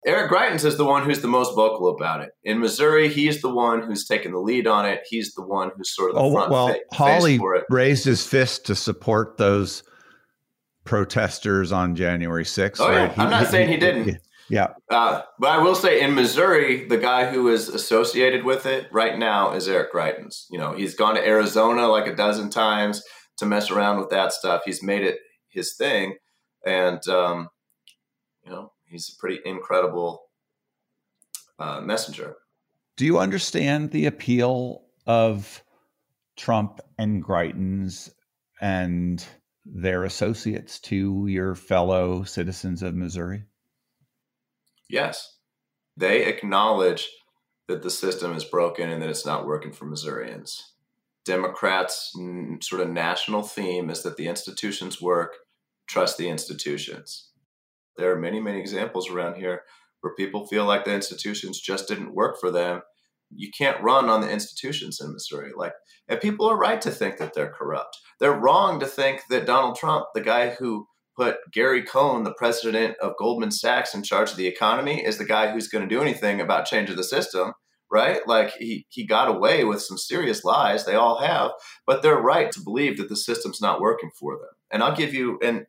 Eric 0.07 0.31
Greitens 0.31 0.65
is 0.65 0.75
the 0.75 0.85
one 0.85 1.03
who's 1.03 1.21
the 1.21 1.27
most 1.27 1.53
vocal 1.53 1.87
about 1.87 2.21
it. 2.21 2.31
In 2.43 2.59
Missouri, 2.59 3.09
he's 3.09 3.43
the 3.43 3.53
one 3.53 3.83
who's 3.83 4.07
taken 4.07 4.31
the 4.31 4.39
lead 4.39 4.65
on 4.65 4.87
it. 4.87 5.01
He's 5.07 5.35
the 5.35 5.45
one 5.45 5.69
who's 5.77 5.93
sort 5.93 6.09
of 6.09 6.15
the 6.15 6.21
oh, 6.23 6.31
front 6.31 6.49
well, 6.49 6.67
fa- 6.69 6.79
Hawley 6.93 7.39
raised 7.69 8.05
his 8.05 8.25
fist 8.25 8.65
to 8.65 8.75
support 8.75 9.37
those 9.37 9.83
protesters 10.83 11.71
on 11.71 11.95
January 11.95 12.43
6th. 12.43 12.77
Oh, 12.79 12.89
right? 12.89 13.15
yeah. 13.15 13.23
I'm 13.23 13.29
not 13.29 13.45
he, 13.45 13.51
saying 13.51 13.67
he, 13.67 13.73
he 13.75 13.79
didn't. 13.79 14.17
Yeah. 14.49 14.73
Uh, 14.89 15.23
but 15.39 15.49
I 15.49 15.57
will 15.57 15.75
say 15.75 16.01
in 16.01 16.13
Missouri, 16.13 16.87
the 16.87 16.97
guy 16.97 17.31
who 17.31 17.47
is 17.47 17.67
associated 17.67 18.43
with 18.43 18.65
it 18.65 18.87
right 18.91 19.17
now 19.17 19.53
is 19.53 19.67
Eric 19.67 19.91
Greitens. 19.91 20.45
You 20.51 20.59
know, 20.59 20.73
he's 20.73 20.95
gone 20.95 21.15
to 21.15 21.27
Arizona 21.27 21.87
like 21.87 22.07
a 22.07 22.15
dozen 22.15 22.49
times 22.49 23.03
to 23.37 23.45
mess 23.45 23.71
around 23.71 23.99
with 23.99 24.09
that 24.11 24.33
stuff. 24.33 24.61
He's 24.65 24.83
made 24.83 25.03
it 25.03 25.19
his 25.49 25.75
thing. 25.75 26.17
And, 26.65 27.05
um, 27.07 27.49
you 28.43 28.51
know, 28.51 28.71
he's 28.85 29.09
a 29.09 29.19
pretty 29.19 29.39
incredible 29.45 30.21
uh, 31.59 31.81
messenger. 31.81 32.35
Do 32.97 33.05
you 33.05 33.19
understand 33.19 33.91
the 33.91 34.05
appeal 34.05 34.83
of 35.05 35.63
Trump 36.37 36.81
and 36.97 37.23
Greitens 37.23 38.11
and 38.61 39.25
their 39.65 40.03
associates 40.03 40.79
to 40.79 41.27
your 41.27 41.55
fellow 41.55 42.23
citizens 42.23 42.83
of 42.83 42.95
Missouri? 42.95 43.43
Yes. 44.89 45.37
They 45.97 46.25
acknowledge 46.25 47.09
that 47.67 47.81
the 47.81 47.89
system 47.89 48.35
is 48.35 48.43
broken 48.43 48.89
and 48.89 49.01
that 49.01 49.09
it's 49.09 49.25
not 49.25 49.45
working 49.45 49.71
for 49.71 49.85
Missourians. 49.85 50.73
Democrats' 51.25 52.13
sort 52.61 52.81
of 52.81 52.89
national 52.89 53.41
theme 53.41 53.89
is 53.89 54.03
that 54.03 54.17
the 54.17 54.27
institutions 54.27 55.01
work, 55.01 55.33
trust 55.87 56.17
the 56.17 56.29
institutions. 56.29 57.31
There 57.97 58.11
are 58.11 58.19
many, 58.19 58.39
many 58.39 58.59
examples 58.59 59.09
around 59.09 59.35
here 59.35 59.63
where 60.01 60.13
people 60.13 60.45
feel 60.45 60.65
like 60.65 60.85
the 60.85 60.93
institutions 60.93 61.59
just 61.59 61.87
didn't 61.87 62.13
work 62.13 62.39
for 62.39 62.51
them. 62.51 62.81
You 63.33 63.49
can't 63.57 63.81
run 63.81 64.07
on 64.07 64.21
the 64.21 64.29
institutions 64.29 65.01
in 65.01 65.11
Missouri. 65.11 65.51
Like, 65.55 65.73
and 66.07 66.21
people 66.21 66.47
are 66.47 66.57
right 66.57 66.79
to 66.81 66.91
think 66.91 67.17
that 67.17 67.33
they're 67.33 67.51
corrupt. 67.51 67.97
They're 68.19 68.39
wrong 68.39 68.79
to 68.81 68.85
think 68.85 69.23
that 69.31 69.47
Donald 69.47 69.77
Trump, 69.77 70.05
the 70.13 70.21
guy 70.21 70.51
who 70.51 70.87
put 71.15 71.37
Gary 71.51 71.83
Cohn, 71.83 72.23
the 72.23 72.33
president 72.33 72.97
of 73.01 73.17
Goldman 73.17 73.51
Sachs, 73.51 73.93
in 73.93 74.03
charge 74.03 74.31
of 74.31 74.37
the 74.37 74.47
economy, 74.47 75.03
is 75.03 75.17
the 75.17 75.25
guy 75.25 75.51
who's 75.51 75.67
going 75.67 75.87
to 75.87 75.95
do 75.95 76.01
anything 76.01 76.41
about 76.41 76.65
changing 76.65 76.95
the 76.95 77.03
system 77.03 77.53
right? 77.91 78.27
Like 78.27 78.53
he 78.53 78.85
he 78.89 79.05
got 79.05 79.27
away 79.27 79.63
with 79.63 79.81
some 79.81 79.97
serious 79.97 80.43
lies. 80.43 80.85
They 80.85 80.95
all 80.95 81.19
have, 81.19 81.51
but 81.85 82.01
they're 82.01 82.17
right 82.17 82.51
to 82.51 82.61
believe 82.61 82.97
that 82.97 83.09
the 83.09 83.15
system's 83.15 83.61
not 83.61 83.81
working 83.81 84.11
for 84.19 84.33
them. 84.33 84.49
And 84.71 84.83
I'll 84.83 84.95
give 84.95 85.13
you 85.13 85.39
and 85.41 85.65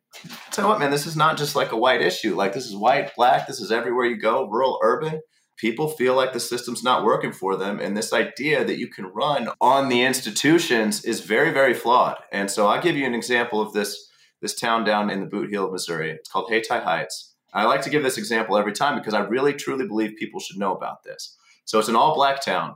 tell 0.51 0.65
you 0.65 0.69
what, 0.69 0.79
man, 0.79 0.91
this 0.91 1.05
is 1.05 1.15
not 1.15 1.37
just 1.37 1.55
like 1.55 1.71
a 1.71 1.77
white 1.77 2.01
issue. 2.01 2.35
Like 2.35 2.53
this 2.53 2.65
is 2.65 2.75
white, 2.75 3.15
black. 3.15 3.47
This 3.47 3.59
is 3.59 3.71
everywhere 3.71 4.05
you 4.05 4.19
go, 4.19 4.47
rural, 4.47 4.79
urban. 4.81 5.21
People 5.57 5.87
feel 5.87 6.15
like 6.15 6.33
the 6.33 6.39
system's 6.39 6.83
not 6.83 7.03
working 7.03 7.31
for 7.31 7.55
them, 7.55 7.79
and 7.79 7.97
this 7.97 8.13
idea 8.13 8.63
that 8.63 8.77
you 8.77 8.87
can 8.87 9.05
run 9.05 9.49
on 9.59 9.89
the 9.89 10.03
institutions 10.03 11.03
is 11.03 11.21
very, 11.21 11.51
very 11.51 11.73
flawed. 11.73 12.17
And 12.31 12.51
so 12.51 12.67
I'll 12.67 12.81
give 12.81 12.95
you 12.95 13.07
an 13.07 13.15
example 13.15 13.59
of 13.59 13.73
this 13.73 14.06
this 14.41 14.55
town 14.55 14.83
down 14.83 15.09
in 15.09 15.19
the 15.21 15.25
Boot 15.25 15.49
Heel 15.49 15.65
of 15.65 15.71
Missouri. 15.71 16.11
It's 16.11 16.29
called 16.29 16.49
Hayti 16.49 16.67
Heights. 16.69 17.33
I 17.53 17.65
like 17.65 17.81
to 17.83 17.89
give 17.89 18.03
this 18.03 18.17
example 18.17 18.57
every 18.57 18.73
time 18.73 18.97
because 18.97 19.13
I 19.13 19.19
really 19.21 19.53
truly 19.53 19.87
believe 19.87 20.15
people 20.17 20.39
should 20.39 20.57
know 20.57 20.75
about 20.75 21.03
this. 21.03 21.37
So 21.65 21.79
it's 21.79 21.89
an 21.89 21.95
all 21.95 22.13
black 22.13 22.41
town. 22.41 22.75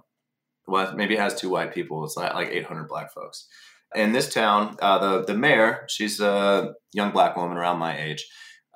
Well, 0.67 0.95
maybe 0.95 1.15
it 1.15 1.19
has 1.19 1.35
two 1.35 1.49
white 1.49 1.73
people. 1.73 2.03
It's 2.05 2.17
like 2.17 2.49
800 2.49 2.87
black 2.87 3.13
folks. 3.13 3.47
In 3.93 4.13
this 4.13 4.33
town, 4.33 4.77
uh, 4.81 4.99
the 4.99 5.25
the 5.25 5.37
mayor, 5.37 5.85
she's 5.89 6.21
a 6.21 6.73
young 6.93 7.11
black 7.11 7.35
woman 7.35 7.57
around 7.57 7.77
my 7.77 7.99
age, 7.99 8.25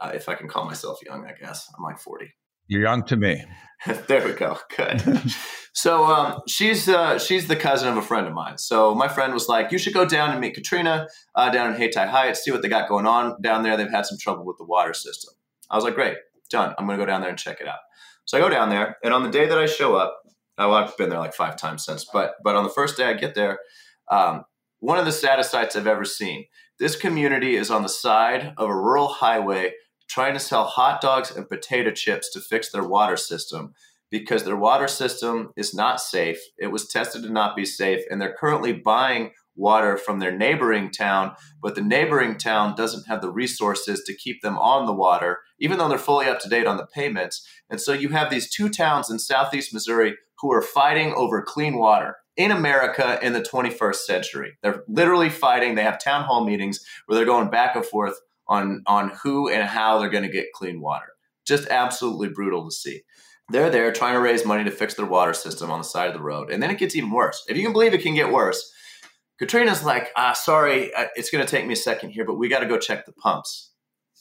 uh, 0.01 0.11
if 0.13 0.27
I 0.27 0.35
can 0.35 0.49
call 0.49 0.65
myself 0.65 0.99
young. 1.05 1.25
I 1.25 1.33
guess 1.39 1.71
I'm 1.77 1.83
like 1.83 1.99
40. 1.99 2.33
You're 2.67 2.81
young 2.81 3.03
to 3.05 3.15
me. 3.15 3.45
there 4.07 4.25
we 4.25 4.33
go. 4.33 4.57
Good. 4.75 5.01
so 5.75 6.05
um, 6.05 6.41
she's 6.47 6.87
uh, 6.87 7.19
she's 7.19 7.47
the 7.47 7.55
cousin 7.55 7.89
of 7.89 7.97
a 7.97 8.01
friend 8.01 8.25
of 8.25 8.33
mine. 8.33 8.57
So 8.57 8.95
my 8.95 9.07
friend 9.07 9.33
was 9.33 9.47
like, 9.49 9.71
"You 9.71 9.77
should 9.77 9.93
go 9.93 10.05
down 10.05 10.31
and 10.31 10.39
meet 10.39 10.55
Katrina 10.55 11.07
uh, 11.35 11.49
down 11.51 11.71
in 11.71 11.77
Hayti 11.77 11.99
Heights, 11.99 12.43
see 12.43 12.51
what 12.51 12.61
they 12.61 12.69
got 12.69 12.89
going 12.89 13.05
on 13.05 13.41
down 13.41 13.61
there. 13.61 13.75
They've 13.75 13.91
had 13.91 14.05
some 14.05 14.17
trouble 14.17 14.45
with 14.45 14.57
the 14.57 14.65
water 14.65 14.93
system." 14.93 15.33
I 15.69 15.75
was 15.75 15.83
like, 15.83 15.95
great, 15.95 16.17
done. 16.49 16.73
I'm 16.77 16.85
going 16.85 16.97
to 16.97 17.03
go 17.03 17.07
down 17.07 17.21
there 17.21 17.29
and 17.29 17.39
check 17.39 17.59
it 17.59 17.67
out. 17.67 17.79
So 18.25 18.37
I 18.37 18.41
go 18.41 18.49
down 18.49 18.69
there, 18.69 18.97
and 19.03 19.13
on 19.13 19.23
the 19.23 19.29
day 19.29 19.47
that 19.47 19.57
I 19.57 19.65
show 19.65 19.95
up, 19.95 20.21
well, 20.57 20.73
I've 20.73 20.95
been 20.97 21.09
there 21.09 21.19
like 21.19 21.33
five 21.33 21.57
times 21.57 21.83
since, 21.85 22.05
but 22.11 22.35
but 22.43 22.55
on 22.55 22.63
the 22.63 22.69
first 22.69 22.97
day 22.97 23.05
I 23.05 23.13
get 23.13 23.35
there, 23.35 23.59
um, 24.09 24.45
one 24.79 24.97
of 24.97 25.05
the 25.05 25.11
saddest 25.11 25.51
sights 25.51 25.75
I've 25.75 25.87
ever 25.87 26.05
seen. 26.05 26.45
This 26.79 26.95
community 26.95 27.55
is 27.55 27.71
on 27.71 27.83
the 27.83 27.89
side 27.89 28.53
of 28.57 28.69
a 28.69 28.75
rural 28.75 29.07
highway 29.07 29.73
trying 30.07 30.33
to 30.33 30.39
sell 30.39 30.65
hot 30.65 31.01
dogs 31.01 31.31
and 31.31 31.47
potato 31.47 31.91
chips 31.91 32.31
to 32.31 32.39
fix 32.39 32.71
their 32.71 32.83
water 32.83 33.17
system 33.17 33.73
because 34.11 34.43
their 34.43 34.55
water 34.55 34.87
system 34.87 35.51
is 35.55 35.73
not 35.73 35.99
safe. 35.99 36.39
It 36.57 36.67
was 36.67 36.87
tested 36.87 37.23
to 37.23 37.29
not 37.29 37.55
be 37.55 37.65
safe, 37.65 38.03
and 38.09 38.21
they're 38.21 38.35
currently 38.39 38.73
buying 38.73 39.31
water 39.55 39.97
from 39.97 40.19
their 40.19 40.35
neighboring 40.35 40.91
town, 40.91 41.33
but 41.61 41.75
the 41.75 41.81
neighboring 41.81 42.37
town 42.37 42.75
doesn't 42.75 43.07
have 43.07 43.21
the 43.21 43.31
resources 43.31 44.03
to 44.03 44.13
keep 44.13 44.41
them 44.41 44.57
on 44.57 44.85
the 44.85 44.93
water, 44.93 45.39
even 45.59 45.77
though 45.77 45.87
they're 45.87 45.97
fully 45.97 46.27
up 46.27 46.39
to 46.41 46.49
date 46.49 46.67
on 46.67 46.77
the 46.77 46.85
payments. 46.85 47.47
And 47.69 47.79
so 47.79 47.93
you 47.93 48.09
have 48.09 48.29
these 48.29 48.49
two 48.49 48.69
towns 48.69 49.09
in 49.09 49.19
southeast 49.19 49.73
Missouri 49.73 50.15
who 50.39 50.51
are 50.51 50.61
fighting 50.61 51.13
over 51.13 51.41
clean 51.41 51.77
water 51.77 52.17
in 52.35 52.51
America 52.51 53.17
in 53.21 53.33
the 53.33 53.41
21st 53.41 53.95
century. 53.95 54.57
They're 54.61 54.83
literally 54.87 55.29
fighting. 55.29 55.75
They 55.75 55.83
have 55.83 56.03
town 56.03 56.25
hall 56.25 56.43
meetings 56.45 56.85
where 57.05 57.15
they're 57.15 57.25
going 57.25 57.49
back 57.49 57.75
and 57.75 57.85
forth 57.85 58.19
on, 58.47 58.83
on 58.85 59.11
who 59.23 59.49
and 59.49 59.63
how 59.63 59.99
they're 59.99 60.09
going 60.09 60.23
to 60.23 60.29
get 60.29 60.51
clean 60.53 60.81
water. 60.81 61.07
Just 61.47 61.67
absolutely 61.69 62.27
brutal 62.29 62.65
to 62.65 62.71
see. 62.71 63.01
They're 63.49 63.69
there 63.69 63.91
trying 63.91 64.13
to 64.13 64.19
raise 64.19 64.45
money 64.45 64.63
to 64.63 64.71
fix 64.71 64.95
their 64.95 65.05
water 65.05 65.33
system 65.33 65.69
on 65.69 65.79
the 65.79 65.85
side 65.85 66.07
of 66.07 66.13
the 66.13 66.23
road. 66.23 66.49
And 66.49 66.61
then 66.63 66.71
it 66.71 66.79
gets 66.79 66.95
even 66.95 67.11
worse. 67.11 67.43
If 67.47 67.57
you 67.57 67.63
can 67.63 67.73
believe 67.73 67.93
it 67.93 68.01
can 68.01 68.15
get 68.15 68.31
worse, 68.31 68.71
Katrina's 69.37 69.83
like, 69.83 70.09
ah, 70.15 70.33
sorry, 70.33 70.91
it's 71.15 71.29
going 71.29 71.45
to 71.45 71.49
take 71.49 71.67
me 71.67 71.73
a 71.73 71.77
second 71.77 72.11
here, 72.11 72.25
but 72.25 72.35
we 72.35 72.47
got 72.49 72.59
to 72.59 72.67
go 72.67 72.79
check 72.79 73.05
the 73.05 73.11
pumps. 73.11 73.71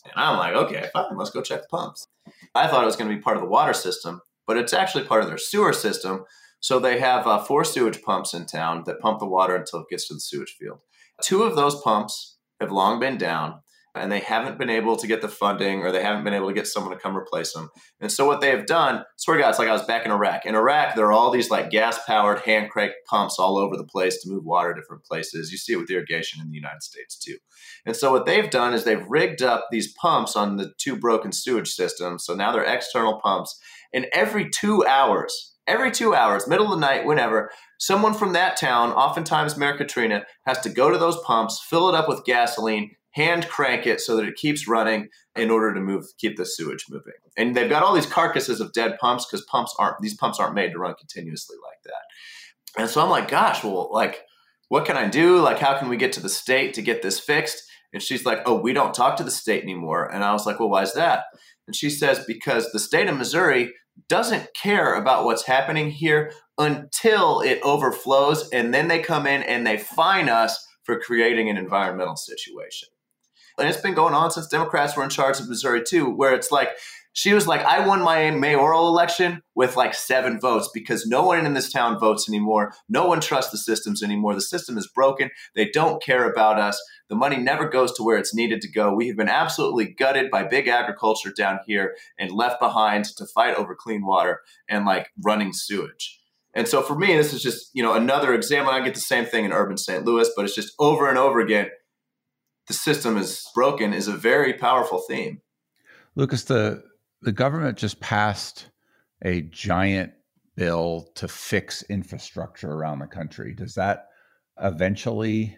And 0.04 0.12
I'm 0.16 0.38
like, 0.38 0.54
okay, 0.54 0.88
fine, 0.92 1.16
let's 1.16 1.30
go 1.30 1.40
check 1.40 1.62
the 1.62 1.68
pumps. 1.68 2.06
I 2.54 2.66
thought 2.66 2.82
it 2.82 2.86
was 2.86 2.96
going 2.96 3.08
to 3.08 3.16
be 3.16 3.22
part 3.22 3.36
of 3.36 3.42
the 3.42 3.48
water 3.48 3.72
system, 3.72 4.20
but 4.46 4.56
it's 4.56 4.74
actually 4.74 5.04
part 5.04 5.22
of 5.22 5.28
their 5.28 5.38
sewer 5.38 5.72
system. 5.72 6.24
So 6.60 6.78
they 6.78 6.98
have 6.98 7.26
uh, 7.26 7.42
four 7.42 7.64
sewage 7.64 8.02
pumps 8.02 8.34
in 8.34 8.46
town 8.46 8.82
that 8.86 9.00
pump 9.00 9.20
the 9.20 9.26
water 9.26 9.56
until 9.56 9.80
it 9.80 9.88
gets 9.88 10.08
to 10.08 10.14
the 10.14 10.20
sewage 10.20 10.56
field. 10.58 10.78
Two 11.22 11.42
of 11.42 11.56
those 11.56 11.80
pumps 11.80 12.38
have 12.60 12.72
long 12.72 12.98
been 13.00 13.16
down 13.16 13.60
and 13.94 14.10
they 14.10 14.18
haven't 14.18 14.58
been 14.58 14.70
able 14.70 14.96
to 14.96 15.06
get 15.06 15.22
the 15.22 15.28
funding 15.28 15.82
or 15.82 15.92
they 15.92 16.02
haven't 16.02 16.24
been 16.24 16.34
able 16.34 16.48
to 16.48 16.54
get 16.54 16.66
someone 16.66 16.92
to 16.92 16.98
come 16.98 17.16
replace 17.16 17.52
them. 17.52 17.70
And 18.00 18.10
so 18.10 18.26
what 18.26 18.40
they 18.40 18.50
have 18.50 18.66
done, 18.66 19.04
swear 19.16 19.36
to 19.36 19.42
God, 19.42 19.50
it's 19.50 19.58
like 19.58 19.68
I 19.68 19.72
was 19.72 19.84
back 19.84 20.04
in 20.04 20.10
Iraq. 20.10 20.46
In 20.46 20.56
Iraq, 20.56 20.96
there 20.96 21.06
are 21.06 21.12
all 21.12 21.30
these 21.30 21.50
like 21.50 21.70
gas 21.70 21.98
powered 22.04 22.40
hand 22.40 22.70
cranked 22.70 22.96
pumps 23.06 23.38
all 23.38 23.56
over 23.56 23.76
the 23.76 23.84
place 23.84 24.20
to 24.22 24.30
move 24.30 24.44
water 24.44 24.74
to 24.74 24.80
different 24.80 25.04
places. 25.04 25.52
You 25.52 25.58
see 25.58 25.74
it 25.74 25.76
with 25.76 25.90
irrigation 25.90 26.42
in 26.42 26.50
the 26.50 26.56
United 26.56 26.82
States 26.82 27.16
too. 27.16 27.36
And 27.86 27.94
so 27.94 28.10
what 28.10 28.26
they've 28.26 28.50
done 28.50 28.74
is 28.74 28.84
they've 28.84 29.06
rigged 29.08 29.42
up 29.42 29.68
these 29.70 29.92
pumps 29.92 30.34
on 30.34 30.56
the 30.56 30.72
two 30.78 30.96
broken 30.96 31.30
sewage 31.30 31.70
systems. 31.70 32.24
So 32.24 32.34
now 32.34 32.52
they're 32.52 32.64
external 32.64 33.20
pumps. 33.20 33.58
And 33.92 34.06
every 34.12 34.50
two 34.50 34.84
hours, 34.84 35.54
every 35.68 35.92
two 35.92 36.14
hours, 36.14 36.48
middle 36.48 36.66
of 36.66 36.72
the 36.72 36.86
night, 36.86 37.06
whenever, 37.06 37.50
someone 37.78 38.14
from 38.14 38.32
that 38.32 38.56
town, 38.56 38.90
oftentimes 38.90 39.56
Mayor 39.56 39.76
Katrina, 39.76 40.24
has 40.46 40.58
to 40.60 40.68
go 40.68 40.90
to 40.90 40.98
those 40.98 41.20
pumps, 41.22 41.60
fill 41.60 41.88
it 41.88 41.94
up 41.94 42.08
with 42.08 42.24
gasoline, 42.24 42.96
hand 43.14 43.48
crank 43.48 43.86
it 43.86 44.00
so 44.00 44.16
that 44.16 44.26
it 44.26 44.34
keeps 44.36 44.68
running 44.68 45.08
in 45.36 45.50
order 45.50 45.72
to 45.72 45.80
move 45.80 46.04
keep 46.18 46.36
the 46.36 46.44
sewage 46.44 46.84
moving. 46.90 47.14
And 47.36 47.56
they've 47.56 47.70
got 47.70 47.82
all 47.82 47.94
these 47.94 48.06
carcasses 48.06 48.60
of 48.60 48.72
dead 48.72 48.98
pumps 49.00 49.26
because 49.26 49.44
pumps 49.46 49.74
aren't 49.78 50.00
these 50.00 50.16
pumps 50.16 50.38
aren't 50.38 50.54
made 50.54 50.72
to 50.72 50.78
run 50.78 50.94
continuously 50.94 51.56
like 51.62 51.78
that. 51.84 52.80
And 52.80 52.90
so 52.90 53.02
I'm 53.02 53.10
like, 53.10 53.28
gosh, 53.28 53.62
well, 53.62 53.88
like, 53.92 54.22
what 54.68 54.84
can 54.84 54.96
I 54.96 55.08
do? 55.08 55.40
Like, 55.40 55.58
how 55.58 55.78
can 55.78 55.88
we 55.88 55.96
get 55.96 56.12
to 56.14 56.20
the 56.20 56.28
state 56.28 56.74
to 56.74 56.82
get 56.82 57.02
this 57.02 57.20
fixed? 57.20 57.62
And 57.92 58.02
she's 58.02 58.26
like, 58.26 58.40
oh, 58.46 58.60
we 58.60 58.72
don't 58.72 58.92
talk 58.92 59.16
to 59.16 59.24
the 59.24 59.30
state 59.30 59.62
anymore. 59.62 60.12
And 60.12 60.24
I 60.24 60.32
was 60.32 60.46
like, 60.46 60.58
well, 60.58 60.70
why 60.70 60.82
is 60.82 60.94
that? 60.94 61.24
And 61.68 61.76
she 61.76 61.90
says, 61.90 62.24
because 62.26 62.72
the 62.72 62.80
state 62.80 63.08
of 63.08 63.16
Missouri 63.16 63.72
doesn't 64.08 64.48
care 64.60 64.94
about 64.94 65.24
what's 65.24 65.46
happening 65.46 65.90
here 65.90 66.32
until 66.58 67.40
it 67.40 67.60
overflows. 67.62 68.48
And 68.50 68.74
then 68.74 68.88
they 68.88 68.98
come 68.98 69.26
in 69.28 69.44
and 69.44 69.64
they 69.64 69.78
fine 69.78 70.28
us 70.28 70.66
for 70.82 70.98
creating 70.98 71.48
an 71.48 71.56
environmental 71.56 72.16
situation. 72.16 72.88
And 73.58 73.68
it's 73.68 73.80
been 73.80 73.94
going 73.94 74.14
on 74.14 74.30
since 74.30 74.48
Democrats 74.48 74.96
were 74.96 75.04
in 75.04 75.10
charge 75.10 75.38
of 75.40 75.48
Missouri 75.48 75.82
too, 75.82 76.10
where 76.10 76.34
it's 76.34 76.50
like 76.50 76.70
she 77.14 77.32
was 77.32 77.46
like, 77.46 77.62
I 77.64 77.86
won 77.86 78.02
my 78.02 78.32
mayoral 78.32 78.88
election 78.88 79.40
with 79.54 79.76
like 79.76 79.94
seven 79.94 80.40
votes 80.40 80.68
because 80.74 81.06
no 81.06 81.24
one 81.24 81.46
in 81.46 81.54
this 81.54 81.70
town 81.70 81.98
votes 82.00 82.28
anymore. 82.28 82.74
No 82.88 83.06
one 83.06 83.20
trusts 83.20 83.52
the 83.52 83.58
systems 83.58 84.02
anymore. 84.02 84.34
The 84.34 84.40
system 84.40 84.76
is 84.76 84.90
broken. 84.92 85.30
They 85.54 85.70
don't 85.70 86.02
care 86.02 86.28
about 86.28 86.58
us. 86.58 86.82
The 87.08 87.14
money 87.14 87.36
never 87.36 87.68
goes 87.68 87.92
to 87.92 88.02
where 88.02 88.18
it's 88.18 88.34
needed 88.34 88.60
to 88.62 88.70
go. 88.70 88.92
We 88.92 89.06
have 89.06 89.16
been 89.16 89.28
absolutely 89.28 89.86
gutted 89.86 90.28
by 90.28 90.42
big 90.42 90.66
agriculture 90.66 91.32
down 91.34 91.60
here 91.66 91.94
and 92.18 92.32
left 92.32 92.58
behind 92.58 93.04
to 93.16 93.26
fight 93.26 93.54
over 93.54 93.76
clean 93.76 94.04
water 94.04 94.40
and 94.68 94.84
like 94.84 95.10
running 95.24 95.52
sewage. 95.52 96.20
And 96.52 96.66
so 96.66 96.82
for 96.82 96.96
me, 96.96 97.16
this 97.16 97.32
is 97.32 97.42
just, 97.42 97.70
you 97.74 97.82
know, 97.84 97.94
another 97.94 98.34
example. 98.34 98.72
I 98.72 98.80
get 98.80 98.94
the 98.94 99.00
same 99.00 99.24
thing 99.24 99.44
in 99.44 99.52
urban 99.52 99.76
St. 99.76 100.04
Louis, 100.04 100.28
but 100.34 100.44
it's 100.44 100.54
just 100.54 100.74
over 100.80 101.08
and 101.08 101.18
over 101.18 101.38
again 101.38 101.68
the 102.66 102.74
system 102.74 103.16
is 103.16 103.46
broken 103.54 103.92
is 103.92 104.08
a 104.08 104.16
very 104.16 104.54
powerful 104.54 105.02
theme. 105.08 105.40
Lucas, 106.14 106.44
the 106.44 106.82
the 107.22 107.32
government 107.32 107.78
just 107.78 108.00
passed 108.00 108.68
a 109.22 109.42
giant 109.42 110.12
bill 110.56 111.10
to 111.14 111.26
fix 111.26 111.82
infrastructure 111.84 112.70
around 112.70 112.98
the 112.98 113.06
country. 113.06 113.54
Does 113.54 113.74
that 113.74 114.08
eventually 114.60 115.56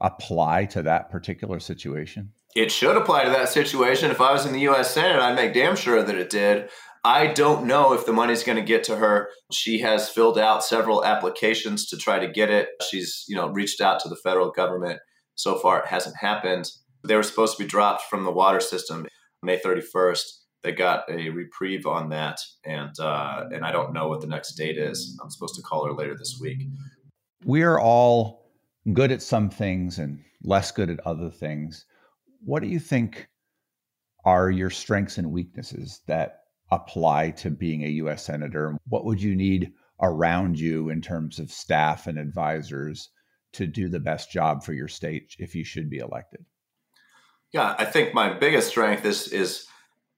apply 0.00 0.66
to 0.66 0.82
that 0.82 1.10
particular 1.10 1.58
situation? 1.58 2.32
It 2.54 2.70
should 2.70 2.96
apply 2.96 3.24
to 3.24 3.30
that 3.30 3.48
situation. 3.48 4.10
If 4.10 4.20
I 4.20 4.32
was 4.32 4.46
in 4.46 4.52
the 4.52 4.68
US 4.68 4.92
Senate, 4.92 5.20
I'd 5.20 5.34
make 5.34 5.54
damn 5.54 5.76
sure 5.76 6.02
that 6.02 6.14
it 6.14 6.30
did. 6.30 6.68
I 7.04 7.28
don't 7.28 7.66
know 7.66 7.92
if 7.92 8.04
the 8.04 8.12
money's 8.12 8.42
going 8.42 8.56
to 8.56 8.64
get 8.64 8.84
to 8.84 8.96
her. 8.96 9.28
She 9.52 9.80
has 9.80 10.08
filled 10.08 10.38
out 10.38 10.64
several 10.64 11.04
applications 11.04 11.86
to 11.88 11.96
try 11.96 12.18
to 12.18 12.26
get 12.26 12.50
it. 12.50 12.68
She's, 12.90 13.24
you 13.28 13.36
know, 13.36 13.48
reached 13.48 13.80
out 13.80 14.00
to 14.00 14.08
the 14.08 14.16
federal 14.16 14.50
government 14.50 15.00
so 15.36 15.56
far, 15.58 15.80
it 15.80 15.86
hasn't 15.86 16.16
happened. 16.16 16.70
They 17.06 17.14
were 17.14 17.22
supposed 17.22 17.56
to 17.56 17.62
be 17.62 17.68
dropped 17.68 18.02
from 18.10 18.24
the 18.24 18.32
water 18.32 18.60
system 18.60 19.06
May 19.42 19.58
31st. 19.58 20.24
They 20.62 20.72
got 20.72 21.04
a 21.08 21.28
reprieve 21.28 21.86
on 21.86 22.08
that, 22.08 22.40
and 22.64 22.98
uh, 22.98 23.44
and 23.52 23.64
I 23.64 23.70
don't 23.70 23.92
know 23.92 24.08
what 24.08 24.20
the 24.20 24.26
next 24.26 24.54
date 24.54 24.78
is. 24.78 25.16
I'm 25.22 25.30
supposed 25.30 25.54
to 25.54 25.62
call 25.62 25.86
her 25.86 25.92
later 25.92 26.16
this 26.18 26.38
week. 26.40 26.64
We 27.44 27.62
are 27.62 27.78
all 27.78 28.50
good 28.92 29.12
at 29.12 29.22
some 29.22 29.48
things 29.48 29.98
and 29.98 30.24
less 30.42 30.72
good 30.72 30.90
at 30.90 31.06
other 31.06 31.30
things. 31.30 31.86
What 32.44 32.62
do 32.62 32.68
you 32.68 32.80
think 32.80 33.28
are 34.24 34.50
your 34.50 34.70
strengths 34.70 35.18
and 35.18 35.30
weaknesses 35.30 36.00
that 36.08 36.40
apply 36.72 37.30
to 37.30 37.50
being 37.50 37.84
a 37.84 37.98
U.S. 38.02 38.24
senator? 38.24 38.76
What 38.88 39.04
would 39.04 39.22
you 39.22 39.36
need 39.36 39.72
around 40.00 40.58
you 40.58 40.88
in 40.88 41.00
terms 41.00 41.38
of 41.38 41.52
staff 41.52 42.06
and 42.08 42.18
advisors 42.18 43.10
to 43.56 43.66
do 43.66 43.88
the 43.88 44.00
best 44.00 44.30
job 44.30 44.64
for 44.64 44.72
your 44.72 44.88
state 44.88 45.36
if 45.38 45.54
you 45.54 45.64
should 45.64 45.90
be 45.90 45.98
elected? 45.98 46.44
Yeah, 47.52 47.74
I 47.78 47.84
think 47.84 48.14
my 48.14 48.32
biggest 48.32 48.68
strength 48.68 49.04
is 49.04 49.28
is 49.28 49.66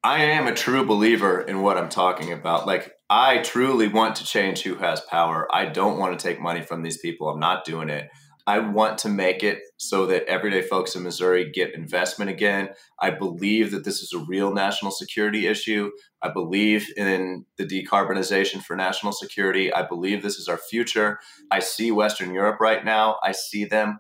I 0.03 0.23
am 0.25 0.47
a 0.47 0.55
true 0.55 0.85
believer 0.85 1.41
in 1.41 1.63
what 1.63 1.77
I'm 1.77 1.89
talking 1.89 2.33
about. 2.33 2.67
Like 2.67 2.93
I 3.11 3.39
truly 3.39 3.89
want 3.89 4.17
to 4.17 4.25
change 4.25 4.63
who 4.63 4.77
has 4.77 5.01
power. 5.03 5.49
I 5.53 5.67
don't 5.67 5.99
want 5.99 6.19
to 6.19 6.23
take 6.23 6.41
money 6.41 6.63
from 6.63 6.83
these 6.83 6.99
people. 6.99 7.29
I'm 7.29 7.41
not 7.41 7.65
doing 7.65 7.89
it. 7.89 8.09
I 8.49 8.61
want 8.61 8.97
to 9.01 9.11
make 9.11 9.43
it 9.43 9.59
so 9.77 10.07
that 10.07 10.25
everyday 10.25 10.63
folks 10.63 10.97
in 10.97 11.03
Missouri 11.03 11.51
get 11.51 11.75
investment 11.75 12.31
again. 12.31 12.71
I 12.99 13.11
believe 13.11 13.73
that 13.73 13.85
this 13.85 14.01
is 14.01 14.15
a 14.15 14.25
real 14.27 14.55
national 14.55 14.91
security 14.91 15.47
issue. 15.47 15.91
I 16.23 16.31
believe 16.31 16.91
in 16.97 17.45
the 17.59 17.67
decarbonization 17.67 18.63
for 18.63 18.75
national 18.75 19.13
security. 19.13 19.71
I 19.71 19.83
believe 19.83 20.23
this 20.23 20.39
is 20.39 20.49
our 20.49 20.57
future. 20.57 21.19
I 21.51 21.59
see 21.59 21.93
Western 21.93 22.33
Europe 22.33 22.59
right 22.59 22.83
now. 22.83 23.19
I 23.23 23.33
see 23.33 23.67
them 23.67 23.99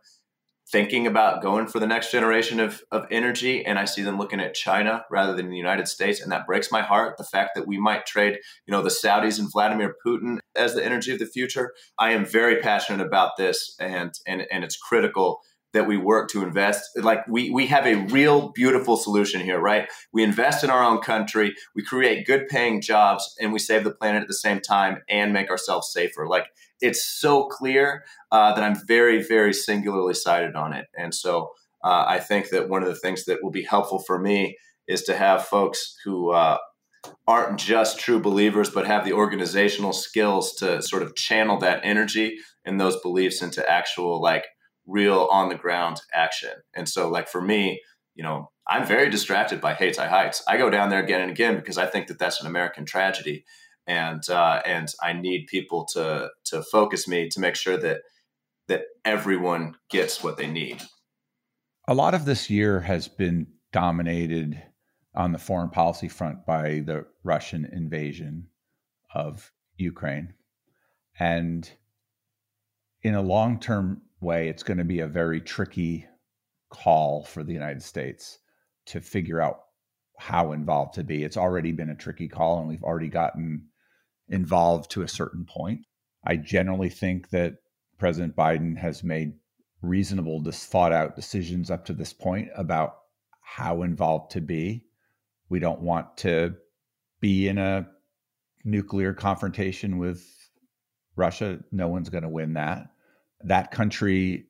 thinking 0.70 1.06
about 1.06 1.42
going 1.42 1.66
for 1.66 1.80
the 1.80 1.86
next 1.86 2.12
generation 2.12 2.60
of, 2.60 2.82
of 2.90 3.06
energy 3.10 3.64
and 3.64 3.78
i 3.78 3.84
see 3.84 4.02
them 4.02 4.18
looking 4.18 4.40
at 4.40 4.54
china 4.54 5.04
rather 5.10 5.34
than 5.34 5.50
the 5.50 5.56
united 5.56 5.88
states 5.88 6.20
and 6.20 6.30
that 6.30 6.46
breaks 6.46 6.70
my 6.70 6.82
heart 6.82 7.16
the 7.16 7.24
fact 7.24 7.50
that 7.54 7.66
we 7.66 7.78
might 7.78 8.06
trade 8.06 8.38
you 8.66 8.72
know 8.72 8.82
the 8.82 8.88
saudis 8.88 9.38
and 9.38 9.50
vladimir 9.50 9.94
putin 10.04 10.38
as 10.58 10.74
the 10.74 10.84
energy 10.84 11.12
of 11.12 11.18
the 11.18 11.26
future. 11.26 11.72
I 11.98 12.10
am 12.10 12.26
very 12.26 12.60
passionate 12.60 13.06
about 13.06 13.36
this 13.38 13.74
and 13.80 14.12
and, 14.26 14.46
and 14.50 14.64
it's 14.64 14.76
critical 14.76 15.40
that 15.72 15.86
we 15.86 15.96
work 15.96 16.30
to 16.30 16.42
invest. 16.42 16.82
Like 16.96 17.26
we 17.28 17.50
we 17.50 17.66
have 17.66 17.86
a 17.86 17.96
real 18.06 18.50
beautiful 18.52 18.96
solution 18.96 19.40
here, 19.40 19.60
right? 19.60 19.88
We 20.12 20.22
invest 20.22 20.64
in 20.64 20.70
our 20.70 20.82
own 20.82 21.00
country, 21.00 21.54
we 21.74 21.82
create 21.82 22.26
good 22.26 22.48
paying 22.48 22.80
jobs, 22.80 23.34
and 23.40 23.52
we 23.52 23.58
save 23.58 23.84
the 23.84 23.90
planet 23.90 24.22
at 24.22 24.28
the 24.28 24.34
same 24.34 24.60
time 24.60 25.02
and 25.08 25.32
make 25.32 25.50
ourselves 25.50 25.92
safer. 25.92 26.26
Like 26.26 26.46
it's 26.80 27.04
so 27.04 27.46
clear 27.46 28.04
uh, 28.32 28.54
that 28.54 28.64
I'm 28.64 28.76
very 28.86 29.22
very 29.22 29.52
singularly 29.52 30.14
sighted 30.14 30.54
on 30.54 30.72
it, 30.72 30.86
and 30.96 31.14
so 31.14 31.50
uh, 31.84 32.04
I 32.08 32.18
think 32.18 32.50
that 32.50 32.68
one 32.68 32.82
of 32.82 32.88
the 32.88 32.96
things 32.96 33.24
that 33.26 33.42
will 33.42 33.50
be 33.50 33.62
helpful 33.62 33.98
for 34.00 34.18
me 34.18 34.56
is 34.86 35.02
to 35.02 35.16
have 35.16 35.44
folks 35.44 35.96
who 36.04 36.30
uh, 36.30 36.58
aren't 37.26 37.58
just 37.58 38.00
true 38.00 38.20
believers, 38.20 38.70
but 38.70 38.86
have 38.86 39.04
the 39.04 39.12
organizational 39.12 39.92
skills 39.92 40.54
to 40.54 40.82
sort 40.82 41.02
of 41.02 41.14
channel 41.14 41.58
that 41.58 41.80
energy 41.84 42.38
and 42.64 42.80
those 42.80 43.00
beliefs 43.00 43.42
into 43.42 43.68
actual, 43.70 44.20
like, 44.20 44.46
real 44.88 45.28
on 45.30 45.48
the 45.48 45.54
ground 45.54 46.00
action. 46.12 46.50
And 46.74 46.88
so, 46.88 47.08
like, 47.08 47.28
for 47.28 47.40
me, 47.40 47.80
you 48.14 48.24
know, 48.24 48.50
I'm 48.66 48.86
very 48.86 49.08
distracted 49.10 49.60
by 49.60 49.74
Hayti 49.74 50.02
Heights. 50.02 50.42
I 50.48 50.56
go 50.56 50.70
down 50.70 50.90
there 50.90 51.02
again 51.02 51.20
and 51.20 51.30
again 51.30 51.56
because 51.56 51.78
I 51.78 51.86
think 51.86 52.08
that 52.08 52.18
that's 52.18 52.40
an 52.40 52.46
American 52.46 52.84
tragedy. 52.84 53.44
And, 53.86 54.28
uh, 54.28 54.60
and 54.66 54.92
I 55.02 55.12
need 55.12 55.46
people 55.46 55.86
to, 55.92 56.30
to 56.46 56.62
focus 56.62 57.06
me 57.06 57.28
to 57.30 57.40
make 57.40 57.54
sure 57.54 57.78
that, 57.78 58.00
that 58.66 58.82
everyone 59.04 59.76
gets 59.88 60.22
what 60.22 60.36
they 60.36 60.46
need. 60.46 60.82
A 61.86 61.94
lot 61.94 62.12
of 62.12 62.26
this 62.26 62.50
year 62.50 62.80
has 62.80 63.08
been 63.08 63.46
dominated 63.72 64.62
on 65.14 65.32
the 65.32 65.38
foreign 65.38 65.70
policy 65.70 66.08
front 66.08 66.44
by 66.44 66.82
the 66.84 67.06
Russian 67.24 67.64
invasion 67.64 68.48
of 69.14 69.52
Ukraine. 69.76 70.34
And 71.18 71.70
in 73.02 73.14
a 73.14 73.22
long 73.22 73.58
term 73.58 74.02
way, 74.20 74.48
it's 74.48 74.62
going 74.62 74.78
to 74.78 74.84
be 74.84 75.00
a 75.00 75.06
very 75.06 75.40
tricky 75.40 76.06
call 76.70 77.24
for 77.24 77.42
the 77.42 77.52
United 77.52 77.82
States 77.82 78.38
to 78.86 79.00
figure 79.00 79.40
out 79.40 79.60
how 80.18 80.52
involved 80.52 80.94
to 80.94 81.04
be. 81.04 81.22
It's 81.22 81.36
already 81.36 81.72
been 81.72 81.90
a 81.90 81.94
tricky 81.94 82.28
call, 82.28 82.58
and 82.58 82.68
we've 82.68 82.82
already 82.82 83.08
gotten 83.08 83.68
involved 84.28 84.90
to 84.92 85.02
a 85.02 85.08
certain 85.08 85.44
point. 85.44 85.80
I 86.26 86.36
generally 86.36 86.88
think 86.88 87.30
that 87.30 87.56
President 87.98 88.36
Biden 88.36 88.76
has 88.76 89.04
made 89.04 89.32
reasonable, 89.82 90.42
thought 90.50 90.92
out 90.92 91.16
decisions 91.16 91.70
up 91.70 91.84
to 91.86 91.92
this 91.92 92.12
point 92.12 92.48
about 92.56 92.96
how 93.40 93.82
involved 93.82 94.32
to 94.32 94.40
be. 94.40 94.84
We 95.48 95.60
don't 95.60 95.80
want 95.80 96.16
to 96.18 96.56
be 97.20 97.48
in 97.48 97.58
a 97.58 97.88
nuclear 98.64 99.14
confrontation 99.14 99.98
with 99.98 100.26
Russia. 101.16 101.60
No 101.72 101.88
one's 101.88 102.10
going 102.10 102.22
to 102.22 102.28
win 102.28 102.54
that. 102.54 102.88
That 103.42 103.70
country 103.70 104.46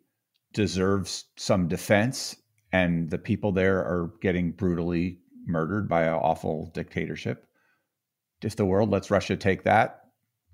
deserves 0.53 1.27
some 1.37 1.69
defense, 1.69 2.37
and 2.73 3.11
the 3.11 3.19
people 3.19 3.53
there 3.53 3.79
are 3.79 4.13
getting 4.21 4.53
brutally 4.53 5.21
murdered 5.47 5.89
by 5.89 6.05
an 6.05 6.15
awful 6.15 6.71
dictatorship. 6.75 7.47
If 8.43 8.57
the 8.57 8.67
world 8.67 8.91
lets 8.91 9.11
Russia 9.11 9.37
take 9.37 9.65
that, 9.65 10.01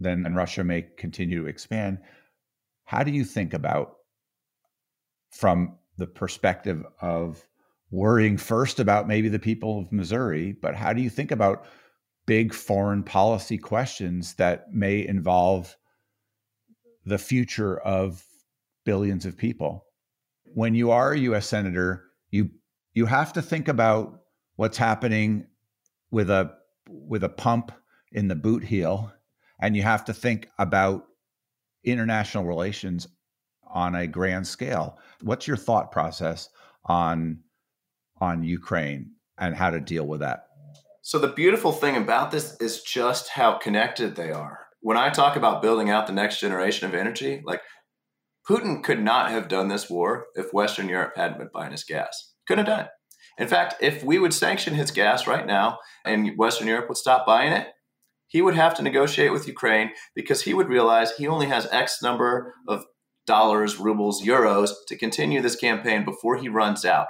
then 0.00 0.26
and 0.26 0.36
Russia 0.36 0.64
may 0.64 0.82
continue 0.96 1.42
to 1.42 1.48
expand. 1.48 1.98
How 2.84 3.02
do 3.02 3.10
you 3.10 3.24
think 3.24 3.54
about, 3.54 3.96
from 5.30 5.78
the 5.96 6.06
perspective 6.06 6.84
of 7.00 7.46
worrying 7.90 8.36
first 8.36 8.80
about 8.80 9.06
maybe 9.06 9.28
the 9.28 9.38
people 9.38 9.80
of 9.80 9.92
Missouri, 9.92 10.52
but 10.52 10.74
how 10.74 10.92
do 10.92 11.00
you 11.00 11.10
think 11.10 11.30
about 11.30 11.66
big 12.26 12.52
foreign 12.52 13.02
policy 13.02 13.58
questions 13.58 14.34
that 14.34 14.72
may 14.72 15.06
involve 15.06 15.76
the 17.04 17.18
future 17.18 17.78
of 17.78 18.24
billions 18.84 19.26
of 19.26 19.36
people? 19.36 19.86
When 20.44 20.74
you 20.74 20.90
are 20.90 21.12
a 21.12 21.18
US 21.18 21.46
senator, 21.46 22.04
you 22.30 22.50
you 22.92 23.06
have 23.06 23.32
to 23.34 23.42
think 23.42 23.68
about 23.68 24.20
what's 24.56 24.78
happening 24.78 25.46
with 26.10 26.30
a 26.30 26.52
with 26.88 27.24
a 27.24 27.28
pump 27.28 27.72
in 28.12 28.28
the 28.28 28.36
boot 28.36 28.62
heel 28.62 29.12
and 29.60 29.76
you 29.76 29.82
have 29.82 30.04
to 30.04 30.14
think 30.14 30.48
about 30.58 31.06
international 31.82 32.44
relations 32.44 33.08
on 33.66 33.94
a 33.94 34.06
grand 34.06 34.46
scale. 34.46 34.98
What's 35.22 35.48
your 35.48 35.56
thought 35.56 35.90
process 35.90 36.48
on 36.84 37.40
on 38.20 38.42
Ukraine 38.44 39.12
and 39.38 39.54
how 39.54 39.70
to 39.70 39.80
deal 39.80 40.06
with 40.06 40.20
that. 40.20 40.46
So, 41.02 41.18
the 41.18 41.28
beautiful 41.28 41.72
thing 41.72 41.96
about 41.96 42.30
this 42.30 42.56
is 42.60 42.82
just 42.82 43.28
how 43.28 43.58
connected 43.58 44.16
they 44.16 44.30
are. 44.30 44.63
When 44.84 44.96
I 44.96 45.08
talk 45.08 45.36
about 45.36 45.62
building 45.62 45.88
out 45.88 46.06
the 46.06 46.12
next 46.12 46.40
generation 46.40 46.86
of 46.86 46.94
energy, 46.94 47.42
like 47.44 47.62
Putin 48.48 48.84
could 48.84 49.02
not 49.02 49.30
have 49.30 49.48
done 49.48 49.68
this 49.68 49.88
war 49.88 50.26
if 50.34 50.52
Western 50.52 50.88
Europe 50.88 51.14
hadn't 51.16 51.38
been 51.38 51.48
buying 51.52 51.72
his 51.72 51.84
gas. 51.84 52.34
Couldn't 52.46 52.66
have 52.66 52.76
done 52.76 52.84
it. 52.86 52.90
In 53.42 53.48
fact, 53.48 53.76
if 53.80 54.04
we 54.04 54.18
would 54.18 54.34
sanction 54.34 54.74
his 54.74 54.90
gas 54.90 55.26
right 55.26 55.46
now 55.46 55.78
and 56.04 56.36
Western 56.36 56.68
Europe 56.68 56.88
would 56.88 56.98
stop 56.98 57.26
buying 57.26 57.52
it, 57.52 57.68
he 58.28 58.42
would 58.42 58.54
have 58.54 58.74
to 58.74 58.82
negotiate 58.82 59.32
with 59.32 59.48
Ukraine 59.48 59.90
because 60.14 60.42
he 60.42 60.52
would 60.52 60.68
realize 60.68 61.12
he 61.12 61.26
only 61.26 61.46
has 61.46 61.66
X 61.72 62.02
number 62.02 62.52
of 62.68 62.84
dollars, 63.26 63.78
rubles, 63.78 64.22
euros 64.22 64.70
to 64.88 64.98
continue 64.98 65.40
this 65.40 65.56
campaign 65.56 66.04
before 66.04 66.36
he 66.36 66.48
runs 66.48 66.84
out 66.84 67.06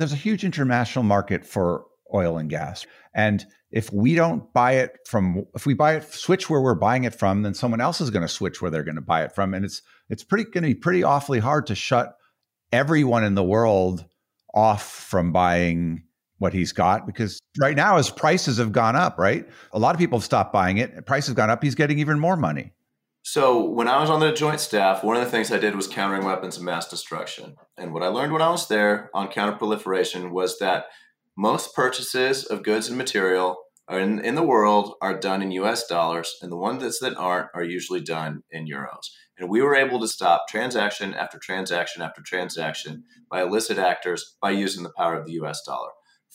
there's 0.00 0.12
a 0.14 0.16
huge 0.16 0.44
international 0.44 1.04
market 1.04 1.44
for 1.44 1.84
oil 2.12 2.38
and 2.38 2.48
gas. 2.48 2.86
And 3.14 3.44
if 3.70 3.92
we 3.92 4.14
don't 4.14 4.52
buy 4.52 4.72
it 4.72 4.98
from 5.06 5.46
if 5.54 5.66
we 5.66 5.74
buy 5.74 5.94
it 5.96 6.12
switch 6.12 6.50
where 6.50 6.60
we're 6.60 6.74
buying 6.74 7.04
it 7.04 7.14
from, 7.14 7.42
then 7.42 7.54
someone 7.54 7.80
else 7.80 8.00
is 8.00 8.10
going 8.10 8.22
to 8.22 8.28
switch 8.28 8.60
where 8.60 8.70
they're 8.70 8.84
going 8.84 8.96
to 8.96 9.00
buy 9.00 9.22
it 9.22 9.32
from. 9.32 9.54
And 9.54 9.64
it's 9.64 9.82
it's 10.08 10.24
pretty 10.24 10.44
going 10.44 10.62
to 10.62 10.68
be 10.68 10.74
pretty 10.74 11.02
awfully 11.02 11.38
hard 11.38 11.66
to 11.68 11.74
shut 11.74 12.16
everyone 12.72 13.24
in 13.24 13.34
the 13.34 13.44
world 13.44 14.04
off 14.54 14.90
from 14.90 15.32
buying 15.32 16.02
what 16.38 16.52
he's 16.52 16.72
got 16.72 17.06
because 17.06 17.38
right 17.60 17.76
now 17.76 17.96
his 17.96 18.10
prices 18.10 18.56
have 18.56 18.72
gone 18.72 18.96
up, 18.96 19.18
right? 19.18 19.46
A 19.72 19.78
lot 19.78 19.94
of 19.94 19.98
people 19.98 20.18
have 20.18 20.24
stopped 20.24 20.52
buying 20.52 20.78
it. 20.78 21.06
Prices 21.06 21.28
have 21.28 21.36
gone 21.36 21.50
up. 21.50 21.62
He's 21.62 21.74
getting 21.74 21.98
even 21.98 22.18
more 22.18 22.36
money. 22.36 22.72
So 23.22 23.62
when 23.62 23.86
I 23.86 24.00
was 24.00 24.08
on 24.08 24.20
the 24.20 24.32
joint 24.32 24.60
staff, 24.60 25.04
one 25.04 25.16
of 25.16 25.22
the 25.22 25.30
things 25.30 25.52
I 25.52 25.58
did 25.58 25.76
was 25.76 25.86
countering 25.86 26.24
weapons 26.24 26.56
of 26.56 26.62
mass 26.62 26.88
destruction. 26.88 27.56
And 27.76 27.92
what 27.92 28.02
I 28.02 28.08
learned 28.08 28.32
when 28.32 28.42
I 28.42 28.50
was 28.50 28.66
there 28.68 29.10
on 29.12 29.28
counterproliferation 29.28 30.30
was 30.30 30.58
that 30.58 30.86
most 31.40 31.74
purchases 31.74 32.44
of 32.44 32.62
goods 32.62 32.88
and 32.88 32.98
material 32.98 33.56
in, 33.90 34.22
in 34.22 34.34
the 34.34 34.42
world 34.42 34.92
are 35.00 35.18
done 35.18 35.40
in 35.40 35.50
US 35.52 35.86
dollars, 35.86 36.36
and 36.42 36.52
the 36.52 36.56
ones 36.56 36.98
that 36.98 37.16
aren't 37.16 37.48
are 37.54 37.64
usually 37.64 38.02
done 38.02 38.42
in 38.50 38.66
euros. 38.66 39.06
And 39.38 39.48
we 39.48 39.62
were 39.62 39.74
able 39.74 39.98
to 40.00 40.06
stop 40.06 40.48
transaction 40.50 41.14
after 41.14 41.38
transaction 41.38 42.02
after 42.02 42.20
transaction 42.20 43.04
by 43.30 43.40
illicit 43.40 43.78
actors 43.78 44.36
by 44.42 44.50
using 44.50 44.82
the 44.82 44.92
power 44.98 45.18
of 45.18 45.24
the 45.24 45.32
US 45.40 45.62
dollar. 45.66 45.92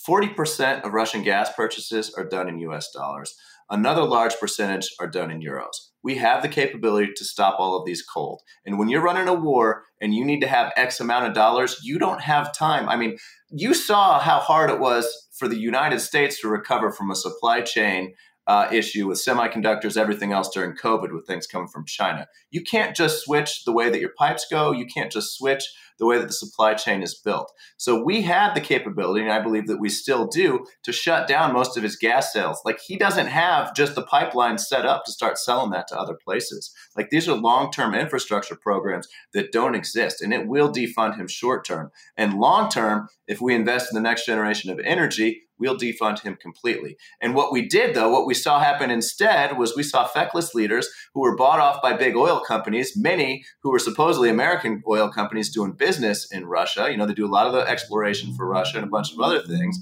40% 0.10 0.82
of 0.82 0.94
Russian 0.94 1.22
gas 1.22 1.54
purchases 1.54 2.12
are 2.18 2.28
done 2.28 2.50
in 2.50 2.58
US 2.72 2.90
dollars. 2.90 3.36
Another 3.70 4.04
large 4.04 4.36
percentage 4.40 4.90
are 5.00 5.08
done 5.08 5.30
in 5.30 5.40
euros. 5.40 5.92
We 6.06 6.18
have 6.18 6.44
the 6.44 6.50
capability 6.50 7.14
to 7.16 7.26
stop 7.26 7.56
all 7.60 7.76
of 7.76 7.84
these 7.84 8.04
cold. 8.04 8.44
And 8.64 8.78
when 8.78 8.90
you're 8.90 9.02
running 9.02 9.28
a 9.28 9.34
war 9.34 9.86
and 10.00 10.14
you 10.14 10.24
need 10.24 10.40
to 10.42 10.48
have 10.48 10.72
X 10.78 11.00
amount 11.00 11.26
of 11.26 11.34
dollars, 11.34 11.80
you 11.84 11.98
don't 11.98 12.22
have 12.22 12.54
time. 12.54 12.88
I 12.88 12.96
mean, 12.96 13.18
you 13.50 13.74
saw 13.74 14.20
how 14.20 14.38
hard 14.38 14.70
it 14.70 14.80
was 14.80 15.28
for 15.38 15.48
the 15.48 15.58
United 15.58 16.00
States 16.00 16.40
to 16.42 16.48
recover 16.48 16.92
from 16.92 17.10
a 17.10 17.16
supply 17.16 17.62
chain 17.62 18.14
uh, 18.48 18.68
issue 18.72 19.08
with 19.08 19.24
semiconductors, 19.24 19.98
everything 19.98 20.32
else 20.32 20.50
during 20.50 20.76
COVID 20.76 21.14
with 21.14 21.26
things 21.26 21.48
coming 21.48 21.68
from 21.68 21.86
China. 21.86 22.28
You 22.52 22.62
can't 22.62 22.96
just 22.96 23.24
switch 23.24 23.64
the 23.66 23.72
way 23.72 23.90
that 23.90 24.00
your 24.00 24.14
pipes 24.18 24.46
go. 24.50 24.72
You 24.72 24.86
can't 24.86 25.12
just 25.12 25.38
switch 25.38 25.64
the 25.98 26.06
way 26.06 26.18
that 26.18 26.28
the 26.28 26.34
supply 26.34 26.74
chain 26.74 27.02
is 27.02 27.16
built. 27.16 27.52
So 27.78 28.04
we 28.04 28.22
had 28.22 28.54
the 28.54 28.62
capability, 28.62 29.22
and 29.22 29.32
I 29.32 29.42
believe 29.42 29.68
that 29.68 29.80
we 29.80 29.90
still 29.90 30.28
do, 30.28 30.66
to 30.84 30.92
shut 30.92 31.28
down 31.28 31.54
most 31.54 31.78
of 31.78 31.84
his 31.84 31.96
gas 31.96 32.34
sales. 32.34 32.62
Like 32.66 32.80
he 32.86 32.98
doesn't 32.98 33.28
have 33.28 33.74
just 33.76 33.96
the 33.96 34.04
pipeline 34.04 34.58
set 34.58 34.86
up 34.86 35.06
to 35.06 35.12
start 35.12 35.38
selling 35.38 35.72
that 35.72 35.88
to 35.90 36.00
other 36.00 36.18
places. 36.22 36.74
Like 36.96 37.10
these 37.10 37.30
are 37.30 37.36
long 37.36 37.72
term 37.72 37.96
infrastructure 37.96 38.56
programs 38.56 39.08
that 39.34 39.52
don't 39.52 39.76
exist, 39.76 40.22
and 40.22 40.34
it 40.34 40.48
will 40.48 40.72
defund 40.72 41.18
him 41.18 41.28
short 41.28 41.66
term. 41.66 41.92
And 42.18 42.40
long 42.40 42.70
term, 42.70 43.08
if 43.28 43.42
we 43.42 43.56
invest 43.56 43.92
in 43.92 43.96
the 43.96 44.08
next 44.08 44.26
generation 44.26 44.70
of 44.72 44.80
energy, 44.80 45.44
we'll 45.60 45.78
defund 45.78 46.22
him 46.22 46.38
completely. 46.42 46.98
And 47.22 47.36
what 47.36 47.52
we 47.52 47.68
did, 47.68 47.96
though, 47.96 48.10
what 48.10 48.26
we 48.28 48.34
saw 48.34 48.60
happen 48.60 48.92
instead 48.92 49.58
was 49.58 49.76
we 49.76 49.84
saw 49.84 50.06
feckless 50.06 50.54
leaders 50.54 50.88
who 51.14 51.22
were 51.22 51.36
bought 51.36 51.60
off 51.60 51.82
by 51.82 51.94
big 51.94 52.16
oil 52.16 52.40
companies, 52.40 52.96
many 52.96 53.44
who 53.62 53.72
were 53.72 53.80
supposedly 53.80 54.30
American 54.30 54.84
oil 54.88 55.10
companies 55.10 55.54
doing 55.54 55.74
business 55.74 56.32
in 56.32 56.46
Russia. 56.46 56.90
You 56.90 56.98
know, 56.98 57.06
they 57.06 57.14
do 57.14 57.26
a 57.26 57.28
lot 57.28 57.48
of 57.48 57.54
the 57.54 57.68
exploration 57.68 58.36
for 58.36 58.48
Russia 58.48 58.78
and 58.78 58.86
a 58.86 58.90
bunch 58.90 59.14
of 59.14 59.20
other 59.20 59.42
things. 59.42 59.80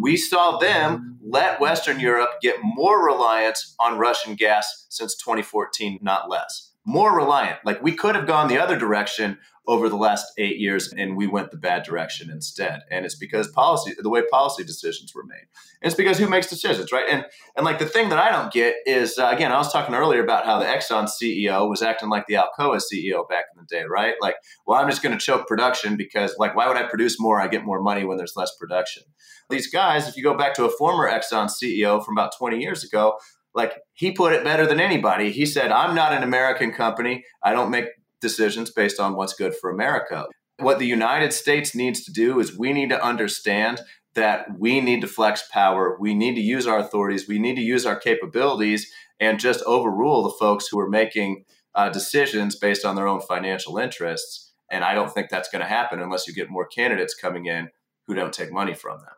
We 0.00 0.16
saw 0.16 0.58
them 0.58 1.18
let 1.24 1.60
Western 1.60 2.00
Europe 2.00 2.30
get 2.42 2.56
more 2.62 3.04
reliance 3.04 3.74
on 3.78 3.98
Russian 3.98 4.34
gas 4.34 4.86
since 4.90 5.14
2014, 5.16 5.98
not 6.02 6.28
less. 6.28 6.71
More 6.84 7.14
reliant. 7.16 7.58
Like 7.64 7.82
we 7.82 7.92
could 7.92 8.14
have 8.14 8.26
gone 8.26 8.48
the 8.48 8.58
other 8.58 8.78
direction 8.78 9.38
over 9.68 9.88
the 9.88 9.96
last 9.96 10.26
eight 10.38 10.58
years 10.58 10.92
and 10.92 11.16
we 11.16 11.28
went 11.28 11.52
the 11.52 11.56
bad 11.56 11.84
direction 11.84 12.30
instead. 12.30 12.80
And 12.90 13.04
it's 13.04 13.14
because 13.14 13.46
policy, 13.48 13.94
the 13.96 14.08
way 14.08 14.22
policy 14.28 14.64
decisions 14.64 15.14
were 15.14 15.22
made. 15.22 15.46
And 15.80 15.90
it's 15.90 15.94
because 15.94 16.18
who 16.18 16.28
makes 16.28 16.48
decisions, 16.48 16.90
right? 16.90 17.06
And 17.08 17.24
and 17.56 17.64
like 17.64 17.78
the 17.78 17.86
thing 17.86 18.08
that 18.08 18.18
I 18.18 18.32
don't 18.32 18.52
get 18.52 18.74
is 18.86 19.18
uh, 19.18 19.30
again, 19.32 19.52
I 19.52 19.58
was 19.58 19.72
talking 19.72 19.94
earlier 19.94 20.22
about 20.22 20.46
how 20.46 20.58
the 20.58 20.64
Exxon 20.64 21.08
CEO 21.08 21.68
was 21.68 21.80
acting 21.80 22.08
like 22.08 22.26
the 22.26 22.34
Alcoa 22.34 22.80
CEO 22.80 23.28
back 23.28 23.44
in 23.54 23.60
the 23.60 23.66
day, 23.68 23.84
right? 23.88 24.14
Like, 24.20 24.36
well, 24.66 24.80
I'm 24.80 24.90
just 24.90 25.02
going 25.02 25.16
to 25.16 25.24
choke 25.24 25.46
production 25.46 25.96
because 25.96 26.34
like, 26.38 26.56
why 26.56 26.66
would 26.66 26.76
I 26.76 26.88
produce 26.88 27.20
more? 27.20 27.40
I 27.40 27.46
get 27.46 27.64
more 27.64 27.80
money 27.80 28.04
when 28.04 28.16
there's 28.16 28.34
less 28.34 28.50
production. 28.58 29.04
These 29.48 29.70
guys, 29.70 30.08
if 30.08 30.16
you 30.16 30.24
go 30.24 30.36
back 30.36 30.54
to 30.54 30.64
a 30.64 30.70
former 30.70 31.08
Exxon 31.08 31.48
CEO 31.48 32.04
from 32.04 32.16
about 32.16 32.32
20 32.36 32.58
years 32.58 32.82
ago, 32.82 33.18
like 33.54 33.74
he 33.92 34.12
put 34.12 34.32
it 34.32 34.44
better 34.44 34.66
than 34.66 34.80
anybody. 34.80 35.30
He 35.30 35.46
said, 35.46 35.70
I'm 35.70 35.94
not 35.94 36.12
an 36.12 36.22
American 36.22 36.72
company. 36.72 37.24
I 37.42 37.52
don't 37.52 37.70
make 37.70 37.86
decisions 38.20 38.70
based 38.70 38.98
on 38.98 39.14
what's 39.14 39.34
good 39.34 39.54
for 39.54 39.70
America. 39.70 40.26
What 40.58 40.78
the 40.78 40.86
United 40.86 41.32
States 41.32 41.74
needs 41.74 42.04
to 42.04 42.12
do 42.12 42.40
is 42.40 42.56
we 42.56 42.72
need 42.72 42.90
to 42.90 43.04
understand 43.04 43.80
that 44.14 44.58
we 44.58 44.80
need 44.80 45.00
to 45.00 45.08
flex 45.08 45.48
power. 45.50 45.96
We 45.98 46.14
need 46.14 46.34
to 46.34 46.40
use 46.40 46.66
our 46.66 46.78
authorities. 46.78 47.26
We 47.26 47.38
need 47.38 47.56
to 47.56 47.62
use 47.62 47.86
our 47.86 47.96
capabilities 47.96 48.90
and 49.18 49.40
just 49.40 49.62
overrule 49.64 50.22
the 50.22 50.36
folks 50.38 50.68
who 50.68 50.78
are 50.78 50.88
making 50.88 51.44
uh, 51.74 51.88
decisions 51.88 52.56
based 52.56 52.84
on 52.84 52.96
their 52.96 53.08
own 53.08 53.20
financial 53.20 53.78
interests. 53.78 54.52
And 54.70 54.84
I 54.84 54.94
don't 54.94 55.12
think 55.12 55.28
that's 55.28 55.48
going 55.48 55.62
to 55.62 55.68
happen 55.68 56.00
unless 56.00 56.26
you 56.26 56.34
get 56.34 56.50
more 56.50 56.66
candidates 56.66 57.14
coming 57.14 57.46
in 57.46 57.70
who 58.06 58.14
don't 58.14 58.32
take 58.32 58.52
money 58.52 58.74
from 58.74 58.98
them, 58.98 59.14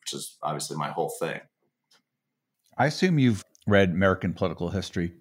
which 0.00 0.14
is 0.14 0.36
obviously 0.42 0.76
my 0.76 0.90
whole 0.90 1.12
thing. 1.20 1.40
I 2.78 2.86
assume 2.86 3.18
you've 3.18 3.42
read 3.66 3.90
American 3.90 4.34
political 4.34 4.68
history. 4.68 5.14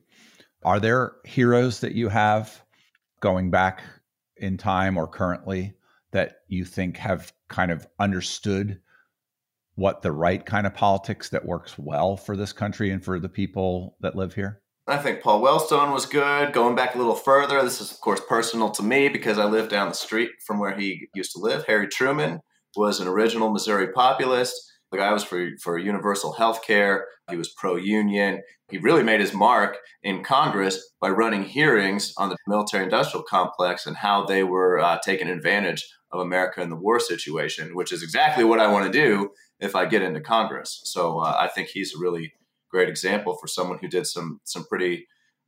Are 0.63 0.79
there 0.79 1.13
heroes 1.23 1.79
that 1.79 1.93
you 1.93 2.09
have 2.09 2.61
going 3.21 3.49
back 3.49 3.81
in 4.37 4.57
time 4.57 4.97
or 4.97 5.07
currently 5.07 5.73
that 6.11 6.41
you 6.47 6.65
think 6.65 6.97
have 6.97 7.31
kind 7.47 7.71
of 7.71 7.87
understood 7.99 8.81
what 9.75 10.01
the 10.01 10.11
right 10.11 10.45
kind 10.45 10.67
of 10.67 10.73
politics 10.73 11.29
that 11.29 11.45
works 11.45 11.77
well 11.77 12.17
for 12.17 12.35
this 12.35 12.51
country 12.51 12.91
and 12.91 13.03
for 13.03 13.19
the 13.19 13.29
people 13.29 13.95
that 14.01 14.15
live 14.15 14.33
here? 14.33 14.61
I 14.87 14.97
think 14.97 15.21
Paul 15.21 15.41
Wellstone 15.41 15.93
was 15.93 16.05
good. 16.05 16.53
Going 16.53 16.75
back 16.75 16.93
a 16.93 16.97
little 16.97 17.15
further, 17.15 17.61
this 17.63 17.81
is, 17.81 17.91
of 17.91 18.01
course, 18.01 18.21
personal 18.27 18.69
to 18.71 18.83
me 18.83 19.09
because 19.09 19.39
I 19.39 19.45
live 19.45 19.69
down 19.69 19.89
the 19.89 19.95
street 19.95 20.29
from 20.45 20.59
where 20.59 20.75
he 20.75 21.07
used 21.15 21.31
to 21.33 21.39
live. 21.39 21.65
Harry 21.65 21.87
Truman 21.87 22.41
was 22.75 22.99
an 22.99 23.07
original 23.07 23.49
Missouri 23.49 23.91
populist. 23.93 24.53
The 24.95 25.01
guy 25.01 25.11
was 25.11 25.25
for, 25.25 25.49
for 25.61 25.77
universal 25.77 26.31
health 26.31 26.63
care. 26.65 27.07
He 27.29 27.35
was 27.35 27.49
pro 27.49 27.75
union. 27.75 28.41
He 28.71 28.77
really 28.77 29.03
made 29.03 29.19
his 29.19 29.33
mark 29.33 29.75
in 30.01 30.23
Congress 30.23 30.93
by 31.01 31.09
running 31.09 31.43
hearings 31.43 32.13
on 32.15 32.29
the 32.29 32.37
military 32.47 32.85
industrial 32.85 33.25
complex 33.25 33.85
and 33.85 33.97
how 33.97 34.25
they 34.25 34.45
were 34.45 34.79
uh, 34.79 34.97
taking 35.03 35.27
advantage 35.27 35.85
of 36.13 36.21
America 36.21 36.61
in 36.61 36.69
the 36.69 36.77
war 36.77 37.01
situation, 37.01 37.75
which 37.75 37.91
is 37.91 38.03
exactly 38.03 38.45
what 38.45 38.61
I 38.61 38.67
want 38.67 38.85
to 38.85 38.91
do 38.91 39.31
if 39.59 39.75
I 39.75 39.85
get 39.85 40.01
into 40.01 40.21
Congress. 40.21 40.79
So 40.85 41.19
uh, 41.19 41.35
I 41.37 41.49
think 41.49 41.67
he's 41.67 41.93
a 41.93 41.99
really 41.99 42.33
great 42.71 42.87
example 42.87 43.35
for 43.35 43.47
someone 43.47 43.79
who 43.79 43.89
did 43.89 44.07
some 44.07 44.39
some 44.45 44.63
pretty 44.63 45.07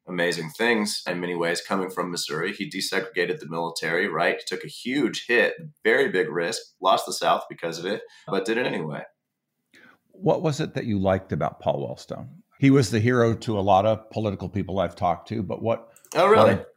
amazing 0.09 0.49
things 0.49 1.03
in 1.07 1.21
many 1.21 1.35
ways 1.35 1.61
coming 1.61 1.89
from 1.89 2.11
Missouri. 2.11 2.51
He 2.51 2.69
desegregated 2.69 3.39
the 3.39 3.47
military, 3.47 4.09
right? 4.09 4.41
Took 4.45 4.65
a 4.65 4.67
huge 4.67 5.25
hit, 5.27 5.53
very 5.85 6.09
big 6.09 6.29
risk, 6.29 6.61
lost 6.81 7.05
the 7.05 7.13
South 7.13 7.43
because 7.49 7.79
of 7.79 7.85
it, 7.85 8.01
but 8.27 8.43
did 8.43 8.57
it 8.57 8.67
anyway. 8.67 9.03
What 10.21 10.41
was 10.41 10.59
it 10.59 10.73
that 10.73 10.85
you 10.85 10.99
liked 10.99 11.31
about 11.31 11.59
Paul 11.59 11.87
Wellstone? 11.87 12.27
He 12.59 12.71
was 12.71 12.89
the 12.89 12.99
hero 12.99 13.35
to 13.35 13.59
a 13.59 13.61
lot 13.61 13.85
of 13.85 14.09
political 14.09 14.49
people 14.49 14.79
I've 14.79 14.95
talked 14.95 15.27
to, 15.29 15.43
but 15.43 15.61
what? 15.61 15.89
Oh, 16.15 16.27
really? 16.27 16.55
What, 16.55 16.67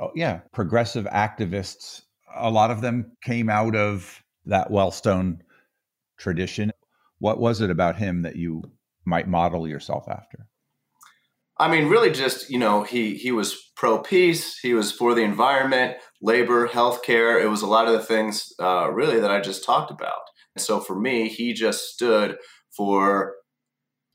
oh, 0.00 0.10
yeah, 0.14 0.40
progressive 0.52 1.04
activists. 1.06 2.02
A 2.36 2.50
lot 2.50 2.70
of 2.70 2.80
them 2.80 3.12
came 3.24 3.48
out 3.48 3.74
of 3.74 4.22
that 4.44 4.70
Wellstone 4.70 5.38
tradition. 6.16 6.72
What 7.18 7.40
was 7.40 7.60
it 7.60 7.70
about 7.70 7.96
him 7.96 8.22
that 8.22 8.36
you 8.36 8.62
might 9.04 9.28
model 9.28 9.66
yourself 9.66 10.06
after? 10.08 10.46
I 11.58 11.70
mean, 11.70 11.88
really, 11.88 12.10
just 12.10 12.50
you 12.50 12.58
know, 12.58 12.82
he 12.82 13.16
he 13.16 13.32
was 13.32 13.72
pro 13.76 13.98
peace. 13.98 14.58
He 14.58 14.74
was 14.74 14.92
for 14.92 15.14
the 15.14 15.22
environment, 15.22 15.96
labor, 16.20 16.68
healthcare. 16.68 17.42
It 17.42 17.48
was 17.48 17.62
a 17.62 17.66
lot 17.66 17.86
of 17.86 17.94
the 17.94 18.02
things, 18.02 18.52
uh, 18.60 18.90
really, 18.90 19.20
that 19.20 19.30
I 19.30 19.40
just 19.40 19.64
talked 19.64 19.90
about. 19.90 20.20
And 20.54 20.62
so, 20.62 20.80
for 20.80 20.98
me, 20.98 21.28
he 21.28 21.54
just 21.54 21.84
stood 21.94 22.36
for 22.76 23.34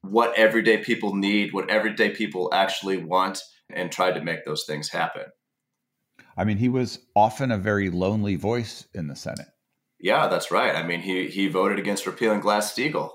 what 0.01 0.37
everyday 0.37 0.77
people 0.77 1.15
need, 1.15 1.53
what 1.53 1.69
everyday 1.69 2.09
people 2.09 2.49
actually 2.53 2.97
want, 2.97 3.39
and 3.73 3.91
tried 3.91 4.13
to 4.13 4.23
make 4.23 4.45
those 4.45 4.65
things 4.65 4.89
happen. 4.89 5.25
I 6.37 6.43
mean, 6.43 6.57
he 6.57 6.69
was 6.69 6.99
often 7.15 7.51
a 7.51 7.57
very 7.57 7.89
lonely 7.89 8.35
voice 8.35 8.87
in 8.93 9.07
the 9.07 9.15
Senate. 9.15 9.47
Yeah, 9.99 10.27
that's 10.27 10.51
right. 10.51 10.75
I 10.75 10.83
mean, 10.83 11.01
he 11.01 11.27
he 11.27 11.47
voted 11.47 11.77
against 11.77 12.07
repealing 12.07 12.39
Glass 12.39 12.73
Steagall, 12.73 13.11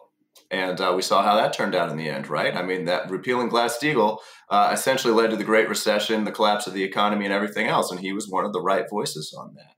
and 0.51 0.81
uh, 0.81 0.93
we 0.95 1.03
saw 1.03 1.23
how 1.23 1.35
that 1.37 1.53
turned 1.53 1.75
out 1.75 1.91
in 1.91 1.97
the 1.97 2.09
end, 2.09 2.29
right? 2.29 2.55
I 2.55 2.63
mean, 2.63 2.85
that 2.85 3.11
repealing 3.11 3.49
Glass 3.49 3.79
Steagall 3.79 4.19
uh, 4.51 4.71
essentially 4.73 5.13
led 5.13 5.31
to 5.31 5.37
the 5.37 5.45
Great 5.45 5.69
Recession, 5.69 6.25
the 6.25 6.31
collapse 6.31 6.67
of 6.67 6.75
the 6.75 6.85
economy, 6.85 7.25
and 7.25 7.35
everything 7.35 7.67
else, 7.67 7.91
and 7.91 7.99
he 7.99 8.13
was 8.13 8.29
one 8.29 8.45
of 8.45 8.53
the 8.53 8.63
right 8.63 8.85
voices 8.89 9.35
on 9.37 9.55
that. 9.57 9.75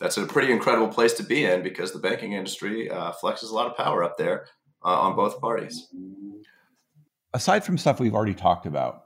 That's 0.00 0.16
a 0.16 0.26
pretty 0.26 0.52
incredible 0.52 0.88
place 0.88 1.12
to 1.14 1.22
be 1.22 1.44
in 1.44 1.62
because 1.62 1.92
the 1.92 1.98
banking 1.98 2.32
industry 2.32 2.90
uh, 2.90 3.12
flexes 3.22 3.50
a 3.50 3.54
lot 3.54 3.66
of 3.66 3.76
power 3.76 4.02
up 4.02 4.16
there 4.16 4.46
uh, 4.84 5.00
on 5.00 5.16
both 5.16 5.40
parties. 5.40 5.88
Aside 7.34 7.64
from 7.64 7.78
stuff 7.78 8.00
we've 8.00 8.14
already 8.14 8.34
talked 8.34 8.66
about, 8.66 9.04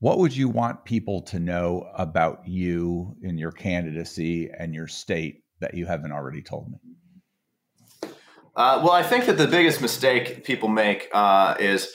what 0.00 0.18
would 0.18 0.36
you 0.36 0.48
want 0.48 0.84
people 0.84 1.22
to 1.22 1.40
know 1.40 1.90
about 1.94 2.46
you 2.46 3.16
in 3.22 3.36
your 3.36 3.50
candidacy 3.50 4.48
and 4.56 4.74
your 4.74 4.86
state 4.86 5.42
that 5.60 5.74
you 5.74 5.86
haven't 5.86 6.12
already 6.12 6.40
told 6.40 6.70
me? 6.70 6.78
Uh, 8.54 8.80
well, 8.82 8.92
I 8.92 9.02
think 9.02 9.26
that 9.26 9.38
the 9.38 9.46
biggest 9.46 9.80
mistake 9.80 10.44
people 10.44 10.68
make 10.68 11.08
uh, 11.12 11.56
is 11.60 11.92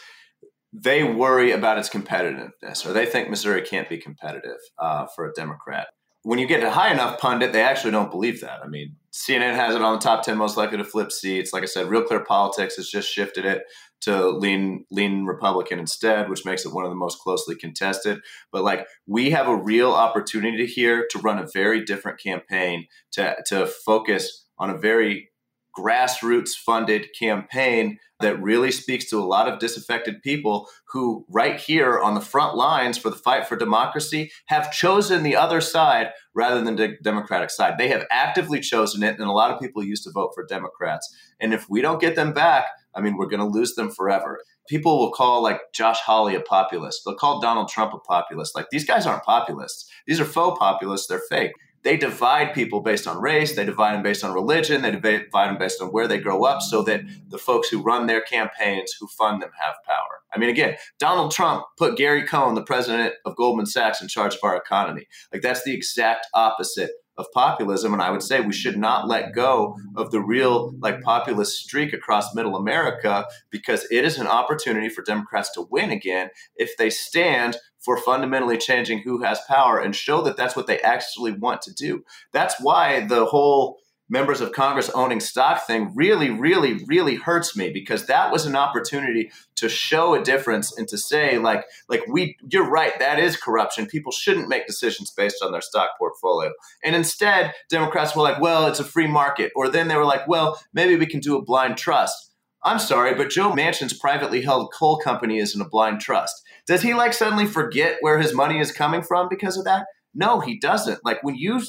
they 0.73 1.03
worry 1.03 1.51
about 1.51 1.77
its 1.77 1.89
competitiveness, 1.89 2.85
or 2.85 2.93
they 2.93 3.05
think 3.05 3.29
Missouri 3.29 3.61
can't 3.61 3.87
be 3.87 3.97
competitive 3.97 4.59
uh, 4.79 5.05
for 5.15 5.25
a 5.25 5.33
Democrat. 5.33 5.87
When 6.23 6.39
you 6.39 6.47
get 6.47 6.63
a 6.63 6.71
high 6.71 6.91
enough 6.91 7.19
pundit, 7.19 7.53
they 7.53 7.61
actually 7.61 7.91
don't 7.91 8.09
believe 8.09 8.41
that. 8.41 8.61
I 8.63 8.67
mean, 8.67 8.95
CNN 9.13 9.55
has 9.55 9.75
it 9.75 9.81
on 9.81 9.93
the 9.93 9.99
top 9.99 10.23
10 10.23 10.37
most 10.37 10.57
likely 10.57 10.77
to 10.77 10.83
flip 10.83 11.11
seats. 11.11 11.53
Like 11.53 11.61
I 11.61 11.67
said, 11.67 11.87
Real 11.87 12.01
Clear 12.01 12.23
Politics 12.23 12.77
has 12.77 12.89
just 12.89 13.07
shifted 13.07 13.45
it 13.45 13.63
to 14.01 14.29
lean 14.29 14.85
lean 14.91 15.25
Republican 15.25 15.79
instead, 15.79 16.29
which 16.29 16.45
makes 16.45 16.65
it 16.65 16.73
one 16.73 16.83
of 16.83 16.89
the 16.89 16.95
most 16.95 17.19
closely 17.19 17.55
contested. 17.55 18.19
But 18.51 18.63
like 18.63 18.87
we 19.05 19.29
have 19.29 19.47
a 19.47 19.55
real 19.55 19.91
opportunity 19.91 20.65
here 20.65 21.07
to 21.11 21.19
run 21.19 21.37
a 21.37 21.47
very 21.53 21.85
different 21.85 22.19
campaign 22.19 22.87
to 23.11 23.37
to 23.47 23.67
focus 23.67 24.47
on 24.57 24.69
a 24.69 24.77
very 24.77 25.29
grassroots 25.77 26.51
funded 26.51 27.07
campaign 27.17 27.97
that 28.19 28.41
really 28.41 28.71
speaks 28.71 29.09
to 29.09 29.19
a 29.19 29.25
lot 29.25 29.47
of 29.47 29.59
disaffected 29.59 30.21
people 30.21 30.69
who, 30.89 31.25
right 31.29 31.59
here 31.59 31.99
on 31.99 32.13
the 32.13 32.21
front 32.21 32.55
lines 32.55 32.97
for 32.97 33.09
the 33.09 33.15
fight 33.15 33.47
for 33.47 33.55
democracy, 33.55 34.31
have 34.45 34.71
chosen 34.71 35.23
the 35.23 35.35
other 35.35 35.59
side 35.59 36.11
rather 36.33 36.63
than 36.63 36.75
the 36.75 36.95
Democratic 37.03 37.49
side. 37.49 37.77
They 37.77 37.89
have 37.89 38.05
actively 38.09 38.59
chosen 38.59 39.03
it, 39.03 39.19
and 39.19 39.27
a 39.27 39.33
lot 39.33 39.51
of 39.51 39.59
people 39.59 39.83
used 39.83 40.03
to 40.03 40.11
vote 40.11 40.31
for 40.33 40.45
Democrats. 40.45 41.13
And 41.39 41.53
if 41.53 41.69
we 41.69 41.81
don't 41.81 42.01
get 42.01 42.15
them 42.15 42.33
back, 42.33 42.67
I 42.95 43.01
mean, 43.01 43.17
we're 43.17 43.27
going 43.27 43.39
to 43.39 43.45
lose 43.45 43.73
them 43.75 43.91
forever. 43.91 44.39
People 44.69 44.99
will 44.99 45.11
call 45.11 45.43
like 45.43 45.59
Josh 45.73 45.99
Hawley 45.99 46.35
a 46.35 46.39
populist. 46.39 47.01
They'll 47.05 47.15
call 47.15 47.41
Donald 47.41 47.67
Trump 47.67 47.93
a 47.93 47.99
populist. 47.99 48.55
Like 48.55 48.67
these 48.71 48.85
guys 48.85 49.05
aren't 49.05 49.23
populists. 49.23 49.89
These 50.07 50.19
are 50.19 50.25
faux 50.25 50.57
populists. 50.57 51.07
They're 51.07 51.21
fake 51.29 51.51
they 51.83 51.97
divide 51.97 52.53
people 52.53 52.81
based 52.81 53.07
on 53.07 53.21
race, 53.21 53.55
they 53.55 53.65
divide 53.65 53.95
them 53.95 54.03
based 54.03 54.23
on 54.23 54.33
religion, 54.33 54.81
they 54.81 54.91
divide 54.91 55.49
them 55.49 55.57
based 55.57 55.81
on 55.81 55.89
where 55.89 56.07
they 56.07 56.17
grow 56.17 56.43
up, 56.45 56.61
so 56.61 56.81
that 56.83 57.01
the 57.29 57.37
folks 57.37 57.69
who 57.69 57.81
run 57.81 58.07
their 58.07 58.21
campaigns, 58.21 58.95
who 58.99 59.07
fund 59.07 59.41
them, 59.41 59.51
have 59.59 59.75
power. 59.85 60.21
I 60.33 60.39
mean, 60.39 60.49
again, 60.49 60.77
Donald 60.99 61.31
Trump 61.31 61.65
put 61.77 61.97
Gary 61.97 62.23
Cohn, 62.23 62.55
the 62.55 62.63
president 62.63 63.15
of 63.25 63.35
Goldman 63.35 63.65
Sachs, 63.65 64.01
in 64.01 64.07
charge 64.07 64.33
of 64.35 64.39
our 64.43 64.55
economy. 64.55 65.07
Like, 65.31 65.41
that's 65.41 65.63
the 65.63 65.73
exact 65.73 66.27
opposite 66.33 66.91
of 67.17 67.31
populism 67.31 67.93
and 67.93 68.01
i 68.01 68.09
would 68.09 68.23
say 68.23 68.41
we 68.41 68.51
should 68.51 68.77
not 68.77 69.07
let 69.07 69.33
go 69.33 69.77
of 69.95 70.09
the 70.11 70.19
real 70.19 70.73
like 70.79 71.01
populist 71.01 71.57
streak 71.57 71.93
across 71.93 72.33
middle 72.33 72.55
america 72.55 73.25
because 73.51 73.85
it 73.91 74.03
is 74.03 74.17
an 74.17 74.27
opportunity 74.27 74.89
for 74.89 75.03
democrats 75.03 75.51
to 75.51 75.67
win 75.69 75.91
again 75.91 76.29
if 76.55 76.75
they 76.77 76.89
stand 76.89 77.55
for 77.83 77.97
fundamentally 77.97 78.57
changing 78.57 78.99
who 78.99 79.21
has 79.21 79.39
power 79.47 79.79
and 79.79 79.95
show 79.95 80.21
that 80.21 80.37
that's 80.37 80.55
what 80.55 80.67
they 80.67 80.79
actually 80.79 81.31
want 81.31 81.61
to 81.61 81.73
do 81.73 82.03
that's 82.31 82.55
why 82.59 83.05
the 83.05 83.25
whole 83.25 83.77
members 84.09 84.41
of 84.41 84.51
Congress 84.51 84.89
owning 84.91 85.19
stock 85.19 85.65
thing 85.65 85.91
really, 85.95 86.29
really, 86.29 86.83
really 86.85 87.15
hurts 87.15 87.55
me 87.55 87.71
because 87.71 88.05
that 88.05 88.31
was 88.31 88.45
an 88.45 88.55
opportunity 88.55 89.31
to 89.55 89.69
show 89.69 90.13
a 90.13 90.23
difference 90.23 90.77
and 90.77 90.87
to 90.87 90.97
say, 90.97 91.37
like, 91.37 91.65
like 91.89 92.03
we, 92.07 92.37
you're 92.51 92.69
right, 92.69 92.97
that 92.99 93.17
is 93.17 93.37
corruption. 93.37 93.87
People 93.87 94.11
shouldn't 94.11 94.49
make 94.49 94.67
decisions 94.67 95.11
based 95.11 95.37
on 95.41 95.51
their 95.51 95.61
stock 95.61 95.91
portfolio. 95.97 96.51
And 96.83 96.95
instead, 96.95 97.53
Democrats 97.69 98.15
were 98.15 98.23
like, 98.23 98.41
well, 98.41 98.67
it's 98.67 98.79
a 98.79 98.83
free 98.83 99.07
market. 99.07 99.51
Or 99.55 99.69
then 99.69 99.87
they 99.87 99.95
were 99.95 100.05
like, 100.05 100.27
well, 100.27 100.61
maybe 100.73 100.95
we 100.95 101.07
can 101.07 101.19
do 101.19 101.37
a 101.37 101.43
blind 101.43 101.77
trust. 101.77 102.31
I'm 102.65 102.79
sorry, 102.79 103.13
but 103.13 103.29
Joe 103.29 103.51
Manchin's 103.51 103.97
privately 103.97 104.41
held 104.41 104.71
coal 104.73 104.97
company 104.97 105.39
is 105.39 105.53
in 105.53 105.59
a 105.59 105.67
blind 105.67 105.99
trust. 105.99 106.41
Does 106.67 106.81
he 106.81 106.93
like 106.93 107.13
suddenly 107.13 107.45
forget 107.45 107.97
where 108.01 108.19
his 108.19 108.33
money 108.33 108.59
is 108.59 108.71
coming 108.71 109.01
from 109.01 109.27
because 109.29 109.57
of 109.57 109.65
that? 109.65 109.85
No, 110.13 110.39
he 110.39 110.59
doesn't. 110.59 110.99
Like 111.03 111.23
when 111.23 111.35
you 111.35 111.61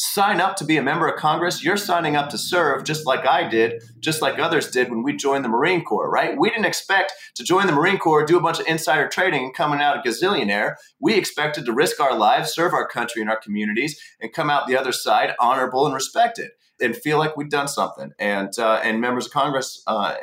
sign 0.00 0.40
up 0.40 0.54
to 0.54 0.64
be 0.64 0.76
a 0.76 0.82
member 0.82 1.08
of 1.08 1.18
Congress, 1.18 1.64
you're 1.64 1.76
signing 1.76 2.14
up 2.14 2.30
to 2.30 2.38
serve 2.38 2.84
just 2.84 3.04
like 3.04 3.26
I 3.26 3.48
did, 3.48 3.82
just 3.98 4.22
like 4.22 4.38
others 4.38 4.70
did 4.70 4.90
when 4.90 5.02
we 5.02 5.16
joined 5.16 5.44
the 5.44 5.48
Marine 5.48 5.84
Corps, 5.84 6.08
right? 6.08 6.38
We 6.38 6.50
didn't 6.50 6.66
expect 6.66 7.12
to 7.34 7.42
join 7.42 7.66
the 7.66 7.72
Marine 7.72 7.98
Corps, 7.98 8.24
do 8.24 8.38
a 8.38 8.40
bunch 8.40 8.60
of 8.60 8.66
insider 8.68 9.08
trading, 9.08 9.42
and 9.42 9.54
coming 9.54 9.80
out 9.80 9.96
a 9.96 10.08
gazillionaire. 10.08 10.76
We 11.00 11.14
expected 11.14 11.66
to 11.66 11.72
risk 11.72 11.98
our 11.98 12.16
lives, 12.16 12.54
serve 12.54 12.74
our 12.74 12.86
country 12.86 13.22
and 13.22 13.30
our 13.30 13.40
communities, 13.40 14.00
and 14.20 14.32
come 14.32 14.48
out 14.48 14.68
the 14.68 14.78
other 14.78 14.92
side 14.92 15.34
honorable 15.40 15.84
and 15.84 15.94
respected, 15.94 16.50
and 16.80 16.96
feel 16.96 17.18
like 17.18 17.36
we've 17.36 17.50
done 17.50 17.66
something. 17.66 18.12
And 18.20 18.56
uh, 18.56 18.80
and 18.84 19.00
members 19.00 19.26
of 19.26 19.32
Congress 19.32 19.82
uh, 19.88 20.14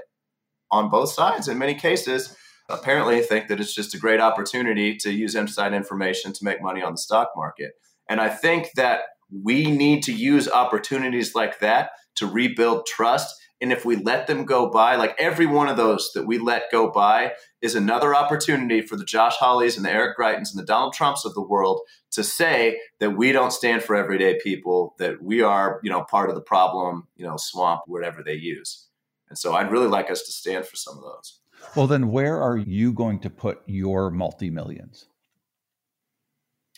on 0.72 0.90
both 0.90 1.12
sides, 1.12 1.50
in 1.50 1.58
many 1.58 1.76
cases, 1.76 2.34
apparently 2.70 3.22
think 3.22 3.48
that 3.48 3.60
it's 3.60 3.74
just 3.74 3.94
a 3.94 4.00
great 4.00 4.20
opportunity 4.20 4.96
to 4.98 5.12
use 5.12 5.36
inside 5.36 5.74
information 5.74 6.34
to 6.34 6.44
make 6.44 6.62
money 6.62 6.82
on 6.82 6.94
the 6.94 6.98
stock 6.98 7.30
market. 7.36 7.74
And 8.10 8.20
I 8.20 8.30
think 8.30 8.72
that 8.76 9.02
we 9.32 9.70
need 9.70 10.04
to 10.04 10.14
use 10.14 10.48
opportunities 10.50 11.36
like 11.36 11.60
that 11.60 11.92
to 12.16 12.28
rebuild 12.28 12.86
trust. 12.86 13.36
And 13.62 13.72
if 13.72 13.86
we 13.86 13.96
let 13.96 14.28
them 14.28 14.46
go 14.46 14.70
by, 14.70 14.96
like 14.96 15.16
every 15.18 15.46
one 15.46 15.70
of 15.70 15.78
those 15.78 16.12
that 16.14 16.28
we 16.28 16.38
let 16.38 16.72
go 16.72 16.92
by 16.92 17.34
is 17.62 17.74
another 17.74 18.14
opportunity 18.14 18.82
for 18.82 18.96
the 18.96 19.06
Josh 19.06 19.38
Hawleys 19.38 19.78
and 19.78 19.86
the 19.86 19.92
Eric 19.92 20.18
Greitens 20.18 20.52
and 20.52 20.60
the 20.60 20.66
Donald 20.66 20.94
Trumps 20.94 21.26
of 21.26 21.34
the 21.34 21.42
world 21.42 21.82
to 22.12 22.24
say 22.24 22.80
that 23.00 23.12
we 23.12 23.32
don't 23.32 23.54
stand 23.54 23.82
for 23.84 23.96
everyday 23.96 24.40
people, 24.40 24.94
that 25.00 25.22
we 25.22 25.42
are, 25.42 25.80
you 25.84 25.90
know, 25.90 26.04
part 26.04 26.30
of 26.30 26.36
the 26.36 26.42
problem, 26.42 27.08
you 27.16 27.26
know, 27.26 27.38
swamp, 27.38 27.82
whatever 27.88 28.22
they 28.22 28.34
use. 28.34 28.88
And 29.30 29.38
so 29.38 29.54
I'd 29.54 29.72
really 29.72 29.88
like 29.88 30.12
us 30.12 30.22
to 30.24 30.32
stand 30.32 30.66
for 30.66 30.76
some 30.76 30.98
of 30.98 31.04
those. 31.04 31.40
Well, 31.76 31.88
then 31.88 32.12
where 32.12 32.42
are 32.42 32.58
you 32.58 32.94
going 32.94 33.20
to 33.20 33.30
put 33.30 33.62
your 33.66 34.10
multi 34.10 34.50
millions? 34.50 35.08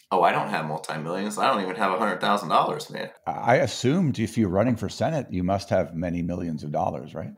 Oh, 0.09 0.23
I 0.23 0.31
don't 0.31 0.49
have 0.49 0.65
multi 0.65 0.97
millions. 0.97 1.37
I 1.37 1.47
don't 1.47 1.61
even 1.61 1.75
have 1.75 1.91
a 1.91 1.99
hundred 1.99 2.21
thousand 2.21 2.49
dollars, 2.49 2.89
man. 2.89 3.09
I 3.25 3.57
assumed 3.57 4.19
if 4.19 4.37
you're 4.37 4.49
running 4.49 4.77
for 4.77 4.87
Senate, 4.87 5.27
you 5.31 5.43
must 5.43 5.69
have 5.69 5.93
many 5.93 6.21
millions 6.21 6.63
of 6.63 6.71
dollars, 6.71 7.13
right? 7.13 7.33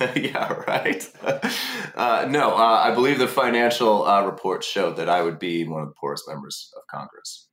yeah, 0.14 0.52
right. 0.68 1.08
uh, 1.96 2.26
no, 2.28 2.54
uh, 2.54 2.82
I 2.84 2.94
believe 2.94 3.18
the 3.18 3.26
financial 3.26 4.06
uh, 4.06 4.24
reports 4.24 4.66
showed 4.66 4.96
that 4.96 5.08
I 5.08 5.22
would 5.22 5.38
be 5.38 5.66
one 5.66 5.82
of 5.82 5.88
the 5.88 5.94
poorest 5.94 6.28
members 6.28 6.70
of 6.76 6.82
Congress. 6.86 7.48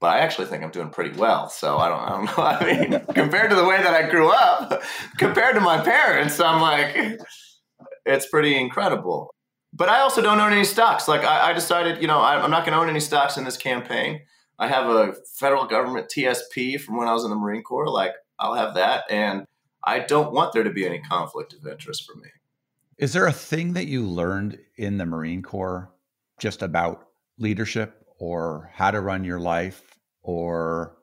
But 0.00 0.16
I 0.16 0.20
actually 0.20 0.46
think 0.46 0.64
I'm 0.64 0.70
doing 0.70 0.88
pretty 0.88 1.18
well. 1.18 1.50
So 1.50 1.76
I 1.76 1.88
don't, 1.90 2.00
I 2.00 2.08
don't 2.08 2.24
know. 2.24 2.32
I 2.42 2.64
mean, 2.64 3.00
compared 3.14 3.50
to 3.50 3.56
the 3.56 3.66
way 3.66 3.76
that 3.76 3.92
I 3.92 4.08
grew 4.08 4.30
up, 4.30 4.82
compared 5.18 5.56
to 5.56 5.60
my 5.60 5.78
parents, 5.82 6.40
I'm 6.40 6.62
like, 6.62 7.20
it's 8.14 8.26
pretty 8.26 8.56
incredible 8.56 9.34
but 9.72 9.88
I 9.88 10.00
also 10.00 10.20
don't 10.20 10.40
own 10.40 10.52
any 10.52 10.64
stocks. 10.64 11.06
Like 11.06 11.24
I, 11.24 11.50
I 11.50 11.52
decided, 11.52 12.00
you 12.00 12.08
know, 12.08 12.20
I, 12.20 12.42
am 12.42 12.50
not 12.50 12.64
going 12.64 12.72
to 12.74 12.80
own 12.80 12.88
any 12.88 13.00
stocks 13.00 13.36
in 13.36 13.44
this 13.44 13.56
campaign. 13.56 14.20
I 14.58 14.68
have 14.68 14.88
a 14.88 15.14
federal 15.36 15.66
government 15.66 16.08
TSP 16.08 16.80
from 16.80 16.96
when 16.96 17.08
I 17.08 17.12
was 17.12 17.24
in 17.24 17.30
the 17.30 17.36
Marine 17.36 17.62
Corps. 17.62 17.88
Like 17.88 18.12
I'll 18.38 18.54
have 18.54 18.74
that, 18.74 19.04
and 19.10 19.44
I 19.84 20.00
don't 20.00 20.32
want 20.32 20.52
there 20.52 20.64
to 20.64 20.70
be 20.70 20.86
any 20.86 21.00
conflict 21.00 21.54
of 21.54 21.66
interest 21.66 22.04
for 22.04 22.18
me. 22.18 22.28
Is 22.98 23.12
there 23.12 23.26
a 23.26 23.32
thing 23.32 23.72
that 23.74 23.86
you 23.86 24.04
learned 24.04 24.58
in 24.76 24.98
the 24.98 25.06
Marine 25.06 25.42
Corps 25.42 25.90
just 26.38 26.62
about 26.62 27.06
leadership 27.38 28.04
or 28.18 28.70
how 28.74 28.90
to 28.90 29.00
run 29.00 29.24
your 29.24 29.40
life 29.40 29.98
or 30.22 30.96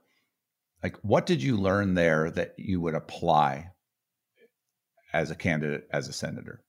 like 0.84 0.96
what 0.98 1.26
did 1.26 1.42
you 1.42 1.58
learn 1.58 1.96
there 1.96 2.30
that 2.30 2.54
you 2.58 2.80
would 2.80 2.94
apply 2.94 3.72
as 5.14 5.32
a 5.32 5.36
candidate 5.36 5.88
as 5.92 6.08
a 6.08 6.14
senator? 6.14 6.64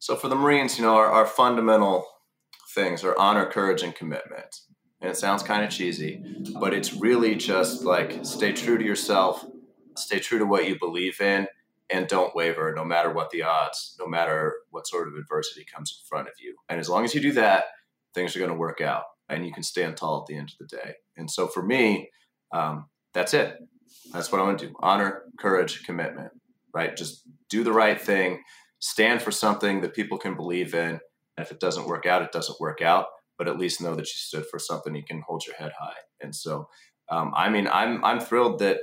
So 0.00 0.16
for 0.16 0.28
the 0.28 0.34
Marines, 0.34 0.78
you 0.78 0.84
know, 0.84 0.96
our, 0.96 1.06
our 1.06 1.26
fundamental 1.26 2.06
things 2.74 3.04
are 3.04 3.16
honor, 3.18 3.44
courage, 3.44 3.82
and 3.82 3.94
commitment. 3.94 4.60
And 5.02 5.10
it 5.10 5.16
sounds 5.16 5.42
kind 5.42 5.62
of 5.62 5.70
cheesy, 5.70 6.24
but 6.58 6.72
it's 6.72 6.94
really 6.94 7.34
just 7.34 7.84
like 7.84 8.24
stay 8.24 8.52
true 8.52 8.78
to 8.78 8.84
yourself, 8.84 9.44
stay 9.96 10.18
true 10.18 10.38
to 10.38 10.46
what 10.46 10.66
you 10.66 10.78
believe 10.78 11.20
in, 11.20 11.46
and 11.90 12.06
don't 12.08 12.34
waver 12.34 12.72
no 12.74 12.82
matter 12.82 13.12
what 13.12 13.28
the 13.28 13.42
odds, 13.42 13.94
no 14.00 14.06
matter 14.06 14.54
what 14.70 14.86
sort 14.86 15.06
of 15.06 15.14
adversity 15.16 15.66
comes 15.66 16.00
in 16.00 16.08
front 16.08 16.28
of 16.28 16.34
you. 16.40 16.56
And 16.70 16.80
as 16.80 16.88
long 16.88 17.04
as 17.04 17.14
you 17.14 17.20
do 17.20 17.32
that, 17.32 17.64
things 18.14 18.34
are 18.34 18.38
going 18.38 18.50
to 18.50 18.56
work 18.56 18.80
out 18.80 19.04
and 19.28 19.44
you 19.44 19.52
can 19.52 19.62
stand 19.62 19.98
tall 19.98 20.20
at 20.20 20.26
the 20.26 20.36
end 20.36 20.50
of 20.50 20.66
the 20.66 20.76
day. 20.76 20.94
And 21.16 21.30
so 21.30 21.46
for 21.46 21.62
me, 21.62 22.10
um, 22.52 22.86
that's 23.12 23.34
it. 23.34 23.58
That's 24.12 24.32
what 24.32 24.40
I 24.40 24.44
want 24.44 24.60
to 24.60 24.68
do 24.68 24.74
honor, 24.80 25.24
courage, 25.38 25.84
commitment, 25.84 26.30
right? 26.72 26.96
Just 26.96 27.22
do 27.50 27.64
the 27.64 27.72
right 27.72 28.00
thing 28.00 28.42
stand 28.80 29.22
for 29.22 29.30
something 29.30 29.80
that 29.82 29.94
people 29.94 30.18
can 30.18 30.34
believe 30.34 30.74
in. 30.74 31.00
And 31.36 31.46
if 31.46 31.52
it 31.52 31.60
doesn't 31.60 31.86
work 31.86 32.06
out, 32.06 32.22
it 32.22 32.32
doesn't 32.32 32.60
work 32.60 32.82
out. 32.82 33.06
But 33.38 33.48
at 33.48 33.58
least 33.58 33.80
know 33.80 33.94
that 33.94 34.00
you 34.00 34.16
stood 34.16 34.46
for 34.46 34.58
something. 34.58 34.94
You 34.94 35.04
can 35.04 35.22
hold 35.26 35.46
your 35.46 35.56
head 35.56 35.72
high. 35.78 35.96
And 36.20 36.34
so, 36.34 36.68
um, 37.10 37.32
I 37.34 37.48
mean, 37.48 37.68
I'm 37.68 38.04
I'm 38.04 38.20
thrilled 38.20 38.58
that 38.58 38.78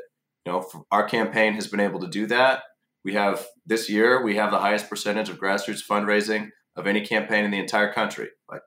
you 0.46 0.52
know 0.52 0.68
our 0.92 1.08
campaign 1.08 1.54
has 1.54 1.68
been 1.68 1.80
able 1.80 2.00
to 2.00 2.08
do 2.08 2.26
that. 2.28 2.64
We 3.04 3.14
have 3.14 3.46
this 3.66 3.90
year 3.90 4.24
we 4.24 4.36
have 4.38 4.52
the 4.52 4.60
highest 4.60 4.90
percentage 4.90 5.30
of 5.30 5.40
grassroots 5.40 5.86
fundraising 5.88 6.50
of 6.76 6.88
any 6.88 7.02
campaign 7.06 7.46
in 7.46 7.52
the 7.52 7.60
entire 7.60 7.94
country. 7.94 8.30
Like 8.50 8.62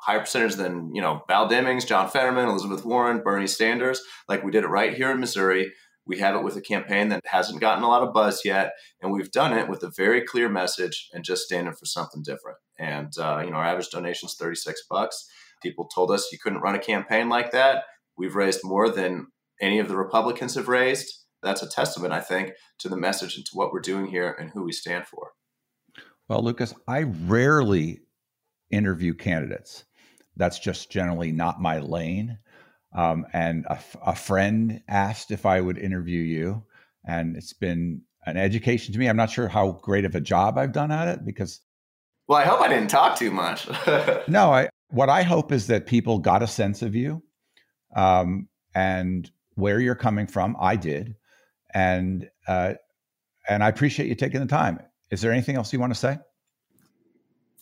higher 0.00 0.20
percentage 0.20 0.56
than 0.56 0.94
you 0.94 1.00
know 1.00 1.22
Val 1.28 1.48
Demings, 1.48 1.86
John 1.86 2.08
Fetterman, 2.08 2.48
Elizabeth 2.48 2.84
Warren, 2.84 3.22
Bernie 3.22 3.46
Sanders. 3.46 4.00
Like 4.28 4.42
we 4.42 4.50
did 4.50 4.64
it 4.64 4.68
right 4.68 4.94
here 4.94 5.10
in 5.10 5.20
Missouri. 5.20 5.72
We 6.10 6.18
have 6.18 6.34
it 6.34 6.42
with 6.42 6.56
a 6.56 6.60
campaign 6.60 7.08
that 7.10 7.24
hasn't 7.24 7.60
gotten 7.60 7.84
a 7.84 7.88
lot 7.88 8.02
of 8.02 8.12
buzz 8.12 8.42
yet, 8.44 8.72
and 9.00 9.12
we've 9.12 9.30
done 9.30 9.56
it 9.56 9.68
with 9.68 9.84
a 9.84 9.92
very 9.96 10.22
clear 10.22 10.48
message 10.48 11.08
and 11.12 11.22
just 11.22 11.44
standing 11.44 11.72
for 11.72 11.86
something 11.86 12.20
different. 12.24 12.58
And 12.80 13.12
uh, 13.16 13.42
you 13.44 13.52
know, 13.52 13.58
our 13.58 13.64
average 13.64 13.90
donation 13.90 14.26
is 14.26 14.34
thirty 14.34 14.56
six 14.56 14.82
bucks. 14.90 15.24
People 15.62 15.86
told 15.86 16.10
us 16.10 16.32
you 16.32 16.38
couldn't 16.42 16.62
run 16.62 16.74
a 16.74 16.80
campaign 16.80 17.28
like 17.28 17.52
that. 17.52 17.84
We've 18.18 18.34
raised 18.34 18.64
more 18.64 18.90
than 18.90 19.28
any 19.60 19.78
of 19.78 19.86
the 19.86 19.96
Republicans 19.96 20.56
have 20.56 20.66
raised. 20.66 21.26
That's 21.44 21.62
a 21.62 21.68
testament, 21.70 22.12
I 22.12 22.20
think, 22.20 22.54
to 22.80 22.88
the 22.88 22.96
message 22.96 23.36
and 23.36 23.46
to 23.46 23.52
what 23.54 23.72
we're 23.72 23.78
doing 23.78 24.06
here 24.06 24.32
and 24.32 24.50
who 24.50 24.64
we 24.64 24.72
stand 24.72 25.06
for. 25.06 25.30
Well, 26.28 26.42
Lucas, 26.42 26.74
I 26.88 27.02
rarely 27.02 28.00
interview 28.68 29.14
candidates. 29.14 29.84
That's 30.36 30.58
just 30.58 30.90
generally 30.90 31.30
not 31.30 31.60
my 31.60 31.78
lane. 31.78 32.38
Um, 32.92 33.26
and 33.32 33.66
a, 33.66 33.78
a 34.04 34.16
friend 34.16 34.82
asked 34.88 35.30
if 35.30 35.46
I 35.46 35.60
would 35.60 35.78
interview 35.78 36.20
you, 36.20 36.64
and 37.06 37.36
it's 37.36 37.52
been 37.52 38.02
an 38.26 38.36
education 38.36 38.92
to 38.92 38.98
me. 38.98 39.08
I'm 39.08 39.16
not 39.16 39.30
sure 39.30 39.48
how 39.48 39.72
great 39.82 40.04
of 40.04 40.14
a 40.14 40.20
job 40.20 40.58
I've 40.58 40.72
done 40.72 40.90
at 40.90 41.08
it 41.08 41.24
because. 41.24 41.60
Well, 42.26 42.38
I 42.38 42.44
hope 42.44 42.60
I 42.60 42.68
didn't 42.68 42.88
talk 42.90 43.18
too 43.18 43.30
much. 43.30 43.68
no, 44.28 44.52
I. 44.52 44.68
What 44.88 45.08
I 45.08 45.22
hope 45.22 45.52
is 45.52 45.68
that 45.68 45.86
people 45.86 46.18
got 46.18 46.42
a 46.42 46.48
sense 46.48 46.82
of 46.82 46.96
you, 46.96 47.22
um, 47.94 48.48
and 48.74 49.30
where 49.54 49.78
you're 49.78 49.94
coming 49.94 50.26
from. 50.26 50.56
I 50.60 50.74
did, 50.74 51.14
and 51.72 52.28
uh, 52.48 52.74
and 53.48 53.62
I 53.62 53.68
appreciate 53.68 54.08
you 54.08 54.16
taking 54.16 54.40
the 54.40 54.46
time. 54.46 54.80
Is 55.10 55.20
there 55.20 55.32
anything 55.32 55.56
else 55.56 55.72
you 55.72 55.78
want 55.78 55.92
to 55.92 55.98
say? 55.98 56.18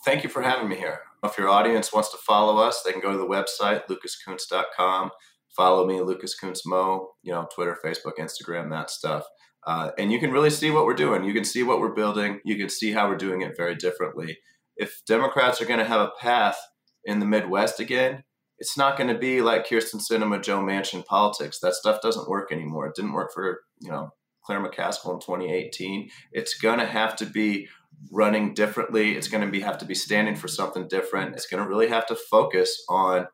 Thank 0.05 0.23
you 0.23 0.31
for 0.31 0.43
having 0.43 0.69
me 0.69 0.77
here. 0.77 1.01
If 1.25 1.37
your 1.37 1.49
audience 1.49 1.93
wants 1.93 2.11
to 2.11 2.19
follow 2.19 2.59
us, 2.59 2.83
they 2.83 2.93
can 2.93 3.01
go 3.01 3.13
to 3.13 3.19
the 3.19 3.27
website, 3.27 3.83
lucaskunce.com. 3.89 5.11
Follow 5.57 5.87
me, 5.87 6.01
Lucas 6.01 6.37
Kunce 6.41 6.61
Mo, 6.65 7.11
you 7.23 7.33
know, 7.33 7.49
Twitter, 7.53 7.77
Facebook, 7.85 8.19
Instagram, 8.19 8.71
that 8.71 8.91
stuff. 8.91 9.25
Uh, 9.67 9.91
and 9.99 10.13
you 10.13 10.21
can 10.21 10.31
really 10.31 10.51
see 10.51 10.71
what 10.71 10.87
we're 10.87 10.95
doing. 10.95 11.25
You 11.25 11.35
can 11.35 11.45
see 11.45 11.63
what 11.63 11.81
we're 11.81 11.95
building. 11.95 12.41
You 12.45 12.57
can 12.57 12.69
see 12.69 12.93
how 12.93 13.09
we're 13.09 13.17
doing 13.17 13.43
it 13.43 13.57
very 13.57 13.75
differently. 13.75 14.39
If 14.77 15.03
Democrats 15.07 15.61
are 15.61 15.67
going 15.67 15.81
to 15.81 15.85
have 15.85 16.01
a 16.01 16.13
path 16.21 16.57
in 17.05 17.19
the 17.19 17.27
Midwest 17.27 17.81
again, 17.81 18.23
it's 18.59 18.77
not 18.77 18.97
going 18.97 19.13
to 19.13 19.19
be 19.19 19.41
like 19.41 19.67
Kyrsten 19.67 20.01
Sinema, 20.01 20.43
Joe 20.43 20.61
Manchin 20.61 21.05
politics. 21.05 21.59
That 21.61 21.75
stuff 21.75 22.01
doesn't 22.01 22.29
work 22.29 22.53
anymore. 22.53 22.87
It 22.87 22.95
didn't 22.95 23.13
work 23.13 23.31
for, 23.33 23.61
you 23.81 23.91
know, 23.91 24.11
Claire 24.45 24.65
McCaskill 24.65 25.15
in 25.15 25.21
2018. 25.21 26.09
It's 26.33 26.59
going 26.59 26.79
to 26.79 26.87
have 26.87 27.15
to 27.17 27.27
be 27.27 27.69
running 28.11 28.55
differently. 28.55 29.17
It's 29.17 29.29
going 29.29 29.45
to 29.45 29.51
be 29.51 29.61
have 29.61 29.79
to 29.79 29.85
be 29.85 29.95
standing 29.95 30.37
for 30.37 30.49
something 30.49 30.89
different. 30.89 31.35
It's 31.35 31.47
going 31.47 31.63
to 31.63 31.69
really 31.69 31.89
have 31.89 32.07
to 32.07 32.15
focus 32.15 32.85
on 32.89 33.27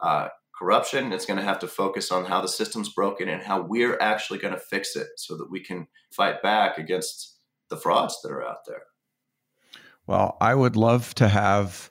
uh, 0.00 0.28
corruption. 0.58 1.12
It's 1.12 1.26
going 1.26 1.38
to 1.38 1.44
have 1.44 1.58
to 1.60 1.68
focus 1.68 2.10
on 2.10 2.24
how 2.24 2.40
the 2.40 2.48
system's 2.48 2.88
broken 2.88 3.28
and 3.28 3.42
how 3.42 3.62
we're 3.62 3.98
actually 4.00 4.38
going 4.38 4.54
to 4.54 4.60
fix 4.60 4.96
it 4.96 5.08
so 5.16 5.36
that 5.36 5.50
we 5.50 5.60
can 5.60 5.88
fight 6.12 6.42
back 6.42 6.78
against 6.78 7.38
the 7.70 7.76
frauds 7.76 8.20
that 8.22 8.30
are 8.30 8.46
out 8.46 8.64
there. 8.66 8.82
Well, 10.06 10.36
I 10.40 10.54
would 10.54 10.76
love 10.76 11.14
to 11.16 11.28
have 11.28 11.90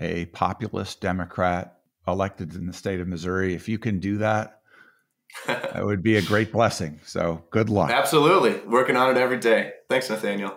a 0.00 0.26
populist 0.26 1.00
Democrat 1.00 1.78
elected 2.06 2.54
in 2.54 2.66
the 2.66 2.72
state 2.72 3.00
of 3.00 3.08
Missouri. 3.08 3.54
If 3.54 3.68
you 3.68 3.78
can 3.78 3.98
do 3.98 4.18
that, 4.18 4.60
that 5.46 5.84
would 5.84 6.02
be 6.02 6.16
a 6.16 6.22
great 6.22 6.52
blessing. 6.52 7.00
So 7.04 7.44
good 7.50 7.68
luck. 7.68 7.90
Absolutely. 7.90 8.60
Working 8.66 8.96
on 8.96 9.10
it 9.10 9.18
every 9.18 9.38
day. 9.38 9.72
Thanks, 9.88 10.08
Nathaniel. 10.08 10.56